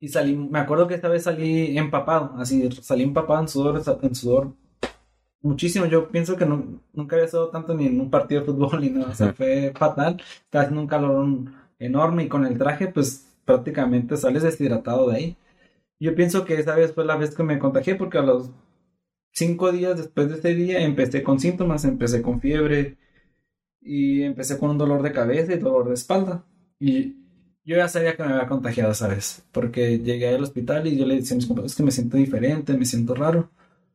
Y 0.00 0.08
salí, 0.08 0.36
me 0.36 0.58
acuerdo 0.58 0.86
que 0.86 0.94
esta 0.94 1.08
vez 1.08 1.24
salí 1.24 1.76
empapado, 1.78 2.34
así 2.38 2.68
salí 2.82 3.02
empapado 3.02 3.40
en 3.40 3.48
sudor, 3.48 3.82
en 4.02 4.14
sudor 4.14 4.52
muchísimo, 5.46 5.86
yo 5.86 6.08
pienso 6.10 6.36
que 6.36 6.44
nunca 6.44 7.16
había 7.16 7.26
estado 7.26 7.50
tanto 7.50 7.74
ni 7.74 7.86
en 7.86 8.00
un 8.00 8.10
partido 8.10 8.40
de 8.40 8.46
fútbol 8.46 8.80
ni 8.80 8.90
nada, 8.90 9.10
o 9.10 9.14
sea, 9.14 9.32
fue 9.32 9.72
fatal, 9.76 10.20
estaba 10.44 10.64
haciendo 10.64 10.82
un 10.82 10.88
calor 10.88 11.26
enorme 11.78 12.24
y 12.24 12.28
con 12.28 12.44
el 12.44 12.58
traje 12.58 12.88
pues 12.88 13.26
prácticamente 13.44 14.16
sales 14.16 14.42
deshidratado 14.42 15.08
de 15.08 15.16
ahí. 15.16 15.36
Yo 16.00 16.14
pienso 16.14 16.44
que 16.44 16.54
esa 16.54 16.74
vez 16.74 16.92
fue 16.92 17.04
la 17.04 17.16
vez 17.16 17.34
que 17.34 17.42
me 17.42 17.58
contagié 17.58 17.94
porque 17.94 18.18
a 18.18 18.22
los 18.22 18.50
cinco 19.32 19.72
días 19.72 19.96
después 19.96 20.28
de 20.28 20.36
ese 20.36 20.54
día 20.54 20.80
empecé 20.80 21.22
con 21.22 21.40
síntomas, 21.40 21.84
empecé 21.84 22.22
con 22.22 22.40
fiebre, 22.40 22.96
y 23.86 24.22
empecé 24.22 24.58
con 24.58 24.70
un 24.70 24.78
dolor 24.78 25.02
de 25.02 25.12
cabeza 25.12 25.54
y 25.54 25.58
dolor 25.58 25.88
de 25.88 25.94
espalda. 25.94 26.44
Y 26.78 27.16
yo 27.64 27.76
ya 27.76 27.88
sabía 27.88 28.16
que 28.16 28.22
me 28.22 28.32
había 28.32 28.48
contagiado 28.48 28.92
esa 28.92 29.08
vez, 29.08 29.44
porque 29.52 29.98
llegué 29.98 30.28
al 30.28 30.42
hospital 30.42 30.86
y 30.86 30.96
yo 30.96 31.06
le 31.06 31.16
decía 31.16 31.34
a 31.34 31.36
mis 31.36 31.46
compañeros 31.46 31.76
que 31.76 31.82
me 31.82 31.90
siento 31.90 32.16
diferente, 32.16 32.76
me 32.76 32.84
siento 32.84 33.14
raro. 33.14 33.50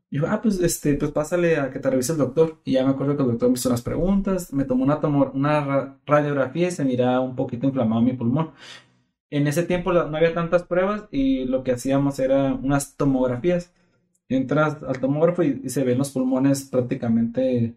Y 0.10 0.18
yo, 0.18 0.28
ah, 0.28 0.42
pues, 0.42 0.60
este, 0.60 0.96
pues 0.96 1.12
pásale 1.12 1.58
a 1.58 1.72
que 1.72 1.80
te 1.80 1.90
revise 1.90 2.12
el 2.12 2.18
doctor. 2.18 2.60
Y 2.66 2.74
ya 2.74 2.86
me 2.86 2.92
acuerdo 2.92 3.16
que 3.16 3.24
el 3.24 3.30
doctor 3.30 3.50
me 3.50 3.56
hizo 3.56 3.70
las 3.70 3.82
preguntas, 3.82 4.54
me 4.54 4.66
tomó 4.66 4.84
una, 4.84 4.98
una 5.34 6.00
radiografía 6.06 6.68
y 6.68 6.72
se 6.72 6.84
miraba 6.86 7.22
un 7.22 7.36
poquito 7.36 7.68
inflamado 7.68 8.02
mi 8.02 8.14
pulmón. 8.14 8.52
En 9.30 9.48
ese 9.48 9.64
tiempo 9.64 9.94
no 9.94 10.18
había 10.18 10.34
tantas 10.34 10.64
pruebas 10.64 11.06
y 11.12 11.46
lo 11.46 11.64
que 11.64 11.72
hacíamos 11.72 12.20
era 12.20 12.54
unas 12.54 12.98
tomografías. 12.98 13.74
Entras 14.30 14.84
al 14.84 15.00
tomógrafo 15.00 15.44
y 15.44 15.70
se 15.70 15.84
ven 15.84 15.98
los 15.98 16.12
pulmones 16.12 16.66
prácticamente 16.66 17.76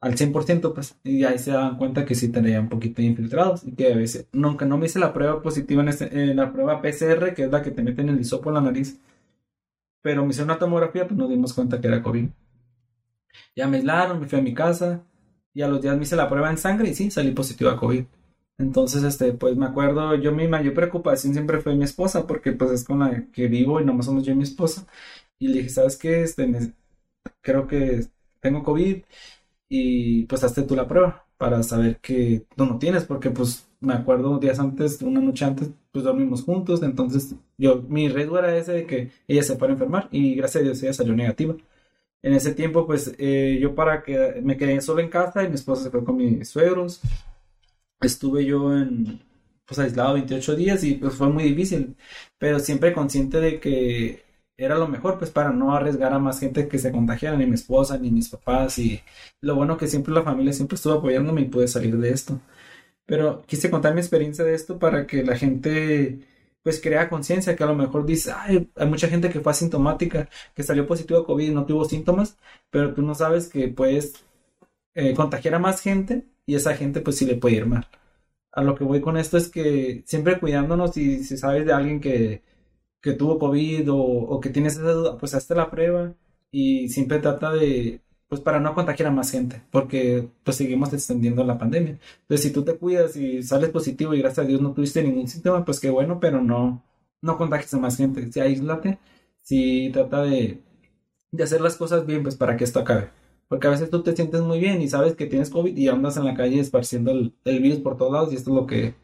al 0.00 0.16
100%, 0.16 0.74
pues, 0.74 0.96
y 1.02 1.24
ahí 1.24 1.38
se 1.38 1.50
daban 1.52 1.76
cuenta 1.76 2.04
que 2.04 2.14
sí 2.14 2.28
tenía 2.28 2.60
un 2.60 2.68
poquito 2.68 3.02
infiltrados 3.02 3.64
y 3.64 3.72
que 3.72 3.92
a 3.92 3.96
veces, 3.96 4.28
nunca 4.32 4.64
no 4.64 4.78
me 4.78 4.86
hice 4.86 4.98
la 4.98 5.12
prueba 5.12 5.42
positiva 5.42 5.82
en, 5.82 5.88
este, 5.88 6.34
la 6.34 6.52
prueba 6.52 6.80
PCR, 6.80 7.34
que 7.34 7.44
es 7.44 7.50
la 7.50 7.62
que 7.62 7.72
te 7.72 7.82
meten 7.82 8.08
el 8.08 8.20
hisopo 8.20 8.50
en 8.50 8.54
la 8.54 8.60
nariz, 8.60 9.00
pero 10.02 10.24
me 10.24 10.30
hicieron 10.30 10.50
una 10.50 10.58
tomografía, 10.58 11.06
pues 11.06 11.18
nos 11.18 11.28
dimos 11.28 11.52
cuenta 11.52 11.80
que 11.80 11.88
era 11.88 12.02
COVID. 12.02 12.28
Ya 13.56 13.66
me 13.66 13.78
aislaron, 13.78 14.20
me 14.20 14.26
fui 14.26 14.38
a 14.38 14.42
mi 14.42 14.54
casa 14.54 15.02
y 15.52 15.62
a 15.62 15.68
los 15.68 15.82
días 15.82 15.96
me 15.96 16.04
hice 16.04 16.16
la 16.16 16.28
prueba 16.28 16.50
en 16.50 16.58
sangre 16.58 16.88
y 16.90 16.94
sí, 16.94 17.10
salí 17.10 17.32
positivo 17.32 17.70
a 17.70 17.76
COVID. 17.76 18.04
Entonces, 18.58 19.04
este, 19.04 19.32
pues 19.32 19.56
me 19.56 19.66
acuerdo, 19.66 20.14
yo 20.16 20.32
mi 20.32 20.48
mayor 20.48 20.74
preocupación 20.74 21.32
siempre 21.32 21.60
fue 21.60 21.74
mi 21.76 21.84
esposa, 21.84 22.26
porque 22.26 22.52
pues 22.52 22.72
es 22.72 22.84
con 22.84 23.00
la 23.00 23.24
que 23.32 23.48
vivo 23.48 23.80
y 23.80 23.84
nomás 23.84 24.06
somos 24.06 24.24
yo 24.24 24.32
y 24.32 24.36
mi 24.36 24.42
esposa. 24.44 24.86
Y 25.38 25.48
le 25.48 25.54
dije, 25.58 25.68
¿sabes 25.70 25.96
qué? 25.96 26.22
Este, 26.22 26.72
creo 27.40 27.66
que 27.66 28.06
tengo 28.40 28.62
COVID 28.64 29.02
y 29.68 30.24
pues 30.26 30.44
hazte 30.44 30.62
tú 30.62 30.74
la 30.76 30.88
prueba 30.88 31.26
para 31.36 31.62
saber 31.62 31.98
que 32.00 32.46
tú 32.56 32.66
no 32.66 32.78
tienes, 32.78 33.04
porque 33.04 33.30
pues 33.30 33.68
me 33.80 33.94
acuerdo 33.94 34.38
días 34.38 34.58
antes, 34.58 35.00
una 35.02 35.20
noche 35.20 35.44
antes, 35.44 35.70
pues 35.92 36.04
dormimos 36.04 36.42
juntos, 36.42 36.82
entonces 36.82 37.34
yo, 37.56 37.82
mi 37.88 38.08
riesgo 38.08 38.38
era 38.38 38.56
ese 38.56 38.72
de 38.72 38.86
que 38.86 39.10
ella 39.28 39.42
se 39.42 39.56
fuera 39.56 39.72
a 39.72 39.76
enfermar 39.76 40.08
y 40.10 40.34
gracias 40.34 40.62
a 40.62 40.64
Dios 40.64 40.82
ella 40.82 40.92
salió 40.92 41.14
negativa. 41.14 41.56
En 42.22 42.34
ese 42.34 42.52
tiempo, 42.54 42.86
pues 42.86 43.14
eh, 43.18 43.58
yo 43.60 43.74
para 43.74 44.02
que 44.02 44.40
me 44.42 44.56
quedé 44.56 44.80
solo 44.80 45.00
en 45.00 45.08
casa 45.10 45.44
y 45.44 45.48
mi 45.48 45.54
esposa 45.54 45.84
se 45.84 45.90
fue 45.90 46.04
con 46.04 46.16
mis 46.16 46.48
suegros. 46.48 47.00
Estuve 48.00 48.44
yo 48.44 48.76
en, 48.76 49.20
pues 49.66 49.78
aislado 49.78 50.14
28 50.14 50.56
días 50.56 50.84
y 50.84 50.94
pues 50.94 51.14
fue 51.14 51.28
muy 51.28 51.44
difícil, 51.44 51.96
pero 52.38 52.58
siempre 52.58 52.92
consciente 52.92 53.40
de 53.40 53.60
que 53.60 54.24
era 54.58 54.76
lo 54.76 54.88
mejor, 54.88 55.18
pues 55.18 55.30
para 55.30 55.50
no 55.52 55.74
arriesgar 55.74 56.12
a 56.12 56.18
más 56.18 56.40
gente 56.40 56.68
que 56.68 56.78
se 56.78 56.92
contagiara, 56.92 57.36
ni 57.36 57.46
mi 57.46 57.54
esposa, 57.54 57.96
ni 57.98 58.10
mis 58.10 58.28
papás, 58.28 58.78
y 58.78 59.00
lo 59.40 59.54
bueno 59.54 59.76
que 59.78 59.86
siempre 59.86 60.12
la 60.12 60.24
familia 60.24 60.52
siempre 60.52 60.76
estuvo 60.76 60.94
apoyándome 60.94 61.42
y 61.42 61.44
pude 61.46 61.68
salir 61.68 61.96
de 61.98 62.10
esto. 62.10 62.40
Pero 63.06 63.42
quise 63.46 63.70
contar 63.70 63.94
mi 63.94 64.00
experiencia 64.00 64.44
de 64.44 64.54
esto 64.54 64.78
para 64.78 65.06
que 65.06 65.24
la 65.24 65.36
gente 65.36 66.20
pues 66.62 66.80
crea 66.80 67.08
conciencia, 67.08 67.56
que 67.56 67.64
a 67.64 67.66
lo 67.66 67.74
mejor 67.76 68.04
dice, 68.06 68.32
Ay, 68.36 68.70
hay 68.76 68.86
mucha 68.88 69.08
gente 69.08 69.30
que 69.30 69.40
fue 69.40 69.52
asintomática, 69.52 70.28
que 70.54 70.62
salió 70.62 70.86
positivo 70.86 71.20
a 71.20 71.26
COVID 71.26 71.48
y 71.50 71.54
no 71.54 71.66
tuvo 71.66 71.84
síntomas, 71.86 72.36
pero 72.70 72.94
tú 72.94 73.02
no 73.02 73.14
sabes 73.14 73.48
que 73.48 73.68
puedes 73.68 74.24
eh, 74.94 75.14
contagiar 75.14 75.54
a 75.54 75.58
más 75.60 75.80
gente 75.80 76.26
y 76.46 76.56
esa 76.56 76.74
gente 76.76 77.00
pues 77.00 77.16
sí 77.16 77.26
le 77.26 77.36
puede 77.36 77.56
ir 77.56 77.66
mal. 77.66 77.88
A 78.52 78.62
lo 78.62 78.74
que 78.74 78.84
voy 78.84 79.00
con 79.00 79.16
esto 79.16 79.36
es 79.38 79.48
que 79.48 80.02
siempre 80.06 80.40
cuidándonos 80.40 80.96
y 80.96 81.24
si 81.24 81.36
sabes 81.38 81.64
de 81.66 81.72
alguien 81.72 82.00
que 82.00 82.42
que 83.00 83.12
tuvo 83.12 83.38
COVID 83.38 83.88
o, 83.90 84.40
que 84.40 84.50
tienes 84.50 84.74
esa 84.74 84.92
duda, 84.92 85.18
pues 85.18 85.34
hazte 85.34 85.54
la 85.54 85.70
prueba 85.70 86.14
y 86.50 86.88
siempre 86.88 87.18
trata 87.18 87.52
de, 87.52 88.00
pues 88.28 88.40
para 88.40 88.60
no 88.60 88.74
contagiar 88.74 89.08
a 89.08 89.12
más 89.12 89.30
gente, 89.30 89.62
porque 89.70 90.28
pues 90.44 90.56
seguimos 90.56 90.92
extendiendo 90.92 91.44
la 91.44 91.58
pandemia. 91.58 91.98
Entonces, 92.22 92.42
si 92.42 92.52
tú 92.52 92.64
te 92.64 92.76
cuidas 92.76 93.16
y 93.16 93.42
sales 93.42 93.70
positivo 93.70 94.14
y 94.14 94.20
gracias 94.20 94.44
a 94.44 94.48
Dios 94.48 94.60
no 94.60 94.72
tuviste 94.72 95.02
ningún 95.02 95.28
síntoma, 95.28 95.64
pues 95.64 95.80
qué 95.80 95.90
bueno, 95.90 96.20
pero 96.20 96.42
no, 96.42 96.82
no 97.22 97.38
contagies 97.38 97.72
a 97.74 97.78
más 97.78 97.96
gente. 97.96 98.30
Si 98.32 98.40
aíslate, 98.40 98.98
si 99.42 99.90
trata 99.92 100.22
de, 100.22 100.60
de 101.32 101.44
hacer 101.44 101.60
las 101.60 101.76
cosas 101.76 102.06
bien, 102.06 102.22
pues 102.22 102.36
para 102.36 102.56
que 102.56 102.64
esto 102.64 102.80
acabe. 102.80 103.10
Porque 103.48 103.66
a 103.66 103.70
veces 103.70 103.90
tú 103.90 104.02
te 104.02 104.14
sientes 104.14 104.42
muy 104.42 104.58
bien 104.60 104.82
y 104.82 104.88
sabes 104.88 105.14
que 105.14 105.26
tienes 105.26 105.50
COVID 105.50 105.76
y 105.76 105.88
andas 105.88 106.16
en 106.18 106.24
la 106.26 106.34
calle 106.34 106.60
esparciendo 106.60 107.12
el, 107.12 107.34
el 107.44 107.60
virus 107.60 107.78
por 107.80 107.96
todos 107.96 108.12
lados 108.12 108.32
y 108.32 108.36
esto 108.36 108.50
es 108.50 108.56
lo 108.56 108.66
que 108.66 108.94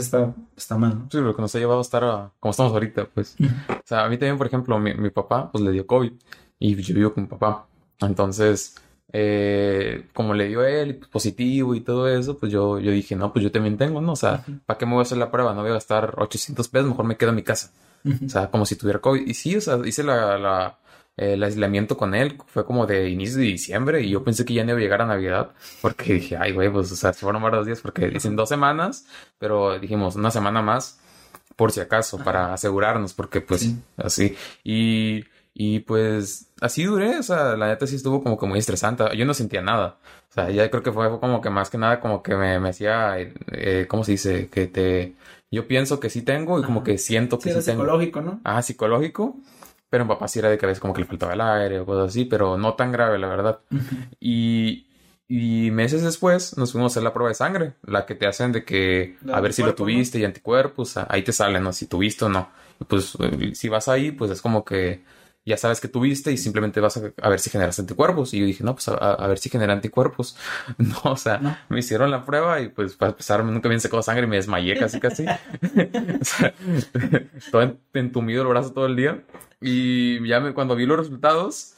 está, 0.00 0.34
está 0.56 0.76
mal. 0.76 0.98
¿no? 0.98 1.08
Sí, 1.10 1.18
lo 1.18 1.34
que 1.34 1.42
nos 1.42 1.54
ha 1.54 1.58
llevado 1.58 1.78
a 1.78 1.82
estar 1.82 2.04
a, 2.04 2.30
como 2.40 2.50
estamos 2.50 2.72
ahorita, 2.72 3.06
pues. 3.12 3.36
O 3.68 3.82
sea, 3.84 4.04
a 4.04 4.08
mí 4.08 4.16
también, 4.16 4.38
por 4.38 4.46
ejemplo, 4.46 4.78
mi, 4.78 4.94
mi 4.94 5.10
papá, 5.10 5.50
pues 5.50 5.62
le 5.62 5.70
dio 5.70 5.86
COVID 5.86 6.12
y 6.58 6.82
yo 6.82 6.94
vivo 6.94 7.14
con 7.14 7.24
mi 7.24 7.28
papá. 7.28 7.66
Entonces, 8.00 8.76
eh, 9.12 10.08
como 10.12 10.34
le 10.34 10.48
dio 10.48 10.60
a 10.62 10.68
él 10.68 10.96
positivo 10.96 11.74
y 11.74 11.80
todo 11.80 12.08
eso, 12.08 12.36
pues 12.36 12.50
yo, 12.50 12.80
yo 12.80 12.90
dije, 12.90 13.14
no, 13.14 13.32
pues 13.32 13.44
yo 13.44 13.52
también 13.52 13.76
tengo, 13.76 14.00
¿no? 14.00 14.12
O 14.12 14.16
sea, 14.16 14.44
¿para 14.66 14.76
qué 14.76 14.86
me 14.86 14.92
voy 14.92 15.00
a 15.00 15.02
hacer 15.02 15.18
la 15.18 15.30
prueba? 15.30 15.54
No 15.54 15.60
voy 15.60 15.70
a 15.70 15.74
gastar 15.74 16.14
800 16.18 16.66
pesos, 16.68 16.88
mejor 16.88 17.04
me 17.04 17.16
quedo 17.16 17.30
en 17.30 17.36
mi 17.36 17.44
casa. 17.44 17.70
O 18.04 18.28
sea, 18.28 18.50
como 18.50 18.66
si 18.66 18.76
tuviera 18.76 19.00
COVID. 19.00 19.26
Y 19.26 19.34
sí, 19.34 19.56
o 19.56 19.60
sea, 19.60 19.78
hice 19.84 20.02
la, 20.02 20.36
la, 20.36 20.78
el 21.16 21.42
aislamiento 21.42 21.96
con 21.96 22.14
él 22.14 22.38
fue 22.46 22.64
como 22.64 22.86
de 22.86 23.08
inicio 23.08 23.38
de 23.38 23.44
diciembre 23.44 24.02
y 24.02 24.10
yo 24.10 24.24
pensé 24.24 24.44
que 24.44 24.54
ya 24.54 24.64
no 24.64 24.70
iba 24.70 24.78
a 24.78 24.82
llegar 24.82 25.02
a 25.02 25.06
Navidad 25.06 25.52
porque 25.80 26.14
dije, 26.14 26.36
ay, 26.36 26.52
güey, 26.52 26.70
pues, 26.70 26.90
o 26.90 26.96
sea, 26.96 27.12
se 27.12 27.20
fueron 27.20 27.42
varios 27.42 27.66
días 27.66 27.80
porque 27.80 28.08
dicen 28.08 28.36
dos 28.36 28.48
semanas, 28.48 29.06
pero 29.38 29.78
dijimos 29.78 30.16
una 30.16 30.30
semana 30.30 30.60
más 30.62 31.00
por 31.56 31.72
si 31.72 31.80
acaso, 31.80 32.18
para 32.18 32.52
asegurarnos, 32.52 33.14
porque 33.14 33.40
pues 33.40 33.70
así. 33.96 34.36
Y, 34.64 35.24
y 35.52 35.80
pues 35.80 36.50
así 36.60 36.84
duré, 36.84 37.18
o 37.18 37.22
sea, 37.22 37.56
la 37.56 37.68
neta 37.68 37.86
sí 37.86 37.96
estuvo 37.96 38.22
como 38.22 38.38
que 38.38 38.46
muy 38.46 38.58
estresante. 38.58 39.04
Yo 39.16 39.24
no 39.24 39.34
sentía 39.34 39.62
nada. 39.62 39.98
O 40.30 40.32
sea, 40.34 40.50
ya 40.50 40.68
creo 40.68 40.82
que 40.82 40.92
fue 40.92 41.20
como 41.20 41.40
que 41.40 41.50
más 41.50 41.70
que 41.70 41.78
nada 41.78 42.00
como 42.00 42.22
que 42.22 42.34
me, 42.34 42.58
me 42.58 42.70
hacía, 42.70 43.16
eh, 43.18 43.86
¿cómo 43.88 44.04
se 44.04 44.12
dice? 44.12 44.48
Que 44.48 44.66
te... 44.66 45.14
Yo 45.50 45.68
pienso 45.68 46.00
que 46.00 46.10
sí 46.10 46.22
tengo 46.22 46.58
y 46.58 46.64
como 46.64 46.82
que 46.82 46.98
siento 46.98 47.38
que 47.38 47.52
sí, 47.52 47.60
sí 47.60 47.64
tengo. 47.66 47.84
psicológico, 47.84 48.20
¿no? 48.20 48.40
Ah, 48.42 48.60
psicológico. 48.62 49.36
Pero 49.94 50.02
en 50.02 50.08
papá 50.08 50.26
sí 50.26 50.40
era 50.40 50.50
de 50.50 50.58
que 50.58 50.66
a 50.66 50.68
veces 50.70 50.80
como 50.80 50.92
que 50.92 51.02
le 51.02 51.06
faltaba 51.06 51.34
el 51.34 51.40
aire 51.40 51.78
o 51.78 51.86
cosas 51.86 52.08
así, 52.08 52.24
pero 52.24 52.58
no 52.58 52.74
tan 52.74 52.90
grave, 52.90 53.16
la 53.16 53.28
verdad. 53.28 53.60
Y, 54.18 54.88
Y 55.28 55.70
meses 55.70 56.02
después 56.02 56.58
nos 56.58 56.72
fuimos 56.72 56.90
a 56.90 56.94
hacer 56.94 57.04
la 57.04 57.12
prueba 57.12 57.28
de 57.28 57.36
sangre, 57.36 57.74
la 57.86 58.04
que 58.04 58.16
te 58.16 58.26
hacen 58.26 58.50
de 58.50 58.64
que 58.64 59.16
La 59.24 59.36
a 59.36 59.40
ver 59.40 59.52
si 59.52 59.62
lo 59.62 59.72
tuviste 59.76 60.18
y 60.18 60.24
anticuerpos, 60.24 60.96
ahí 60.96 61.22
te 61.22 61.30
salen, 61.32 61.62
¿no? 61.62 61.72
Si 61.72 61.86
tuviste 61.86 62.24
o 62.24 62.28
no. 62.28 62.48
Y 62.80 62.84
Pues 62.86 63.16
eh, 63.20 63.52
si 63.54 63.68
vas 63.68 63.86
ahí, 63.86 64.10
pues 64.10 64.32
es 64.32 64.42
como 64.42 64.64
que 64.64 65.04
ya 65.46 65.56
sabes 65.58 65.80
que 65.80 65.88
tuviste 65.88 66.32
y 66.32 66.36
simplemente 66.38 66.80
vas 66.80 66.96
a, 66.96 67.12
a 67.20 67.28
ver 67.28 67.38
si 67.40 67.50
generas 67.50 67.78
anticuerpos. 67.78 68.32
Y 68.34 68.40
yo 68.40 68.46
dije, 68.46 68.64
no, 68.64 68.74
pues 68.74 68.88
a, 68.88 68.94
a- 68.94 69.26
ver 69.28 69.38
si 69.38 69.50
genera 69.50 69.72
anticuerpos. 69.72 70.36
No, 70.78 70.96
o 71.04 71.16
sea, 71.16 71.38
No. 71.38 71.56
me 71.68 71.80
hicieron 71.80 72.10
la 72.10 72.24
prueba 72.24 72.60
y 72.60 72.68
pues 72.68 72.94
para 72.94 73.10
empezar 73.10 73.44
nunca 73.44 73.68
me 73.68 73.78
sacado 73.78 74.02
sangre 74.02 74.24
y 74.24 74.28
me 74.28 74.36
desmayé 74.36 74.76
casi 74.78 75.00
casi. 75.00 75.24
o 76.20 76.24
sea, 76.24 76.54
todo 77.50 77.62
en- 77.62 77.78
entumido 77.94 78.42
el 78.42 78.48
brazo 78.48 78.72
todo 78.72 78.86
el 78.86 78.96
día. 78.96 79.22
Y 79.60 80.26
ya 80.26 80.40
me, 80.40 80.52
cuando 80.54 80.76
vi 80.76 80.86
los 80.86 80.98
resultados, 80.98 81.74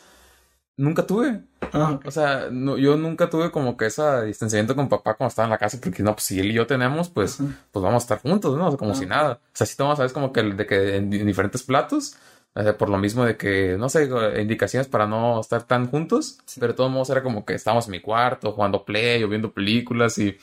nunca 0.77 1.07
tuve. 1.07 1.41
Ah. 1.73 1.99
O 2.05 2.11
sea, 2.11 2.49
no, 2.51 2.77
yo 2.79 2.97
nunca 2.97 3.31
tuve 3.31 3.51
como 3.51 3.77
que 3.77 3.87
ese 3.87 4.25
distanciamiento 4.25 4.75
con 4.77 4.89
papá 4.89 5.15
cuando 5.15 5.31
estaba 5.31 5.47
en 5.47 5.51
la 5.51 5.59
casa, 5.59 5.79
porque 5.83 6.03
no, 6.03 6.13
pues 6.15 6.25
si 6.25 6.39
él 6.41 6.51
y 6.51 6.55
yo 6.55 6.67
tenemos, 6.67 7.09
pues, 7.11 7.41
Ajá. 7.41 7.51
pues 7.73 7.83
vamos 7.83 8.03
a 8.03 8.05
estar 8.05 8.21
juntos, 8.21 8.57
¿no? 8.57 8.67
O 8.67 8.71
sea, 8.71 8.79
como 8.79 8.93
Ah, 8.93 8.95
si 8.95 9.07
nada. 9.07 9.33
O 9.43 9.51
sea, 9.53 9.67
sí 9.67 9.77
tomamos, 9.77 9.99
¿sabes? 9.99 10.13
Como 10.13 10.33
que, 10.33 10.43
de 10.43 10.67
que 10.67 10.97
en, 10.97 11.13
en 11.13 11.27
diferentes 11.27 11.63
platos, 11.63 12.17
eh, 12.57 12.73
por 12.73 12.89
lo 12.89 12.99
mismo 12.99 13.25
de 13.25 13.37
que, 13.37 13.77
no 13.79 13.89
sé, 13.89 14.09
indicaciones 14.41 14.89
para 14.89 15.07
no 15.07 15.41
estar 15.41 15.65
tan 15.65 15.89
juntos, 15.89 16.39
pero 16.59 16.69
de 16.73 16.77
todos 16.77 16.91
modos 16.91 17.11
era 17.11 17.23
como 17.23 17.45
que 17.45 17.55
estábamos 17.55 17.87
en 17.87 17.93
mi 17.93 18.01
cuarto 18.01 18.53
jugando 18.53 18.85
play 18.85 19.23
o 19.23 19.29
viendo 19.29 19.53
películas 19.53 20.17
y 20.19 20.37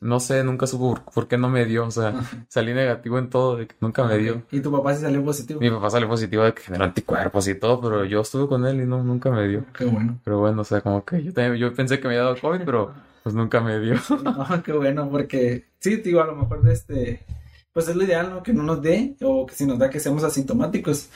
no 0.00 0.20
sé, 0.20 0.44
nunca 0.44 0.66
supo 0.66 0.94
por, 0.94 1.04
por 1.04 1.28
qué 1.28 1.38
no 1.38 1.48
me 1.48 1.64
dio, 1.64 1.86
o 1.86 1.90
sea, 1.90 2.14
salí 2.48 2.74
negativo 2.74 3.18
en 3.18 3.30
todo, 3.30 3.56
de 3.56 3.66
que 3.66 3.76
nunca 3.80 4.04
me 4.04 4.18
dio. 4.18 4.42
Y 4.50 4.60
tu 4.60 4.70
papá 4.70 4.94
sí 4.94 5.02
salió 5.02 5.24
positivo. 5.24 5.60
Mi 5.60 5.70
papá 5.70 5.88
salió 5.90 6.08
positivo 6.08 6.42
de 6.42 6.52
que 6.52 6.62
generó 6.62 6.84
anticuerpos 6.84 7.48
y 7.48 7.54
todo, 7.54 7.80
pero 7.80 8.04
yo 8.04 8.20
estuve 8.20 8.48
con 8.48 8.66
él 8.66 8.80
y 8.80 8.86
no, 8.86 9.02
nunca 9.02 9.30
me 9.30 9.46
dio. 9.48 9.64
Qué 9.72 9.84
bueno. 9.84 10.18
Pero 10.24 10.40
bueno, 10.40 10.62
o 10.62 10.64
sea, 10.64 10.80
como 10.80 11.04
que 11.04 11.22
yo 11.22 11.32
también, 11.32 11.56
yo 11.56 11.72
pensé 11.74 11.98
que 11.98 12.08
me 12.08 12.14
había 12.14 12.24
dado 12.24 12.40
COVID, 12.40 12.62
pero 12.64 12.92
pues 13.22 13.34
nunca 13.34 13.60
me 13.60 13.80
dio. 13.80 13.96
Qué 14.64 14.72
bueno, 14.72 15.08
porque 15.10 15.64
sí, 15.78 15.96
digo, 15.96 16.20
a 16.20 16.26
lo 16.26 16.36
mejor 16.36 16.68
este, 16.68 17.24
pues 17.72 17.88
es 17.88 17.96
lo 17.96 18.04
ideal, 18.04 18.30
¿no? 18.30 18.42
Que 18.42 18.52
no 18.52 18.62
nos 18.62 18.82
dé, 18.82 19.16
o 19.22 19.46
que 19.46 19.54
si 19.54 19.64
nos 19.66 19.78
da 19.78 19.90
que 19.90 20.00
seamos 20.00 20.24
asintomáticos, 20.24 21.08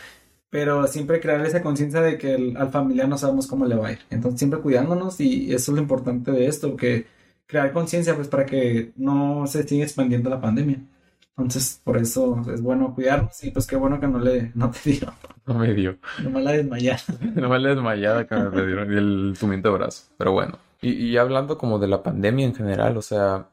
pero 0.51 0.87
siempre 0.89 1.21
crear 1.21 1.41
esa 1.47 1.63
conciencia 1.63 2.01
de 2.03 2.19
que 2.19 2.35
el- 2.35 2.57
al 2.57 2.71
familiar 2.71 3.09
no 3.09 3.17
sabemos 3.19 3.47
cómo 3.47 3.65
le 3.67 3.77
va 3.77 3.89
a 3.89 3.93
ir. 3.93 4.01
Entonces 4.11 4.39
siempre 4.41 4.61
cuidándonos 4.61 5.21
y 5.21 5.53
eso 5.55 5.71
es 5.73 5.77
lo 5.77 5.81
importante 5.83 6.33
de 6.33 6.47
esto, 6.47 6.77
que 6.77 7.07
crear 7.47 7.73
conciencia 7.73 8.15
pues 8.17 8.29
para 8.29 8.47
que 8.47 8.93
no 8.97 9.47
se 9.47 9.63
siga 9.67 9.85
expandiendo 9.85 10.29
la 10.31 10.41
pandemia. 10.41 10.79
Entonces, 11.37 11.81
por 11.83 11.97
eso 11.97 12.43
es 12.53 12.61
bueno 12.61 12.95
cuidarnos 12.95 13.43
y 13.45 13.51
pues 13.51 13.67
qué 13.67 13.75
bueno 13.77 13.99
que 13.99 14.07
no 14.07 14.19
le, 14.19 14.53
no 14.55 14.71
te 14.71 14.91
dio, 14.91 15.13
No 15.47 15.55
me 15.55 15.73
dio. 15.73 15.97
nomás 16.23 16.43
la 16.43 16.53
desmayar. 16.53 17.01
Nomás 17.35 17.63
la 17.63 17.69
desmayada 17.71 18.27
que 18.27 18.35
me 18.37 18.67
dieron 18.67 18.93
el 18.93 19.35
tumito 19.41 19.71
de 19.73 19.79
brazo. 19.79 20.05
Pero 20.19 20.33
bueno. 20.33 20.59
Y, 20.83 20.91
y 20.93 21.17
hablando 21.17 21.57
como 21.57 21.79
de 21.79 21.89
la 21.89 22.03
pandemia 22.03 22.45
en 22.47 22.55
general, 22.55 22.97
o 22.99 23.03
sea, 23.03 23.47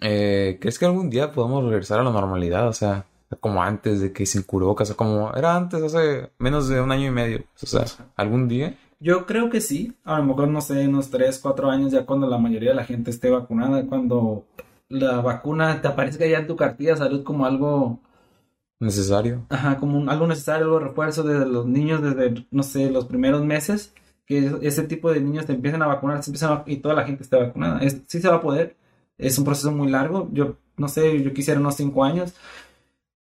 eh, 0.00 0.58
¿crees 0.60 0.78
que 0.78 0.84
algún 0.86 1.08
día 1.10 1.32
podamos 1.32 1.64
regresar 1.64 2.00
a 2.00 2.04
la 2.04 2.10
normalidad? 2.10 2.68
O 2.68 2.72
sea, 2.72 3.04
como 3.40 3.62
antes 3.62 4.00
de 4.00 4.12
que 4.12 4.26
sin 4.26 4.42
cubrebocas, 4.42 4.90
o 4.90 4.96
como 4.96 5.32
era 5.34 5.56
antes, 5.56 5.82
hace 5.82 6.30
menos 6.38 6.68
de 6.68 6.80
un 6.80 6.90
año 6.92 7.06
y 7.08 7.10
medio. 7.10 7.44
O 7.62 7.66
sea, 7.66 7.84
algún 8.16 8.48
día. 8.48 8.76
Yo 9.00 9.26
creo 9.26 9.50
que 9.50 9.60
sí, 9.60 9.92
a 10.04 10.18
lo 10.18 10.24
mejor 10.24 10.48
no 10.48 10.60
sé, 10.60 10.88
unos 10.88 11.10
3, 11.10 11.38
4 11.38 11.70
años 11.70 11.92
ya 11.92 12.06
cuando 12.06 12.26
la 12.26 12.38
mayoría 12.38 12.70
de 12.70 12.76
la 12.76 12.84
gente 12.84 13.10
esté 13.10 13.28
vacunada, 13.30 13.84
cuando 13.86 14.44
la 14.88 15.20
vacuna 15.20 15.80
te 15.82 15.88
aparezca 15.88 16.26
ya 16.26 16.38
en 16.38 16.46
tu 16.46 16.56
cartilla 16.56 16.92
de 16.92 16.98
salud 16.98 17.22
como 17.24 17.44
algo, 17.44 18.00
Necesario. 18.80 19.46
ajá, 19.50 19.76
como 19.78 19.98
un- 19.98 20.08
algo 20.08 20.26
necesario, 20.26 20.64
algo 20.66 20.78
refuerzo 20.78 21.22
desde 21.22 21.46
los 21.46 21.66
niños, 21.66 22.02
desde, 22.02 22.46
no 22.50 22.62
sé, 22.62 22.90
los 22.90 23.04
primeros 23.06 23.44
meses, 23.44 23.92
que 24.26 24.38
es- 24.38 24.52
ese 24.62 24.82
tipo 24.84 25.10
de 25.12 25.20
niños 25.20 25.46
te 25.46 25.52
empiezan 25.52 25.82
a 25.82 25.86
vacunar, 25.86 26.22
se 26.22 26.30
empiezan 26.30 26.52
a- 26.52 26.64
y 26.66 26.76
toda 26.78 26.94
la 26.94 27.04
gente 27.04 27.22
esté 27.22 27.36
vacunada. 27.36 27.80
Es, 27.80 28.00
sí 28.06 28.20
se 28.20 28.28
va 28.28 28.36
a 28.36 28.40
poder, 28.40 28.76
es 29.18 29.38
un 29.38 29.44
proceso 29.44 29.70
muy 29.70 29.90
largo, 29.90 30.28
yo 30.32 30.56
no 30.76 30.88
sé, 30.88 31.22
yo 31.22 31.32
quisiera 31.32 31.60
unos 31.60 31.76
5 31.76 32.04
años, 32.04 32.34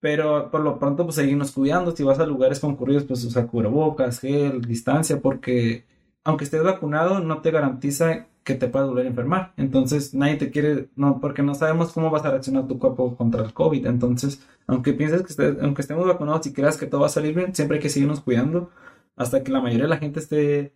pero 0.00 0.50
por 0.50 0.62
lo 0.62 0.78
pronto 0.78 1.04
pues 1.04 1.16
seguirnos 1.16 1.52
cuidando, 1.52 1.94
si 1.94 2.02
vas 2.02 2.18
a 2.18 2.26
lugares 2.26 2.60
concurridos 2.60 3.04
pues 3.04 3.24
usar 3.24 3.46
cubrebocas, 3.46 4.20
gel, 4.20 4.62
distancia, 4.62 5.20
porque 5.20 5.84
aunque 6.24 6.44
estés 6.44 6.62
vacunado 6.62 7.20
no 7.20 7.42
te 7.42 7.50
garantiza 7.50 8.26
que 8.44 8.54
te 8.54 8.68
puedas 8.68 8.88
volver 8.88 9.06
a 9.06 9.10
enfermar, 9.10 9.52
entonces 9.58 10.14
nadie 10.14 10.36
te 10.36 10.50
quiere, 10.50 10.88
no, 10.96 11.20
porque 11.20 11.42
no 11.42 11.54
sabemos 11.54 11.92
cómo 11.92 12.10
vas 12.10 12.24
a 12.24 12.30
reaccionar 12.30 12.66
tu 12.66 12.78
cuerpo 12.78 13.16
contra 13.16 13.44
el 13.44 13.52
COVID, 13.52 13.86
entonces 13.86 14.42
aunque 14.66 14.94
pienses 14.94 15.22
que 15.22 15.28
estés, 15.28 15.56
aunque 15.62 15.82
estemos 15.82 16.06
vacunados 16.06 16.46
y 16.46 16.52
creas 16.52 16.76
que 16.78 16.86
todo 16.86 17.02
va 17.02 17.06
a 17.08 17.10
salir 17.10 17.34
bien, 17.34 17.54
siempre 17.54 17.76
hay 17.76 17.82
que 17.82 17.90
seguirnos 17.90 18.20
cuidando 18.20 18.70
hasta 19.16 19.42
que 19.44 19.52
la 19.52 19.60
mayoría 19.60 19.84
de 19.84 19.90
la 19.90 19.98
gente 19.98 20.20
esté 20.20 20.72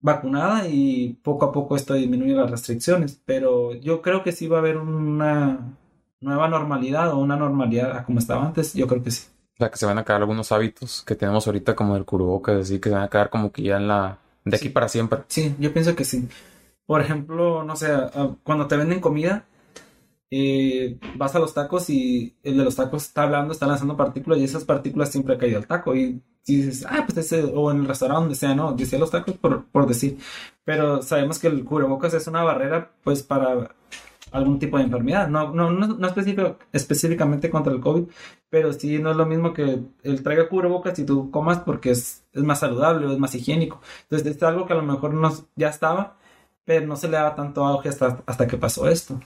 vacunada 0.00 0.68
y 0.68 1.18
poco 1.22 1.46
a 1.46 1.52
poco 1.52 1.76
esto 1.76 1.94
disminuye 1.94 2.34
las 2.34 2.50
restricciones, 2.50 3.22
pero 3.24 3.74
yo 3.74 4.02
creo 4.02 4.22
que 4.24 4.32
sí 4.32 4.48
va 4.48 4.56
a 4.56 4.60
haber 4.60 4.78
una 4.78 5.78
nueva 6.20 6.48
normalidad 6.48 7.12
o 7.12 7.18
una 7.18 7.36
normalidad 7.36 7.96
a 7.96 8.04
como 8.04 8.18
estaba 8.18 8.44
antes, 8.44 8.74
yo 8.74 8.86
creo 8.86 9.02
que 9.02 9.10
sí. 9.10 9.26
O 9.54 9.56
sea, 9.58 9.70
que 9.70 9.76
se 9.78 9.86
van 9.86 9.98
a 9.98 10.04
quedar 10.04 10.20
algunos 10.22 10.52
hábitos 10.52 11.02
que 11.06 11.14
tenemos 11.14 11.46
ahorita, 11.46 11.76
como 11.76 11.96
el 11.96 12.04
cubrebocas, 12.04 12.56
así 12.62 12.78
que 12.80 12.88
se 12.88 12.94
van 12.94 13.04
a 13.04 13.08
quedar 13.08 13.30
como 13.30 13.52
que 13.52 13.62
ya 13.62 13.76
en 13.76 13.88
la. 13.88 14.18
de 14.44 14.56
aquí 14.56 14.68
Sí. 14.68 14.70
para 14.70 14.88
siempre. 14.88 15.20
Sí, 15.28 15.54
yo 15.58 15.72
pienso 15.72 15.94
que 15.94 16.04
sí. 16.04 16.28
Por 16.86 17.00
ejemplo, 17.02 17.62
no 17.64 17.76
sé, 17.76 17.88
cuando 18.42 18.66
te 18.66 18.76
venden 18.76 19.00
comida, 19.00 19.44
eh, 20.30 20.98
vas 21.16 21.34
a 21.34 21.38
los 21.38 21.54
tacos 21.54 21.90
y 21.90 22.36
el 22.42 22.56
de 22.58 22.64
los 22.64 22.76
tacos 22.76 23.04
está 23.04 23.24
hablando, 23.24 23.52
está 23.52 23.66
lanzando 23.66 23.96
partículas 23.96 24.38
y 24.38 24.44
esas 24.44 24.64
partículas 24.64 25.10
siempre 25.10 25.34
han 25.34 25.40
caído 25.40 25.58
al 25.58 25.66
taco. 25.66 25.94
Y 25.94 26.22
dices, 26.46 26.86
ah, 26.88 27.04
pues 27.06 27.18
ese, 27.18 27.44
o 27.44 27.70
en 27.70 27.78
el 27.80 27.86
restaurante 27.88 28.20
donde 28.22 28.34
sea, 28.34 28.54
no, 28.54 28.72
decía 28.72 28.98
los 28.98 29.10
tacos 29.10 29.36
por, 29.36 29.66
por 29.66 29.86
decir. 29.86 30.18
Pero 30.64 31.02
sabemos 31.02 31.38
que 31.38 31.48
el 31.48 31.64
cubrebocas 31.64 32.14
es 32.14 32.26
una 32.26 32.42
barrera, 32.44 32.92
pues, 33.04 33.22
para 33.22 33.74
algún 34.32 34.58
tipo 34.58 34.78
de 34.78 34.84
enfermedad. 34.84 35.28
No, 35.28 35.52
no, 35.52 35.70
no, 35.70 35.86
no 35.88 36.06
específico- 36.08 36.56
específicamente 36.72 37.50
contra 37.50 37.72
el 37.72 37.80
COVID, 37.80 38.04
pero 38.48 38.72
sí 38.72 38.98
no 38.98 39.10
es 39.12 39.16
lo 39.16 39.26
mismo 39.26 39.52
que 39.52 39.80
el 40.02 40.22
traiga 40.22 40.48
cubrebocas 40.48 40.98
y 40.98 41.04
tú 41.04 41.30
comas 41.30 41.58
porque 41.60 41.90
es, 41.90 42.24
es 42.32 42.42
más 42.42 42.60
saludable 42.60 43.06
o 43.06 43.12
es 43.12 43.18
más 43.18 43.34
higiénico. 43.34 43.80
Entonces, 44.02 44.36
es 44.36 44.42
algo 44.42 44.66
que 44.66 44.72
a 44.72 44.76
lo 44.76 44.82
mejor 44.82 45.14
no, 45.14 45.32
ya 45.56 45.68
estaba, 45.68 46.16
pero 46.64 46.86
no 46.86 46.96
se 46.96 47.08
le 47.08 47.16
daba 47.16 47.34
tanto 47.34 47.64
auge 47.64 47.88
hasta, 47.88 48.22
hasta 48.26 48.46
que 48.46 48.56
pasó 48.56 48.88
esto. 48.88 49.20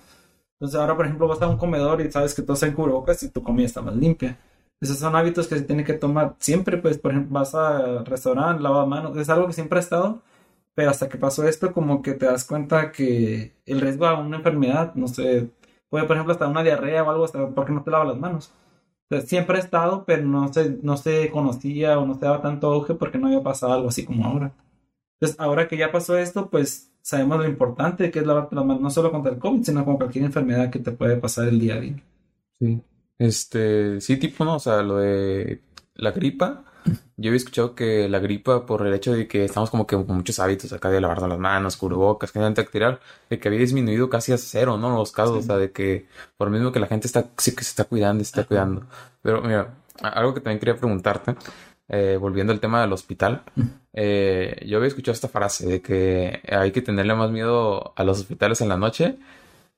Entonces, 0.55 0.79
ahora, 0.81 0.97
por 0.97 1.07
ejemplo, 1.07 1.29
vas 1.29 1.43
a 1.43 1.49
un 1.49 1.57
comedor 1.59 2.01
y 2.01 2.11
sabes 2.11 2.35
que 2.35 2.43
todos 2.43 2.63
en 2.63 2.73
cubrebocas 2.73 3.23
y 3.23 3.31
tu 3.31 3.43
comida 3.43 3.67
está 3.67 3.83
más 3.83 3.97
limpia. 3.97 4.39
Esos 4.81 4.99
son 4.99 5.17
hábitos 5.17 5.47
que 5.49 5.57
se 5.57 5.63
tienen 5.65 5.85
que 5.85 5.95
tomar 5.95 6.37
siempre, 6.39 6.79
pues, 6.79 6.99
por 6.99 7.11
ejemplo, 7.13 7.33
vas 7.41 7.55
al 7.55 8.05
restaurante, 8.07 8.63
lava 8.63 8.87
manos, 8.87 9.17
es 9.17 9.29
algo 9.29 9.47
que 9.47 9.53
siempre 9.53 9.79
ha 9.79 9.83
estado, 9.83 10.23
pero 10.75 10.91
hasta 10.91 11.09
que 11.09 11.18
pasó 11.18 11.47
esto, 11.47 11.72
como 11.72 12.03
que 12.03 12.14
te 12.14 12.27
das 12.27 12.45
cuenta 12.45 12.93
que 12.93 13.55
el 13.66 13.81
riesgo 13.81 14.07
a 14.07 14.18
una 14.18 14.39
enfermedad, 14.39 14.95
no 14.95 15.09
sé, 15.09 15.51
puede, 15.89 16.07
por 16.07 16.16
ejemplo, 16.16 16.33
hasta 16.33 16.49
una 16.49 16.62
diarrea 16.62 17.05
o 17.05 17.11
algo, 17.11 17.25
hasta 17.25 17.49
porque 17.51 17.72
no 17.72 17.83
te 17.83 17.91
lavas 17.91 18.09
las 18.09 18.18
manos. 18.18 18.53
O 19.11 19.14
sea, 19.14 19.20
siempre 19.20 19.57
ha 19.59 19.61
estado, 19.61 20.05
pero 20.07 20.25
no 20.25 20.53
se, 20.53 20.79
no 20.83 20.97
se 20.97 21.31
conocía 21.31 21.99
o 21.99 22.07
no 22.07 22.14
se 22.14 22.25
daba 22.25 22.43
tanto 22.43 22.72
auge 22.72 22.95
porque 22.95 23.18
no 23.18 23.29
había 23.29 23.43
pasado 23.43 23.75
algo 23.75 23.89
así 23.89 24.05
como 24.05 24.25
ahora. 24.25 24.53
Entonces, 25.20 25.39
ahora 25.39 25.68
que 25.68 25.77
ya 25.77 25.93
pasó 25.93 26.18
esto, 26.18 26.51
pues 26.51 26.93
sabemos 27.03 27.39
lo 27.39 27.47
importante 27.47 28.11
que 28.11 28.20
es 28.20 28.27
lavarte 28.27 28.57
las 28.57 28.64
manos, 28.64 28.83
no 28.83 28.91
solo 28.91 29.12
contra 29.12 29.33
el 29.33 29.39
COVID, 29.39 29.62
sino 29.62 29.85
con 29.85 29.97
cualquier 29.97 30.25
enfermedad 30.25 30.70
que 30.70 30.79
te 30.79 30.91
puede 30.93 31.16
pasar 31.16 31.49
el 31.49 31.61
día 31.61 31.75
a 31.75 31.81
día. 31.81 32.03
Sí. 32.59 32.83
Este, 33.18 34.01
sí, 34.01 34.16
tipo, 34.16 34.45
¿no? 34.45 34.57
O 34.57 34.59
sea, 34.59 34.83
lo 34.83 34.97
de 34.97 35.62
la 35.95 36.11
gripa. 36.11 36.64
Yo 37.16 37.30
había 37.30 37.37
escuchado 37.37 37.74
que 37.74 38.09
la 38.09 38.18
gripa, 38.18 38.66
por 38.66 38.87
el 38.87 38.93
hecho 38.93 39.12
de 39.12 39.26
que 39.28 39.45
estamos 39.45 39.70
como 39.70 39.87
que 39.87 39.97
con 39.97 40.16
muchos 40.16 40.39
hábitos 40.41 40.72
acá 40.72 40.91
de 40.91 41.01
lavarnos 41.01 41.28
las 41.28 41.39
manos, 41.39 41.76
cubrebocas, 41.76 42.32
que 42.32 42.39
antibacterial, 42.41 42.99
de 43.30 43.39
que 43.39 43.49
había 43.49 43.61
disminuido 43.61 44.11
casi 44.11 44.32
a 44.32 44.39
cero, 44.39 44.76
¿no? 44.76 44.95
Los 44.97 45.12
casos, 45.12 45.37
Sí. 45.39 45.45
o 45.45 45.47
sea, 45.47 45.57
de 45.57 45.70
que 45.72 46.07
por 46.37 46.49
lo 46.49 46.53
mismo 46.53 46.72
que 46.72 46.80
la 46.80 46.87
gente 46.87 47.07
está, 47.07 47.26
sí 47.39 47.55
que 47.55 47.62
se 47.64 47.70
está 47.70 47.85
cuidando, 47.85 48.22
se 48.24 48.28
está 48.28 48.45
cuidando. 48.45 48.82
Pero 49.22 49.43
mira, 49.43 49.74
algo 50.03 50.35
que 50.35 50.41
también 50.41 50.59
quería 50.59 50.76
preguntarte, 50.76 51.37
eh, 51.89 52.16
volviendo 52.20 52.53
al 52.53 52.61
tema 52.61 52.80
del 52.80 52.93
hospital, 52.93 53.43
eh, 53.93 54.61
yo 54.66 54.78
había 54.78 54.89
escuchado 54.89 55.12
esta 55.14 55.28
frase 55.28 55.66
de 55.68 55.80
que 55.82 56.41
hay 56.51 56.72
que 56.72 56.82
tenerle 56.82 57.14
más 57.14 57.30
miedo 57.30 57.93
a 57.97 58.05
los 58.05 58.20
hospitales 58.20 58.61
en 58.61 58.68
la 58.68 58.76
noche 58.76 59.16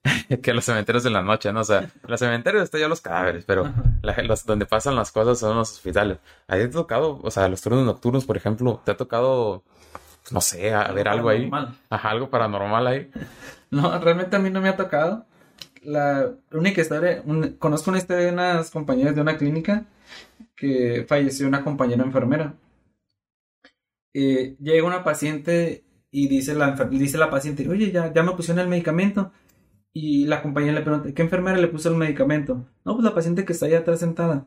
que 0.43 0.53
los 0.55 0.65
cementerios 0.65 1.05
en 1.07 1.13
la 1.13 1.23
noche, 1.23 1.53
¿no? 1.53 1.61
O 1.61 1.65
sea, 1.65 1.91
los 2.07 2.21
cementerios 2.21 2.65
están 2.65 2.81
ya 2.81 2.89
los 2.89 3.01
cadáveres, 3.01 3.45
pero 3.45 3.73
la- 4.03 4.23
los, 4.23 4.45
donde 4.47 4.67
pasan 4.67 4.95
las 4.97 5.13
cosas 5.13 5.39
son 5.39 5.57
los 5.57 5.73
hospitales. 5.73 6.19
¿A 6.49 6.55
ti 6.57 6.61
te 6.63 6.67
ha 6.69 6.71
tocado, 6.71 7.21
o 7.23 7.31
sea, 7.31 7.49
los 7.49 7.61
turnos 7.63 7.85
nocturnos, 7.85 8.25
por 8.25 8.37
ejemplo, 8.37 8.81
te 8.85 8.93
ha 8.93 8.97
tocado, 8.97 9.63
pues, 10.23 10.33
no 10.33 10.41
sé, 10.41 10.73
a 10.75 10.91
ver 10.93 11.09
algo 11.09 11.29
ahí? 11.29 11.49
Paranormal. 11.51 11.79
Ajá, 11.91 12.11
algo 12.11 12.31
paranormal 12.31 12.87
ahí. 12.87 13.11
No, 13.69 13.99
realmente 13.99 14.37
a 14.37 14.39
mí 14.39 14.49
no 14.49 14.61
me 14.61 14.69
ha 14.69 14.77
tocado. 14.77 15.27
La 15.83 16.31
única 16.53 16.81
historia, 16.81 17.21
un- 17.25 17.55
conozco 17.59 17.91
una 17.91 17.99
historia 17.99 18.27
de 18.27 18.33
unas 18.33 18.71
compañeras 18.71 19.15
de 19.17 19.21
una 19.21 19.37
clínica 19.37 19.87
que 20.55 21.05
falleció 21.09 21.49
una 21.49 21.65
compañera 21.65 22.05
enfermera. 22.05 22.55
Eh, 24.15 24.57
llega 24.61 24.87
una 24.87 25.05
paciente 25.05 25.85
y 26.11 26.29
dice 26.29 26.55
la, 26.55 26.73
dice 26.91 27.19
la 27.19 27.29
paciente, 27.31 27.69
oye, 27.69 27.91
ya, 27.91 28.13
ya 28.13 28.23
me 28.23 28.33
pusieron 28.33 28.61
el 28.63 28.69
medicamento. 28.69 29.33
Y 29.99 30.27
la 30.27 30.43
compañera 30.43 30.75
le 30.75 30.83
pregunta, 30.83 31.11
¿qué 31.15 31.23
enfermera 31.23 31.57
le 31.57 31.69
puso 31.69 31.89
el 31.89 31.97
medicamento? 31.97 32.67
No, 32.85 32.93
pues 32.93 33.03
la 33.03 33.15
paciente 33.15 33.47
que 33.47 33.55
está 33.55 33.65
allá 33.65 33.79
atrás 33.79 34.01
sentada. 34.01 34.47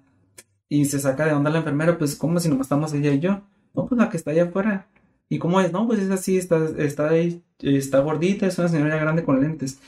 Y 0.69 0.85
se 0.85 0.99
saca 0.99 1.25
de 1.25 1.33
onda 1.33 1.49
la 1.49 1.57
enfermera, 1.57 1.97
pues, 1.97 2.15
¿cómo 2.15 2.39
si 2.39 2.49
nomás 2.49 2.65
estamos 2.65 2.93
ella 2.93 3.11
y 3.11 3.19
yo? 3.19 3.41
No, 3.73 3.87
pues 3.87 3.97
la 3.97 4.11
que 4.11 4.17
está 4.17 4.29
allá 4.29 4.43
afuera. 4.43 4.89
¿Y 5.27 5.39
cómo 5.39 5.59
es? 5.59 5.71
No, 5.71 5.87
pues 5.87 6.01
es 6.01 6.11
así, 6.11 6.37
está, 6.37 6.63
está 6.77 7.09
ahí, 7.09 7.43
está 7.61 7.99
gordita, 8.01 8.45
es 8.45 8.59
una 8.59 8.67
señora 8.67 8.97
grande 8.97 9.23
con 9.23 9.41
lentes. 9.41 9.79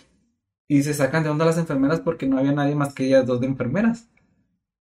Y 0.67 0.81
se 0.81 0.95
sacan 0.95 1.21
de 1.21 1.29
onda 1.29 1.45
las 1.45 1.59
enfermeras 1.59 1.99
porque 1.99 2.25
no 2.25 2.39
había 2.39 2.53
nadie 2.53 2.73
más 2.73 2.95
que 2.95 3.05
ellas 3.05 3.27
dos 3.27 3.39
de 3.39 3.45
enfermeras. 3.45 4.09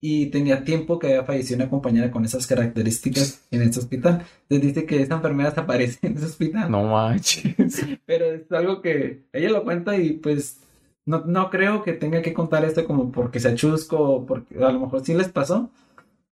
Y 0.04 0.26
tenía 0.26 0.64
tiempo 0.64 0.98
que 0.98 1.06
había 1.06 1.22
fallecido 1.22 1.60
una 1.60 1.70
compañera 1.70 2.10
con 2.10 2.24
esas 2.24 2.48
características 2.48 3.46
en 3.52 3.62
ese 3.62 3.78
hospital. 3.78 4.26
Entonces 4.42 4.74
dice 4.74 4.84
que 4.84 5.00
esta 5.00 5.14
enfermera 5.14 5.54
aparece 5.56 6.04
en 6.04 6.16
ese 6.16 6.26
hospital. 6.26 6.68
No 6.68 6.82
manches. 6.88 7.86
Pero 8.04 8.32
es 8.32 8.50
algo 8.50 8.82
que 8.82 9.22
ella 9.32 9.50
lo 9.50 9.62
cuenta 9.62 9.96
y 9.96 10.14
pues 10.14 10.58
no, 11.06 11.24
no 11.24 11.50
creo 11.50 11.84
que 11.84 11.92
tenga 11.92 12.20
que 12.20 12.34
contar 12.34 12.64
esto 12.64 12.84
como 12.84 13.12
porque 13.12 13.38
se 13.38 13.50
achusco 13.50 13.96
o 13.96 14.26
porque 14.26 14.56
a 14.62 14.72
lo 14.72 14.80
mejor 14.80 15.04
sí 15.04 15.14
les 15.14 15.28
pasó. 15.28 15.70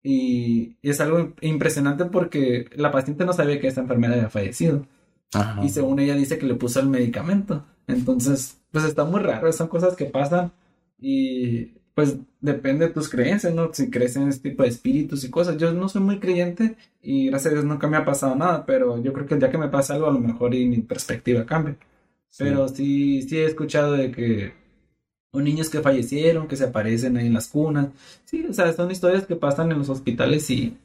Y, 0.02 0.78
es 0.82 1.00
algo 1.02 1.34
impresionante 1.42 2.06
porque 2.06 2.70
la 2.76 2.92
paciente 2.92 3.26
no 3.26 3.34
sabía 3.34 3.60
que 3.60 3.68
esta 3.68 3.82
enfermera 3.82 4.16
había 4.16 4.30
fallecido. 4.30 4.86
Y 5.62 5.70
según 5.70 6.00
ella 6.00 6.16
dice 6.16 6.40
que 6.40 6.48
le 6.48 6.56
puso 6.56 6.80
el 6.80 6.88
medicamento. 6.88 7.66
Entonces, 7.88 8.60
pues 8.72 8.84
está 8.86 9.06
muy 9.06 9.20
raro, 9.20 9.52
son 9.52 9.68
cosas 9.68 9.96
que 9.96 10.06
pasan 10.06 10.52
y 11.00 11.79
pues 12.00 12.16
depende 12.40 12.88
de 12.88 12.94
tus 12.94 13.10
creencias, 13.10 13.54
¿no? 13.54 13.74
Si 13.74 13.90
crees 13.90 14.16
en 14.16 14.30
este 14.30 14.52
tipo 14.52 14.64
de 14.64 14.70
espíritus 14.70 15.26
y 15.26 15.30
cosas. 15.30 15.58
Yo 15.58 15.74
no 15.74 15.90
soy 15.90 16.02
muy 16.02 16.18
creyente 16.18 16.78
y 17.02 17.28
gracias 17.28 17.52
a 17.52 17.56
Dios 17.56 17.66
nunca 17.66 17.88
me 17.88 17.98
ha 17.98 18.06
pasado 18.06 18.38
nada, 18.38 18.66
pero 18.66 19.04
yo 19.04 19.12
creo 19.12 19.26
que 19.26 19.34
el 19.34 19.42
día 19.42 19.52
que 19.52 19.58
me 19.58 19.68
pase 19.68 19.92
algo 19.92 20.08
a 20.08 20.14
lo 20.14 20.20
mejor 20.20 20.56
y 20.56 20.66
mi 20.66 20.78
perspectiva 20.78 21.46
cambia. 21.46 21.76
Pero 22.38 22.70
sí, 22.70 23.22
sí 23.24 23.38
he 23.38 23.44
escuchado 23.44 23.92
de 23.92 24.12
que 24.14 24.54
o 25.32 25.42
niños 25.42 25.70
que 25.70 25.82
fallecieron, 25.82 26.48
que 26.48 26.56
se 26.56 26.64
aparecen 26.64 27.18
ahí 27.18 27.28
en 27.28 27.34
las 27.34 27.50
cunas. 27.50 27.90
Sí, 28.24 28.46
o 28.50 28.54
sea, 28.54 28.72
son 28.72 28.90
historias 28.92 29.26
que 29.26 29.36
pasan 29.36 29.70
en 29.70 29.80
los 29.80 29.90
hospitales 29.90 30.50
y 30.52 30.78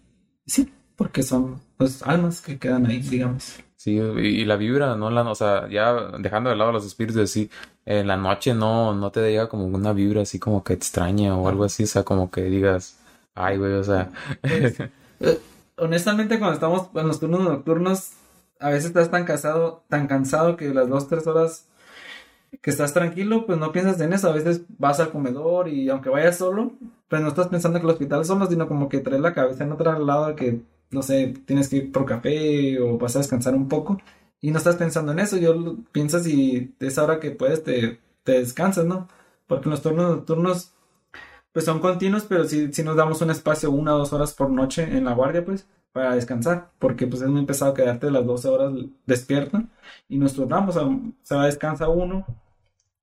sí, 0.44 0.68
porque 0.96 1.22
son 1.22 1.60
pues 1.76 2.02
almas 2.02 2.40
que 2.40 2.58
quedan 2.58 2.86
ahí, 2.86 2.98
digamos. 2.98 3.54
Sí, 3.84 3.98
y, 3.98 4.46
la 4.46 4.56
vibra, 4.56 4.96
¿no? 4.96 5.10
La, 5.10 5.30
o 5.30 5.34
sea, 5.34 5.68
ya 5.68 5.92
dejando 6.18 6.48
de 6.48 6.56
lado 6.56 6.72
los 6.72 6.86
espíritus, 6.86 7.20
así, 7.20 7.50
en 7.84 8.06
la 8.06 8.16
noche 8.16 8.54
no, 8.54 8.94
no 8.94 9.12
te 9.12 9.20
llega 9.30 9.50
como 9.50 9.66
una 9.66 9.92
vibra 9.92 10.22
así 10.22 10.38
como 10.38 10.64
que 10.64 10.72
extraña 10.72 11.36
o 11.36 11.48
algo 11.50 11.64
así, 11.64 11.84
o 11.84 11.86
sea, 11.86 12.02
como 12.02 12.30
que 12.30 12.44
digas, 12.44 12.96
ay, 13.34 13.58
güey, 13.58 13.74
o 13.74 13.84
sea. 13.84 14.10
Pues, 14.40 14.80
eh, 15.20 15.38
honestamente, 15.76 16.38
cuando 16.38 16.54
estamos 16.54 16.88
en 16.94 17.06
los 17.06 17.20
turnos 17.20 17.42
nocturnos, 17.42 18.12
a 18.58 18.70
veces 18.70 18.86
estás 18.86 19.10
tan 19.10 19.26
cansado, 19.26 19.84
tan 19.90 20.06
cansado 20.06 20.56
que 20.56 20.72
las 20.72 20.88
dos, 20.88 21.06
tres 21.06 21.26
horas 21.26 21.66
que 22.62 22.70
estás 22.70 22.94
tranquilo, 22.94 23.44
pues 23.44 23.58
no 23.58 23.70
piensas 23.70 24.00
en 24.00 24.14
eso. 24.14 24.30
A 24.30 24.32
veces 24.32 24.62
vas 24.78 24.98
al 24.98 25.10
comedor 25.10 25.68
y 25.68 25.90
aunque 25.90 26.08
vayas 26.08 26.38
solo, 26.38 26.72
pues 27.08 27.20
no 27.20 27.28
estás 27.28 27.48
pensando 27.48 27.80
que 27.80 27.84
el 27.84 27.92
hospital 27.92 28.24
solo, 28.24 28.46
sino 28.46 28.66
como 28.66 28.88
que 28.88 29.00
traes 29.00 29.20
la 29.20 29.34
cabeza 29.34 29.64
en 29.64 29.72
otro 29.72 29.98
lado 29.98 30.34
que, 30.36 30.62
no 30.94 31.02
sé, 31.02 31.34
tienes 31.46 31.68
que 31.68 31.76
ir 31.76 31.92
por 31.92 32.06
café 32.06 32.80
o 32.80 32.98
vas 32.98 33.16
a 33.16 33.20
descansar 33.20 33.54
un 33.54 33.68
poco. 33.68 33.98
Y 34.40 34.50
no 34.50 34.58
estás 34.58 34.76
pensando 34.76 35.12
en 35.12 35.20
eso, 35.20 35.36
yo 35.38 35.76
piensas 35.92 36.26
y 36.26 36.74
es 36.80 36.98
hora 36.98 37.20
que 37.20 37.30
puedes, 37.32 37.64
te, 37.64 38.00
te 38.24 38.32
descansas, 38.32 38.86
¿no? 38.86 39.08
Porque 39.46 39.70
los 39.70 39.82
turnos 39.82 40.16
nocturnos, 40.16 40.74
pues 41.52 41.64
son 41.64 41.80
continuos, 41.80 42.24
pero 42.28 42.44
si, 42.44 42.72
si 42.72 42.82
nos 42.82 42.96
damos 42.96 43.22
un 43.22 43.30
espacio 43.30 43.70
una 43.70 43.94
o 43.94 43.98
dos 43.98 44.12
horas 44.12 44.34
por 44.34 44.50
noche 44.50 44.82
en 44.84 45.04
la 45.06 45.14
guardia, 45.14 45.44
pues 45.44 45.66
para 45.94 46.16
descansar, 46.16 46.72
porque 46.80 47.06
pues 47.06 47.22
es 47.22 47.28
muy 47.28 47.46
pesado 47.46 47.72
quedarte 47.72 48.10
las 48.10 48.26
12 48.26 48.48
horas 48.48 48.72
despierto 49.06 49.62
y 50.08 50.18
nos 50.18 50.34
turnamos, 50.34 50.76
se 51.22 51.36
va 51.36 51.46
descansa 51.46 51.88
uno, 51.88 52.26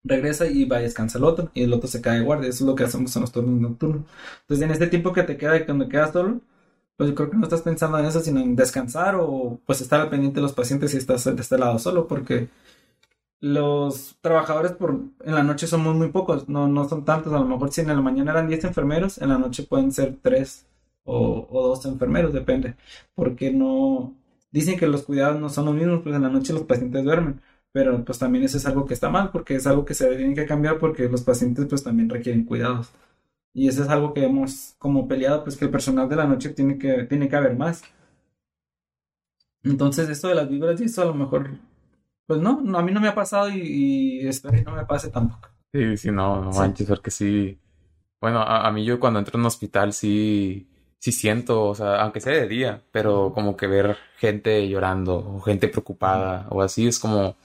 regresa 0.04 0.48
y 0.48 0.66
va 0.66 0.78
a 0.78 0.82
descansar 0.82 1.20
el 1.20 1.26
otro 1.26 1.52
y 1.54 1.64
el 1.64 1.74
otro 1.74 1.88
se 1.88 2.02
cae 2.02 2.20
de 2.20 2.26
guardia. 2.26 2.50
Eso 2.50 2.66
es 2.66 2.68
lo 2.70 2.76
que 2.76 2.84
hacemos 2.84 3.16
en 3.16 3.22
los 3.22 3.32
turnos 3.32 3.62
nocturnos. 3.62 4.04
Entonces, 4.42 4.66
en 4.66 4.72
este 4.72 4.88
tiempo 4.88 5.14
que 5.14 5.24
te 5.24 5.38
queda 5.38 5.58
y 5.58 5.66
cuando 5.66 5.88
quedas 5.88 6.12
solo, 6.12 6.42
pues 7.02 7.10
yo 7.10 7.16
creo 7.16 7.32
que 7.32 7.38
no 7.38 7.44
estás 7.46 7.64
pensando 7.64 7.98
en 7.98 8.06
eso, 8.06 8.20
sino 8.20 8.40
en 8.42 8.56
descansar 8.56 9.16
o 9.16 9.60
pues 9.66 9.82
estar 9.82 10.00
al 10.00 10.12
pendiente 10.12 10.36
de 10.36 10.44
los 10.44 10.54
pacientes 10.54 10.92
si 10.92 10.98
estás 10.98 11.24
de 11.26 11.42
este 11.42 11.58
lado 11.58 11.80
solo, 11.80 12.08
porque 12.08 12.48
los 13.40 14.18
trabajadores 14.22 14.76
en 15.24 15.34
la 15.34 15.42
noche 15.42 15.66
somos 15.66 15.96
muy 15.96 16.10
pocos, 16.10 16.48
no, 16.48 16.68
no 16.68 16.88
son 16.88 17.04
tantos, 17.04 17.34
a 17.34 17.40
lo 17.40 17.46
mejor 17.46 17.72
si 17.72 17.82
en 17.82 17.88
la 17.88 18.00
mañana 18.02 18.34
eran 18.34 18.48
10 18.48 18.66
enfermeros, 18.66 19.18
en 19.20 19.30
la 19.30 19.40
noche 19.40 19.64
pueden 19.64 19.92
ser 19.92 20.20
3 20.22 20.68
o, 21.06 21.48
o 21.50 21.68
2 21.70 21.86
enfermeros, 21.88 22.34
depende, 22.34 22.76
porque 23.16 23.52
no 23.52 24.14
dicen 24.52 24.78
que 24.78 24.86
los 24.86 25.02
cuidados 25.02 25.42
no 25.42 25.50
son 25.50 25.66
los 25.66 25.74
mismos, 25.74 26.02
pues 26.04 26.16
en 26.16 26.22
la 26.22 26.30
noche 26.30 26.54
los 26.54 26.66
pacientes 26.66 27.04
duermen 27.04 27.42
pero 27.72 28.04
pues 28.06 28.20
también 28.20 28.44
eso 28.44 28.58
es 28.58 28.66
algo 28.68 28.86
que 28.86 28.94
está 28.94 29.10
mal 29.10 29.32
porque 29.32 29.56
es 29.56 29.66
algo 29.66 29.86
que 29.86 29.96
se 29.96 30.16
tiene 30.16 30.36
que 30.36 30.46
cambiar 30.46 30.78
porque 30.78 31.10
los 31.10 31.24
pacientes 31.24 31.66
pues 31.68 31.84
también 31.84 32.10
requieren 32.10 32.44
cuidados. 32.46 32.92
Y 33.54 33.68
eso 33.68 33.84
es 33.84 33.90
algo 33.90 34.14
que 34.14 34.24
hemos 34.24 34.76
como 34.78 35.08
peleado, 35.08 35.44
pues 35.44 35.58
que 35.58 35.66
el 35.66 35.72
personal 35.72 36.08
de 36.08 36.16
la 36.16 36.26
noche 36.26 36.50
tiene 36.50 36.78
que, 36.78 37.04
tiene 37.04 37.28
que 37.28 37.36
haber 37.36 37.58
más. 37.58 37.84
Entonces 39.64 40.10
esto 40.10 40.30
de 40.30 40.36
las 40.36 40.50
vibras 40.50 40.80
y 40.82 40.86
eso 40.86 41.02
a 41.02 41.06
lo 41.06 41.14
mejor, 41.14 41.52
pues 42.26 42.42
no, 42.42 42.62
a 42.78 42.82
mí 42.82 42.92
no 42.92 43.02
me 43.02 43.10
ha 43.10 43.16
pasado 43.16 43.50
y, 43.50 44.26
espero 44.28 44.54
que 44.54 44.64
no 44.64 44.76
me 44.76 44.86
pase 44.86 45.10
tampoco. 45.10 45.50
Sí, 45.74 45.98
sí, 45.98 46.12
no, 46.12 46.42
no 46.42 46.52
manches, 46.52 46.88
porque 46.88 47.12
sí. 47.12 47.60
Bueno, 48.20 48.40
a, 48.40 48.68
a, 48.68 48.72
mí 48.72 48.84
yo 48.86 49.00
cuando 49.00 49.20
entro 49.20 49.38
en 49.38 49.42
un 49.42 49.48
hospital 49.48 49.94
sí, 49.94 50.70
sí 51.00 51.12
siento, 51.12 51.66
o 51.66 51.76
sea, 51.76 52.02
aunque 52.02 52.22
sea 52.22 52.34
de 52.34 52.48
día, 52.48 52.84
pero 52.92 53.32
como 53.34 53.58
que 53.58 53.68
ver 53.68 53.98
gente 54.18 54.68
llorando 54.70 55.18
o 55.18 55.42
gente 55.42 55.68
preocupada 55.68 56.48
o 56.50 56.62
así 56.62 56.88
es 56.88 57.00
como 57.00 57.36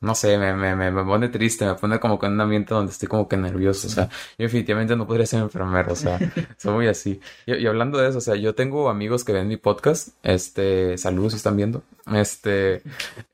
no 0.00 0.14
sé, 0.14 0.38
me, 0.38 0.54
me, 0.54 0.74
me, 0.74 1.04
pone 1.04 1.28
triste, 1.28 1.66
me 1.66 1.74
pone 1.74 2.00
como 2.00 2.18
que 2.18 2.26
en 2.26 2.32
un 2.32 2.40
ambiente 2.40 2.72
donde 2.72 2.90
estoy 2.90 3.06
como 3.08 3.28
que 3.28 3.36
nervioso, 3.36 3.86
o 3.86 3.90
sea, 3.90 4.08
yo 4.08 4.44
definitivamente 4.44 4.96
no 4.96 5.06
podría 5.06 5.26
ser 5.26 5.40
enfermero, 5.42 5.92
o 5.92 5.96
sea, 5.96 6.18
soy 6.56 6.72
muy 6.72 6.86
así. 6.86 7.20
Y, 7.46 7.66
hablando 7.66 7.98
de 7.98 8.08
eso, 8.08 8.18
o 8.18 8.20
sea, 8.22 8.34
yo 8.36 8.54
tengo 8.54 8.88
amigos 8.88 9.24
que 9.24 9.32
ven 9.32 9.46
mi 9.48 9.58
podcast, 9.58 10.10
este, 10.22 10.96
saludos 10.96 11.32
si 11.32 11.36
están 11.36 11.56
viendo, 11.56 11.82
este, 12.14 12.82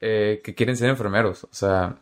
eh, 0.01 0.41
que 0.43 0.55
quieren 0.55 0.77
ser 0.77 0.91
enfermeros, 0.91 1.45
o 1.45 1.49
sea, 1.53 1.97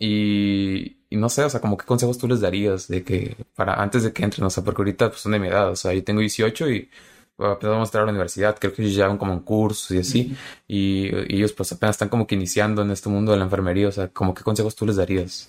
y, 0.00 0.96
y 1.10 1.16
no 1.16 1.28
sé, 1.28 1.44
o 1.44 1.50
sea, 1.50 1.60
como 1.60 1.76
qué 1.76 1.86
consejos 1.86 2.18
tú 2.18 2.26
les 2.26 2.40
darías 2.40 2.88
de 2.88 3.04
que, 3.04 3.36
para, 3.54 3.74
antes 3.74 4.02
de 4.02 4.12
que 4.12 4.24
entren, 4.24 4.44
o 4.46 4.50
sea, 4.50 4.64
porque 4.64 4.82
ahorita 4.82 5.10
pues 5.10 5.20
son 5.20 5.32
de 5.32 5.38
mi 5.38 5.48
edad, 5.48 5.70
o 5.70 5.76
sea, 5.76 5.92
yo 5.92 6.02
tengo 6.02 6.20
18 6.20 6.70
y 6.70 6.90
apenas 7.38 7.72
vamos 7.74 7.88
a 7.88 7.90
entrar 7.90 8.02
a 8.02 8.06
la 8.06 8.12
universidad, 8.12 8.58
creo 8.58 8.72
que 8.72 8.82
ellos 8.82 8.94
llevan 8.94 9.18
como 9.18 9.32
en 9.32 9.40
cursos 9.40 9.90
y 9.92 9.98
así, 9.98 10.36
y, 10.66 11.08
ellos 11.34 11.52
pues 11.52 11.72
apenas 11.72 11.94
están 11.94 12.08
como 12.08 12.26
que 12.26 12.34
iniciando 12.34 12.82
en 12.82 12.90
este 12.90 13.08
mundo 13.08 13.32
de 13.32 13.38
la 13.38 13.44
enfermería, 13.44 13.88
o 13.88 13.92
sea, 13.92 14.08
como 14.08 14.34
qué 14.34 14.42
consejos 14.42 14.74
tú 14.74 14.86
les 14.86 14.96
darías? 14.96 15.48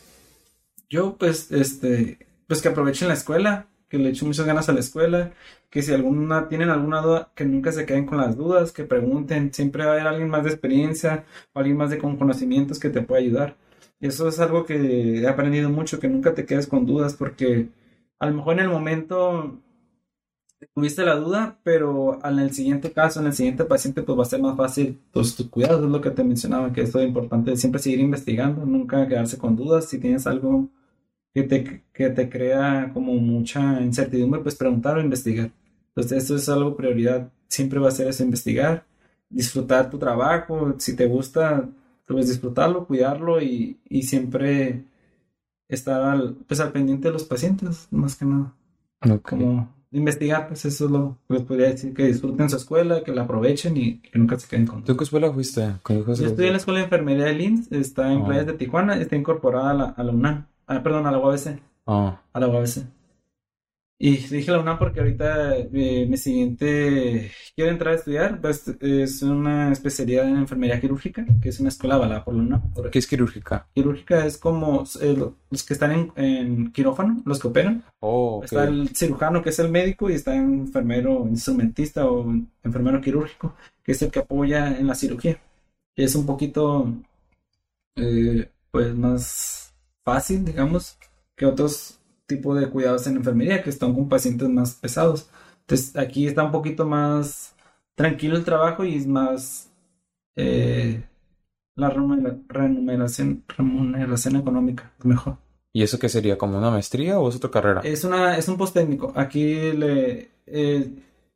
Yo 0.89 1.15
pues, 1.17 1.51
este, 1.51 2.19
pues 2.47 2.61
que 2.61 2.69
aprovechen 2.69 3.07
la 3.07 3.13
escuela, 3.13 3.67
que 3.89 3.97
le 3.97 4.09
echen 4.09 4.27
muchas 4.27 4.45
ganas 4.45 4.69
a 4.69 4.73
la 4.73 4.79
escuela, 4.79 5.31
que 5.69 5.81
si 5.81 5.93
alguna 5.93 6.47
tienen 6.47 6.69
alguna 6.69 7.01
duda, 7.01 7.31
que 7.35 7.45
nunca 7.45 7.71
se 7.71 7.85
queden 7.85 8.05
con 8.05 8.19
las 8.19 8.37
dudas, 8.37 8.71
que 8.71 8.83
pregunten, 8.83 9.53
siempre 9.53 9.83
va 9.83 9.91
a 9.91 9.93
haber 9.93 10.07
alguien 10.07 10.29
más 10.29 10.43
de 10.43 10.49
experiencia 10.51 11.25
o 11.53 11.59
alguien 11.59 11.77
más 11.77 11.89
de 11.89 11.97
con 11.97 12.17
conocimientos 12.17 12.79
que 12.79 12.89
te 12.89 13.01
pueda 13.01 13.21
ayudar. 13.21 13.55
Y 13.99 14.07
eso 14.07 14.27
es 14.27 14.39
algo 14.39 14.65
que 14.65 15.21
he 15.21 15.27
aprendido 15.27 15.69
mucho, 15.69 15.99
que 15.99 16.07
nunca 16.07 16.33
te 16.33 16.45
quedes 16.45 16.67
con 16.67 16.85
dudas, 16.85 17.15
porque 17.15 17.69
a 18.19 18.27
lo 18.27 18.35
mejor 18.35 18.53
en 18.53 18.59
el 18.59 18.69
momento 18.69 19.59
tuviste 20.68 21.03
la 21.03 21.16
duda, 21.16 21.60
pero 21.64 22.20
en 22.24 22.39
el 22.39 22.51
siguiente 22.51 22.91
caso, 22.91 23.20
en 23.20 23.28
el 23.28 23.34
siguiente 23.34 23.66
paciente, 23.66 24.01
pues 24.03 24.18
va 24.18 24.24
a 24.24 24.26
ser 24.26 24.41
más 24.41 24.57
fácil 24.57 24.99
pues, 25.12 25.36
tu 25.36 25.49
cuidado, 25.49 25.86
es 25.86 25.91
lo 25.91 26.01
que 26.01 26.12
te 26.12 26.24
mencionaba, 26.24 26.74
que 26.74 26.82
es 26.82 26.93
lo 26.93 27.01
importante, 27.01 27.55
siempre 27.57 27.82
seguir 27.82 27.99
investigando, 27.99 28.66
nunca 28.66 29.07
quedarse 29.07 29.38
con 29.38 29.55
dudas, 29.55 29.86
si 29.86 29.99
tienes 29.99 30.28
algo 30.28 30.70
que 31.34 31.43
te, 31.43 31.84
que 31.93 32.10
te 32.10 32.30
crea 32.30 32.91
como 32.93 33.14
mucha 33.14 33.82
incertidumbre, 33.82 34.41
pues 34.41 34.55
preguntar 34.55 34.97
o 34.97 35.01
investigar. 35.01 35.51
Entonces, 35.89 36.24
eso 36.24 36.36
es 36.36 36.49
algo 36.49 36.76
prioridad, 36.76 37.32
siempre 37.47 37.80
va 37.80 37.89
a 37.89 37.91
ser 37.91 38.07
eso, 38.07 38.24
investigar, 38.24 38.86
disfrutar 39.30 39.89
tu 39.89 39.97
trabajo, 39.99 40.76
si 40.80 40.95
te 40.95 41.05
gusta, 41.05 41.70
pues 42.05 42.28
disfrutarlo, 42.28 42.88
cuidarlo 42.88 43.41
y, 43.41 43.80
y 43.88 44.03
siempre 44.03 44.84
estar 45.68 46.01
al, 46.01 46.36
pues, 46.47 46.60
al 46.60 46.72
pendiente 46.72 47.07
de 47.07 47.14
los 47.14 47.24
pacientes, 47.24 47.88
más 47.91 48.16
que 48.16 48.26
nada. 48.26 48.53
Como 49.22 49.78
investigar, 49.91 50.47
pues 50.47 50.65
eso 50.65 50.85
es 50.85 50.91
lo 50.91 51.17
que 51.27 51.33
les 51.33 51.43
podría 51.43 51.67
decir, 51.69 51.93
que 51.93 52.05
disfruten 52.05 52.49
su 52.49 52.57
escuela, 52.57 53.03
que 53.03 53.11
la 53.11 53.23
aprovechen 53.23 53.75
y 53.75 53.99
que 53.99 54.19
nunca 54.19 54.37
se 54.37 54.47
queden 54.47 54.67
con... 54.67 54.83
¿Tú 54.83 54.95
qué 54.95 55.03
escuela 55.03 55.31
fuiste? 55.31 55.61
Yo 55.87 56.13
estudié 56.13 56.47
en 56.47 56.53
la 56.53 56.57
Escuela 56.57 56.79
de 56.79 56.85
Enfermería 56.85 57.25
de 57.25 57.33
Linz, 57.33 57.71
está 57.71 58.11
en 58.11 58.21
oh. 58.21 58.25
Playas 58.25 58.45
de 58.45 58.53
Tijuana, 58.53 58.97
está 58.97 59.15
incorporada 59.15 59.71
a 59.71 59.73
la, 59.73 59.85
a 59.85 60.03
la 60.03 60.11
UNAM, 60.11 60.45
ah, 60.67 60.83
perdón, 60.83 61.07
a 61.07 61.11
la 61.11 61.17
UABC. 61.17 61.59
Oh. 61.85 62.15
A 62.33 62.39
la 62.39 62.47
UABC. 62.47 62.98
Y 64.01 64.15
dije 64.15 64.49
la 64.49 64.61
UNAM 64.61 64.79
porque 64.79 65.01
ahorita 65.01 65.57
eh, 65.57 66.05
mi 66.09 66.15
siguiente 66.15 67.31
quiero 67.53 67.69
entrar 67.69 67.93
a 67.93 67.97
estudiar, 67.97 68.39
pues 68.39 68.65
es 68.79 69.21
una 69.21 69.73
especialidad 69.73 70.25
en 70.25 70.37
enfermería 70.37 70.79
quirúrgica, 70.79 71.25
que 71.41 71.49
es 71.49 71.59
una 71.59 71.67
escuela 71.67 71.95
avalada 71.95 72.23
por 72.23 72.33
la 72.33 72.43
UNAM. 72.43 72.61
¿Qué 72.93 72.97
es 72.97 73.05
quirúrgica? 73.05 73.67
Quirúrgica 73.75 74.25
es 74.25 74.37
como 74.37 74.85
eh, 75.01 75.17
los 75.49 75.63
que 75.63 75.73
están 75.73 76.13
en, 76.15 76.71
quirófano, 76.71 77.21
los 77.25 77.39
que 77.39 77.49
operan. 77.49 77.83
Oh, 77.99 78.39
Está 78.41 78.63
el 78.63 78.87
cirujano, 78.95 79.41
que 79.41 79.49
es 79.49 79.59
el 79.59 79.69
médico, 79.69 80.09
y 80.09 80.13
está 80.13 80.33
el 80.33 80.43
enfermero 80.43 81.27
instrumentista 81.27 82.09
o 82.09 82.25
enfermero 82.63 83.01
quirúrgico, 83.01 83.53
que 83.83 83.91
es 83.91 84.01
el 84.01 84.11
que 84.11 84.19
apoya 84.19 84.77
en 84.79 84.87
la 84.87 84.95
cirugía. 84.95 85.41
Es 85.97 86.15
un 86.15 86.25
poquito, 86.25 86.93
eh, 87.97 88.49
pues, 88.71 88.95
más 88.95 89.73
fácil, 90.05 90.45
digamos, 90.45 90.97
que 91.35 91.45
otros 91.45 91.98
tipo 92.30 92.55
de 92.55 92.69
cuidados 92.69 93.07
en 93.07 93.17
enfermería 93.17 93.61
que 93.63 93.71
están 93.71 93.93
con 93.93 94.07
pacientes 94.07 94.47
más 94.47 94.75
pesados. 94.75 95.30
Entonces 95.61 95.97
aquí 95.97 96.27
está 96.27 96.43
un 96.43 96.51
poquito 96.51 96.86
más 96.86 97.55
tranquilo 97.95 98.38
el 98.38 98.45
trabajo 98.45 98.86
y 98.86 98.95
es 98.95 99.07
más 99.07 99.69
eh, 100.38 101.03
la 101.75 101.89
remuneración, 101.89 103.43
remuneración 103.57 104.36
económica 104.38 104.93
mejor. 105.03 105.38
¿Y 105.73 105.84
eso 105.84 105.99
qué 105.99 106.07
sería? 106.07 106.38
¿Como 106.38 106.57
una 106.57 106.71
maestría 106.71 107.19
o 107.19 107.30
es 107.30 107.36
otra 107.36 107.51
carrera? 107.51 107.82
Es 107.84 108.03
una, 108.03 108.38
es 108.38 108.47
un 108.47 108.57
post 108.57 108.73
técnico. 108.73 109.11
Aquí 109.15 109.71
le 109.73 110.30
eh, 110.45 110.91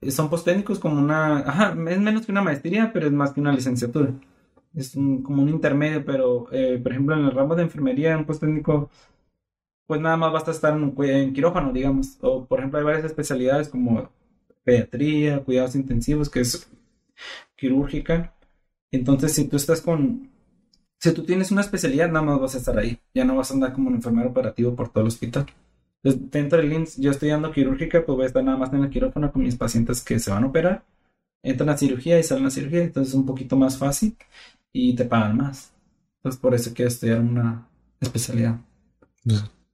son 0.10 0.30
post 0.30 0.46
técnicos 0.46 0.80
como 0.80 1.00
una, 1.00 1.40
ajá, 1.40 1.76
es 1.90 2.00
menos 2.00 2.26
que 2.26 2.32
una 2.32 2.42
maestría, 2.42 2.92
pero 2.94 3.08
es 3.08 3.14
más 3.14 3.34
que 3.34 3.42
una 3.42 3.52
licenciatura. 3.52 4.14
Es 4.76 4.94
como 4.94 5.42
un 5.44 5.50
intermedio, 5.50 6.04
pero 6.06 6.48
eh, 6.52 6.80
por 6.82 6.92
ejemplo 6.92 7.16
en 7.16 7.26
el 7.26 7.32
ramo 7.32 7.56
de 7.56 7.64
enfermería, 7.64 8.18
un 8.18 8.26
post 8.26 8.42
técnico, 8.42 8.90
pues 9.88 10.02
nada 10.02 10.18
más 10.18 10.32
basta 10.34 10.52
estar 10.52 10.74
en, 10.76 10.94
en 11.04 11.34
quirófano, 11.34 11.74
digamos. 11.74 12.18
O 12.22 12.46
por 12.46 12.60
ejemplo 12.60 12.80
hay 12.80 12.86
varias 12.86 13.06
especialidades 13.06 13.70
como 13.70 14.10
pediatría, 14.64 15.44
cuidados 15.44 15.76
intensivos, 15.76 16.30
que 16.30 16.42
es 16.42 16.70
quirúrgica. 17.56 18.34
Entonces, 18.92 19.34
si 19.34 19.48
tú 19.48 19.58
estás 19.58 19.82
con, 19.82 20.30
si 21.00 21.12
tú 21.14 21.24
tienes 21.26 21.52
una 21.52 21.62
especialidad, 21.62 22.08
nada 22.08 22.26
más 22.26 22.40
vas 22.40 22.56
a 22.56 22.60
estar 22.60 22.78
ahí. 22.78 23.00
Ya 23.14 23.26
no 23.26 23.36
vas 23.36 23.52
a 23.52 23.56
andar 23.56 23.74
como 23.74 23.90
un 23.90 23.96
enfermero 23.96 24.30
operativo 24.30 24.76
por 24.76 24.90
todo 24.90 25.02
el 25.02 25.08
hospital. 25.08 25.48
Entonces, 26.04 26.32
dentro 26.32 26.60
del 26.60 26.74
INS, 26.74 26.98
yo 26.98 27.12
estoy 27.12 27.30
dando 27.30 27.52
quirúrgica, 27.52 28.06
pues 28.06 28.16
voy 28.16 28.24
a 28.24 28.28
estar 28.28 28.44
nada 28.44 28.58
más 28.58 28.74
en 28.74 28.84
el 28.84 28.90
quirófano 28.90 29.32
con 29.32 29.44
mis 29.44 29.56
pacientes 29.56 30.02
que 30.02 30.20
se 30.20 30.32
van 30.32 30.44
a 30.44 30.48
operar. 30.48 30.86
Entran 31.44 31.70
a 31.70 31.78
cirugía 31.78 32.20
y 32.20 32.24
salen 32.24 32.46
a 32.46 32.52
cirugía, 32.52 32.84
entonces 32.84 33.14
es 33.14 33.20
un 33.20 33.26
poquito 33.26 33.56
más 33.58 33.78
fácil 33.78 34.16
y 34.72 34.96
te 34.96 35.06
pagan 35.06 35.38
más. 35.38 35.74
Entonces, 36.18 36.40
por 36.40 36.54
eso 36.56 36.72
quiero 36.74 36.90
estudiar 36.90 37.20
una 37.20 37.68
especialidad. 38.00 38.60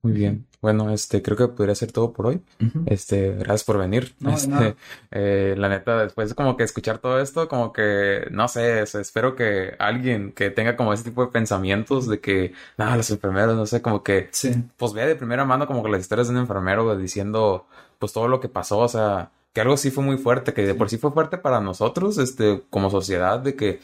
Muy 0.01 0.13
bien. 0.13 0.45
Bueno, 0.61 0.91
este, 0.91 1.21
creo 1.21 1.37
que 1.37 1.47
podría 1.47 1.75
ser 1.75 1.91
todo 1.91 2.13
por 2.13 2.27
hoy. 2.27 2.41
Este, 2.85 3.31
gracias 3.31 3.63
por 3.63 3.77
venir. 3.77 4.13
este, 4.27 4.75
eh, 5.11 5.55
la 5.57 5.69
neta, 5.69 6.03
después 6.03 6.33
como 6.33 6.57
que 6.57 6.63
escuchar 6.63 6.99
todo 6.99 7.19
esto, 7.19 7.47
como 7.47 7.71
que, 7.73 8.27
no 8.31 8.47
sé, 8.47 8.81
espero 8.81 9.35
que 9.35 9.75
alguien 9.79 10.31
que 10.31 10.51
tenga 10.51 10.75
como 10.75 10.93
ese 10.93 11.03
tipo 11.03 11.25
de 11.25 11.31
pensamientos 11.31 12.07
de 12.07 12.19
que, 12.19 12.53
nada, 12.77 12.97
los 12.97 13.09
enfermeros, 13.09 13.55
no 13.55 13.65
sé, 13.65 13.81
como 13.81 14.03
que, 14.03 14.29
pues 14.77 14.93
vea 14.93 15.05
de 15.05 15.15
primera 15.15 15.45
mano 15.45 15.67
como 15.67 15.83
que 15.83 15.89
las 15.89 16.01
historias 16.01 16.27
de 16.27 16.33
un 16.33 16.41
enfermero 16.41 16.97
diciendo, 16.97 17.65
pues 17.97 18.13
todo 18.13 18.27
lo 18.27 18.39
que 18.39 18.49
pasó, 18.49 18.79
o 18.79 18.87
sea, 18.87 19.31
que 19.53 19.61
algo 19.61 19.77
sí 19.77 19.91
fue 19.91 20.03
muy 20.03 20.17
fuerte, 20.17 20.53
que 20.53 20.65
de 20.65 20.75
por 20.75 20.89
sí 20.89 20.97
fue 20.97 21.11
fuerte 21.11 21.37
para 21.37 21.59
nosotros, 21.61 22.17
este, 22.17 22.63
como 22.69 22.89
sociedad, 22.89 23.39
de 23.39 23.55
que 23.55 23.79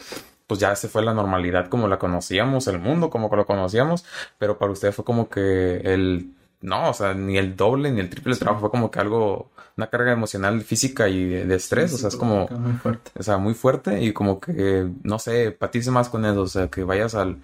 pues 0.47 0.59
ya 0.59 0.75
se 0.75 0.87
fue 0.87 1.03
la 1.03 1.13
normalidad 1.13 1.69
como 1.69 1.87
la 1.87 1.97
conocíamos, 1.99 2.67
el 2.67 2.79
mundo 2.79 3.09
como 3.09 3.33
lo 3.35 3.45
conocíamos, 3.45 4.05
pero 4.37 4.57
para 4.57 4.71
usted 4.71 4.91
fue 4.91 5.05
como 5.05 5.29
que 5.29 5.77
el, 5.77 6.35
no, 6.61 6.89
o 6.89 6.93
sea, 6.93 7.13
ni 7.13 7.37
el 7.37 7.55
doble 7.55 7.91
ni 7.91 8.01
el 8.01 8.09
triple 8.09 8.35
trabajo, 8.35 8.61
fue 8.61 8.71
como 8.71 8.91
que 8.91 8.99
algo, 8.99 9.51
una 9.77 9.87
carga 9.87 10.11
emocional, 10.11 10.61
física 10.61 11.07
y 11.09 11.25
de, 11.25 11.55
estrés, 11.55 11.93
o 11.93 11.97
sea, 11.97 12.09
es 12.09 12.15
como, 12.15 12.47
muy 12.47 12.73
fuerte. 12.73 13.11
o 13.17 13.23
sea, 13.23 13.37
muy 13.37 13.53
fuerte 13.53 14.01
y 14.01 14.13
como 14.13 14.39
que, 14.39 14.89
no 15.03 15.19
sé, 15.19 15.51
patice 15.51 15.91
más 15.91 16.09
con 16.09 16.25
eso, 16.25 16.41
o 16.41 16.47
sea, 16.47 16.67
que 16.67 16.83
vayas 16.83 17.15
al, 17.15 17.37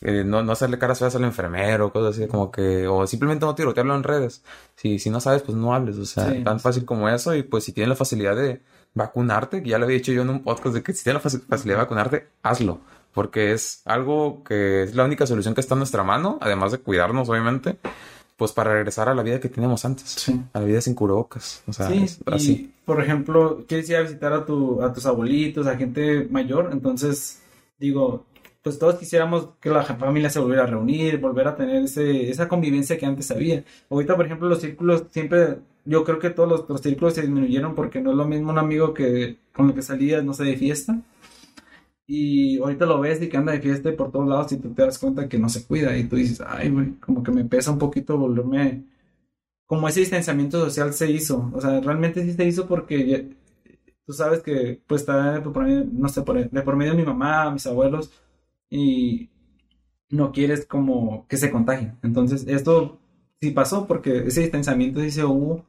eh, 0.00 0.22
no, 0.24 0.42
no 0.42 0.52
hacerle 0.52 0.78
caras 0.78 0.98
feas 1.00 1.16
al 1.16 1.24
enfermero, 1.24 1.92
cosas 1.92 2.16
así, 2.16 2.28
como 2.28 2.50
que, 2.50 2.86
o 2.86 3.06
simplemente 3.06 3.44
no 3.46 3.54
tirotearlo 3.54 3.96
en 3.96 4.04
redes. 4.04 4.42
Si, 4.76 4.98
si 4.98 5.10
no 5.10 5.20
sabes, 5.20 5.42
pues 5.42 5.56
no 5.56 5.74
hables, 5.74 5.96
o 5.96 6.04
sea, 6.04 6.42
tan 6.44 6.60
fácil 6.60 6.84
como 6.84 7.08
eso, 7.08 7.34
y 7.34 7.42
pues 7.42 7.64
si 7.64 7.72
tienes 7.72 7.88
la 7.88 7.96
facilidad 7.96 8.36
de, 8.36 8.62
vacunarte, 8.98 9.62
que 9.62 9.70
ya 9.70 9.78
lo 9.78 9.84
había 9.84 9.96
dicho 9.96 10.12
yo 10.12 10.22
en 10.22 10.30
un 10.30 10.42
podcast 10.42 10.74
de 10.74 10.82
que 10.82 10.92
si 10.92 11.04
tienes 11.04 11.24
la 11.24 11.30
facilidad 11.30 11.76
de 11.76 11.82
vacunarte, 11.82 12.28
hazlo, 12.42 12.80
porque 13.14 13.52
es 13.52 13.80
algo 13.86 14.44
que 14.44 14.82
es 14.82 14.94
la 14.94 15.04
única 15.04 15.26
solución 15.26 15.54
que 15.54 15.62
está 15.62 15.74
en 15.74 15.78
nuestra 15.78 16.04
mano, 16.04 16.38
además 16.42 16.72
de 16.72 16.78
cuidarnos, 16.78 17.28
obviamente, 17.28 17.78
pues 18.36 18.52
para 18.52 18.72
regresar 18.74 19.08
a 19.08 19.14
la 19.14 19.22
vida 19.22 19.40
que 19.40 19.48
teníamos 19.48 19.84
antes, 19.84 20.28
a 20.52 20.60
la 20.60 20.66
vida 20.66 20.80
sin 20.80 20.94
cubrebocas, 20.94 21.62
o 21.66 21.72
sea, 21.72 21.88
así. 22.26 22.72
por 22.84 23.02
ejemplo, 23.02 23.64
quieres 23.66 23.88
ir 23.88 23.96
a 23.96 24.02
visitar 24.02 24.32
a, 24.32 24.44
tu, 24.44 24.82
a 24.82 24.92
tus 24.92 25.06
abuelitos, 25.06 25.66
a 25.66 25.76
gente 25.76 26.28
mayor, 26.30 26.70
entonces, 26.72 27.40
digo, 27.78 28.26
pues 28.62 28.78
todos 28.78 28.96
quisiéramos 28.96 29.48
que 29.60 29.70
la 29.70 29.82
familia 29.82 30.28
se 30.28 30.40
volviera 30.40 30.64
a 30.64 30.66
reunir, 30.66 31.18
volver 31.18 31.48
a 31.48 31.56
tener 31.56 31.84
ese, 31.84 32.28
esa 32.28 32.48
convivencia 32.48 32.98
que 32.98 33.06
antes 33.06 33.30
había. 33.30 33.64
Ahorita, 33.88 34.14
por 34.14 34.26
ejemplo, 34.26 34.48
los 34.48 34.60
círculos 34.60 35.04
siempre 35.10 35.58
yo 35.88 36.04
creo 36.04 36.18
que 36.18 36.30
todos 36.30 36.66
los, 36.68 36.80
círculos 36.82 37.14
se 37.14 37.22
disminuyeron 37.22 37.74
porque 37.74 38.00
no 38.02 38.10
es 38.10 38.16
lo 38.16 38.26
mismo 38.26 38.50
un 38.50 38.58
amigo 38.58 38.92
que 38.92 39.38
con 39.54 39.68
el 39.68 39.74
que 39.74 39.82
salías, 39.82 40.22
no 40.22 40.34
sé, 40.34 40.44
de 40.44 40.56
fiesta. 40.56 41.00
Y 42.06 42.58
ahorita 42.58 42.86
lo 42.86 43.00
ves 43.00 43.22
y 43.22 43.28
que 43.28 43.36
anda 43.38 43.52
de 43.52 43.60
fiesta 43.60 43.94
por 43.96 44.10
todos 44.12 44.28
lados 44.28 44.52
y 44.52 44.58
tú 44.58 44.74
te 44.74 44.82
das 44.82 44.98
cuenta 44.98 45.28
que 45.28 45.38
no 45.38 45.48
se 45.48 45.66
cuida. 45.66 45.96
Y 45.96 46.04
tú 46.04 46.16
dices, 46.16 46.42
ay, 46.46 46.70
güey, 46.70 46.92
como 47.00 47.22
que 47.22 47.32
me 47.32 47.44
pesa 47.44 47.70
un 47.72 47.78
poquito 47.78 48.18
volverme. 48.18 48.84
Como 49.66 49.88
ese 49.88 50.00
distanciamiento 50.00 50.60
social 50.64 50.92
se 50.94 51.10
hizo. 51.10 51.50
O 51.54 51.60
sea, 51.60 51.80
realmente 51.80 52.22
sí 52.24 52.32
se 52.34 52.44
hizo 52.44 52.66
porque 52.68 53.36
tú 54.06 54.12
sabes 54.12 54.42
que, 54.42 54.82
pues, 54.86 55.02
está 55.02 55.42
por 55.42 55.64
medio, 55.64 55.86
no 55.92 56.08
sé, 56.08 56.22
por, 56.22 56.50
de 56.50 56.62
por 56.62 56.76
medio 56.76 56.92
de 56.92 56.98
mi 56.98 57.04
mamá, 57.04 57.50
mis 57.50 57.66
abuelos. 57.66 58.10
Y 58.70 59.30
no 60.10 60.32
quieres 60.32 60.66
como 60.66 61.26
que 61.28 61.36
se 61.38 61.50
contagien. 61.50 61.98
Entonces, 62.02 62.46
esto 62.48 62.98
sí 63.40 63.50
pasó 63.52 63.86
porque 63.86 64.26
ese 64.26 64.42
distanciamiento 64.42 65.00
sí 65.00 65.10
se 65.10 65.24
hubo 65.24 65.67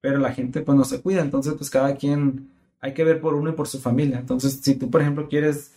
pero 0.00 0.18
la 0.18 0.32
gente 0.32 0.60
pues 0.62 0.76
no 0.76 0.84
se 0.84 1.00
cuida, 1.02 1.22
entonces 1.22 1.54
pues 1.54 1.70
cada 1.70 1.96
quien 1.96 2.50
hay 2.80 2.94
que 2.94 3.04
ver 3.04 3.20
por 3.20 3.34
uno 3.34 3.50
y 3.50 3.54
por 3.54 3.68
su 3.68 3.78
familia. 3.80 4.18
Entonces, 4.18 4.60
si 4.62 4.74
tú, 4.76 4.90
por 4.90 5.02
ejemplo, 5.02 5.28
quieres 5.28 5.74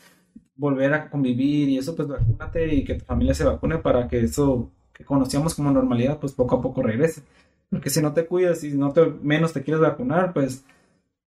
volver 0.56 0.94
a 0.94 1.10
convivir 1.10 1.70
y 1.70 1.78
eso, 1.78 1.96
pues 1.96 2.08
vacúnate 2.08 2.74
y 2.74 2.84
que 2.86 2.96
tu 2.96 3.06
familia 3.06 3.34
se 3.34 3.44
vacune 3.44 3.80
para 3.80 4.08
que 4.08 4.22
eso 4.22 4.72
que 4.94 5.04
conocíamos 5.04 5.56
como 5.56 5.72
normalidad, 5.72 6.20
pues 6.20 6.34
poco 6.34 6.56
a 6.56 6.62
poco 6.62 6.82
regrese. 6.84 7.24
Porque 7.70 7.90
si 7.90 8.02
no 8.02 8.14
te 8.14 8.26
cuidas 8.26 8.64
y 8.64 8.72
no 8.74 8.94
te 8.94 9.06
menos 9.22 9.54
te 9.54 9.64
quieres 9.64 9.82
vacunar, 9.82 10.34
pues 10.34 10.64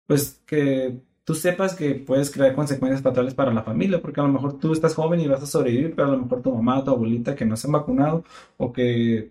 pues 0.07 0.41
que 0.47 1.01
tú 1.25 1.35
sepas 1.35 1.75
que 1.75 1.95
puedes 1.97 2.31
crear 2.31 2.55
consecuencias 2.55 3.03
fatales 3.03 3.35
para 3.35 3.53
la 3.53 3.63
familia, 3.63 4.01
porque 4.01 4.21
a 4.21 4.25
lo 4.25 4.33
mejor 4.33 4.59
tú 4.59 4.73
estás 4.73 4.95
joven 4.95 5.21
y 5.21 5.27
vas 5.27 5.43
a 5.43 5.47
sobrevivir, 5.47 5.95
pero 5.95 6.09
a 6.09 6.13
lo 6.13 6.19
mejor 6.19 6.43
tu 6.43 6.55
mamá, 6.55 6.85
tu 6.85 6.91
abuelita 6.93 7.35
que 7.35 7.45
no 7.45 7.57
se 7.57 7.67
han 7.67 7.73
vacunado 7.73 8.25
o 8.57 8.73
que 8.73 9.31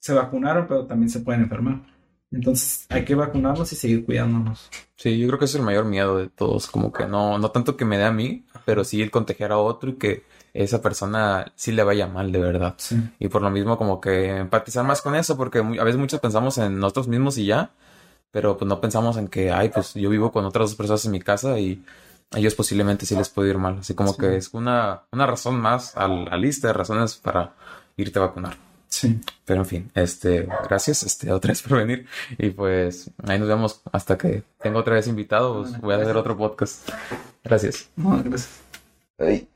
se 0.00 0.12
vacunaron, 0.12 0.66
pero 0.68 0.86
también 0.86 1.10
se 1.10 1.20
pueden 1.20 1.42
enfermar. 1.42 1.95
Entonces 2.30 2.86
hay 2.88 3.04
que 3.04 3.14
vacunarnos 3.14 3.72
y 3.72 3.76
seguir 3.76 4.04
cuidándonos. 4.04 4.68
Sí, 4.96 5.18
yo 5.18 5.26
creo 5.28 5.38
que 5.38 5.44
es 5.44 5.54
el 5.54 5.62
mayor 5.62 5.84
miedo 5.84 6.18
de 6.18 6.28
todos, 6.28 6.66
como 6.66 6.92
que 6.92 7.06
no, 7.06 7.38
no 7.38 7.50
tanto 7.50 7.76
que 7.76 7.84
me 7.84 7.98
dé 7.98 8.04
a 8.04 8.12
mí, 8.12 8.44
pero 8.64 8.84
sí 8.84 9.00
el 9.00 9.10
contagiar 9.10 9.52
a 9.52 9.58
otro 9.58 9.90
y 9.90 9.94
que 9.94 10.24
esa 10.52 10.80
persona 10.80 11.52
sí 11.54 11.72
le 11.72 11.84
vaya 11.84 12.06
mal 12.06 12.32
de 12.32 12.40
verdad. 12.40 12.76
Y 13.18 13.28
por 13.28 13.42
lo 13.42 13.50
mismo 13.50 13.76
como 13.76 14.00
que 14.00 14.36
empatizar 14.38 14.84
más 14.84 15.02
con 15.02 15.14
eso, 15.14 15.36
porque 15.36 15.58
a 15.58 15.84
veces 15.84 16.00
muchos 16.00 16.20
pensamos 16.20 16.58
en 16.58 16.78
nosotros 16.78 17.08
mismos 17.08 17.38
y 17.38 17.46
ya, 17.46 17.70
pero 18.30 18.56
pues 18.56 18.68
no 18.68 18.80
pensamos 18.80 19.16
en 19.18 19.28
que, 19.28 19.50
ay, 19.52 19.68
pues 19.68 19.94
yo 19.94 20.10
vivo 20.10 20.32
con 20.32 20.44
otras 20.44 20.70
dos 20.70 20.76
personas 20.76 21.04
en 21.04 21.12
mi 21.12 21.20
casa 21.20 21.58
y 21.58 21.84
a 22.32 22.38
ellos 22.38 22.54
posiblemente 22.54 23.06
sí 23.06 23.14
les 23.14 23.28
puede 23.28 23.50
ir 23.50 23.58
mal. 23.58 23.78
Así 23.78 23.94
como 23.94 24.16
que 24.16 24.36
es 24.36 24.52
una, 24.52 25.02
una 25.12 25.26
razón 25.26 25.60
más 25.60 25.96
a 25.96 26.08
la 26.08 26.36
lista 26.36 26.68
de 26.68 26.74
razones 26.74 27.16
para 27.16 27.54
irte 27.96 28.18
a 28.18 28.22
vacunar. 28.22 28.65
Sí. 28.88 29.20
Pero 29.44 29.60
en 29.60 29.66
fin, 29.66 29.90
este, 29.94 30.48
gracias, 30.68 31.02
este, 31.02 31.30
otra 31.32 31.50
vez 31.50 31.62
por 31.62 31.78
venir. 31.78 32.06
Y 32.38 32.50
pues 32.50 33.10
ahí 33.26 33.38
nos 33.38 33.48
vemos 33.48 33.82
hasta 33.92 34.16
que 34.16 34.42
tengo 34.60 34.78
otra 34.78 34.94
vez 34.94 35.06
invitados. 35.06 35.78
voy 35.80 35.94
a 35.94 35.98
hacer 35.98 36.16
otro 36.16 36.36
podcast. 36.36 36.88
Gracias. 37.44 37.88
No, 37.96 38.22
gracias. 38.22 39.46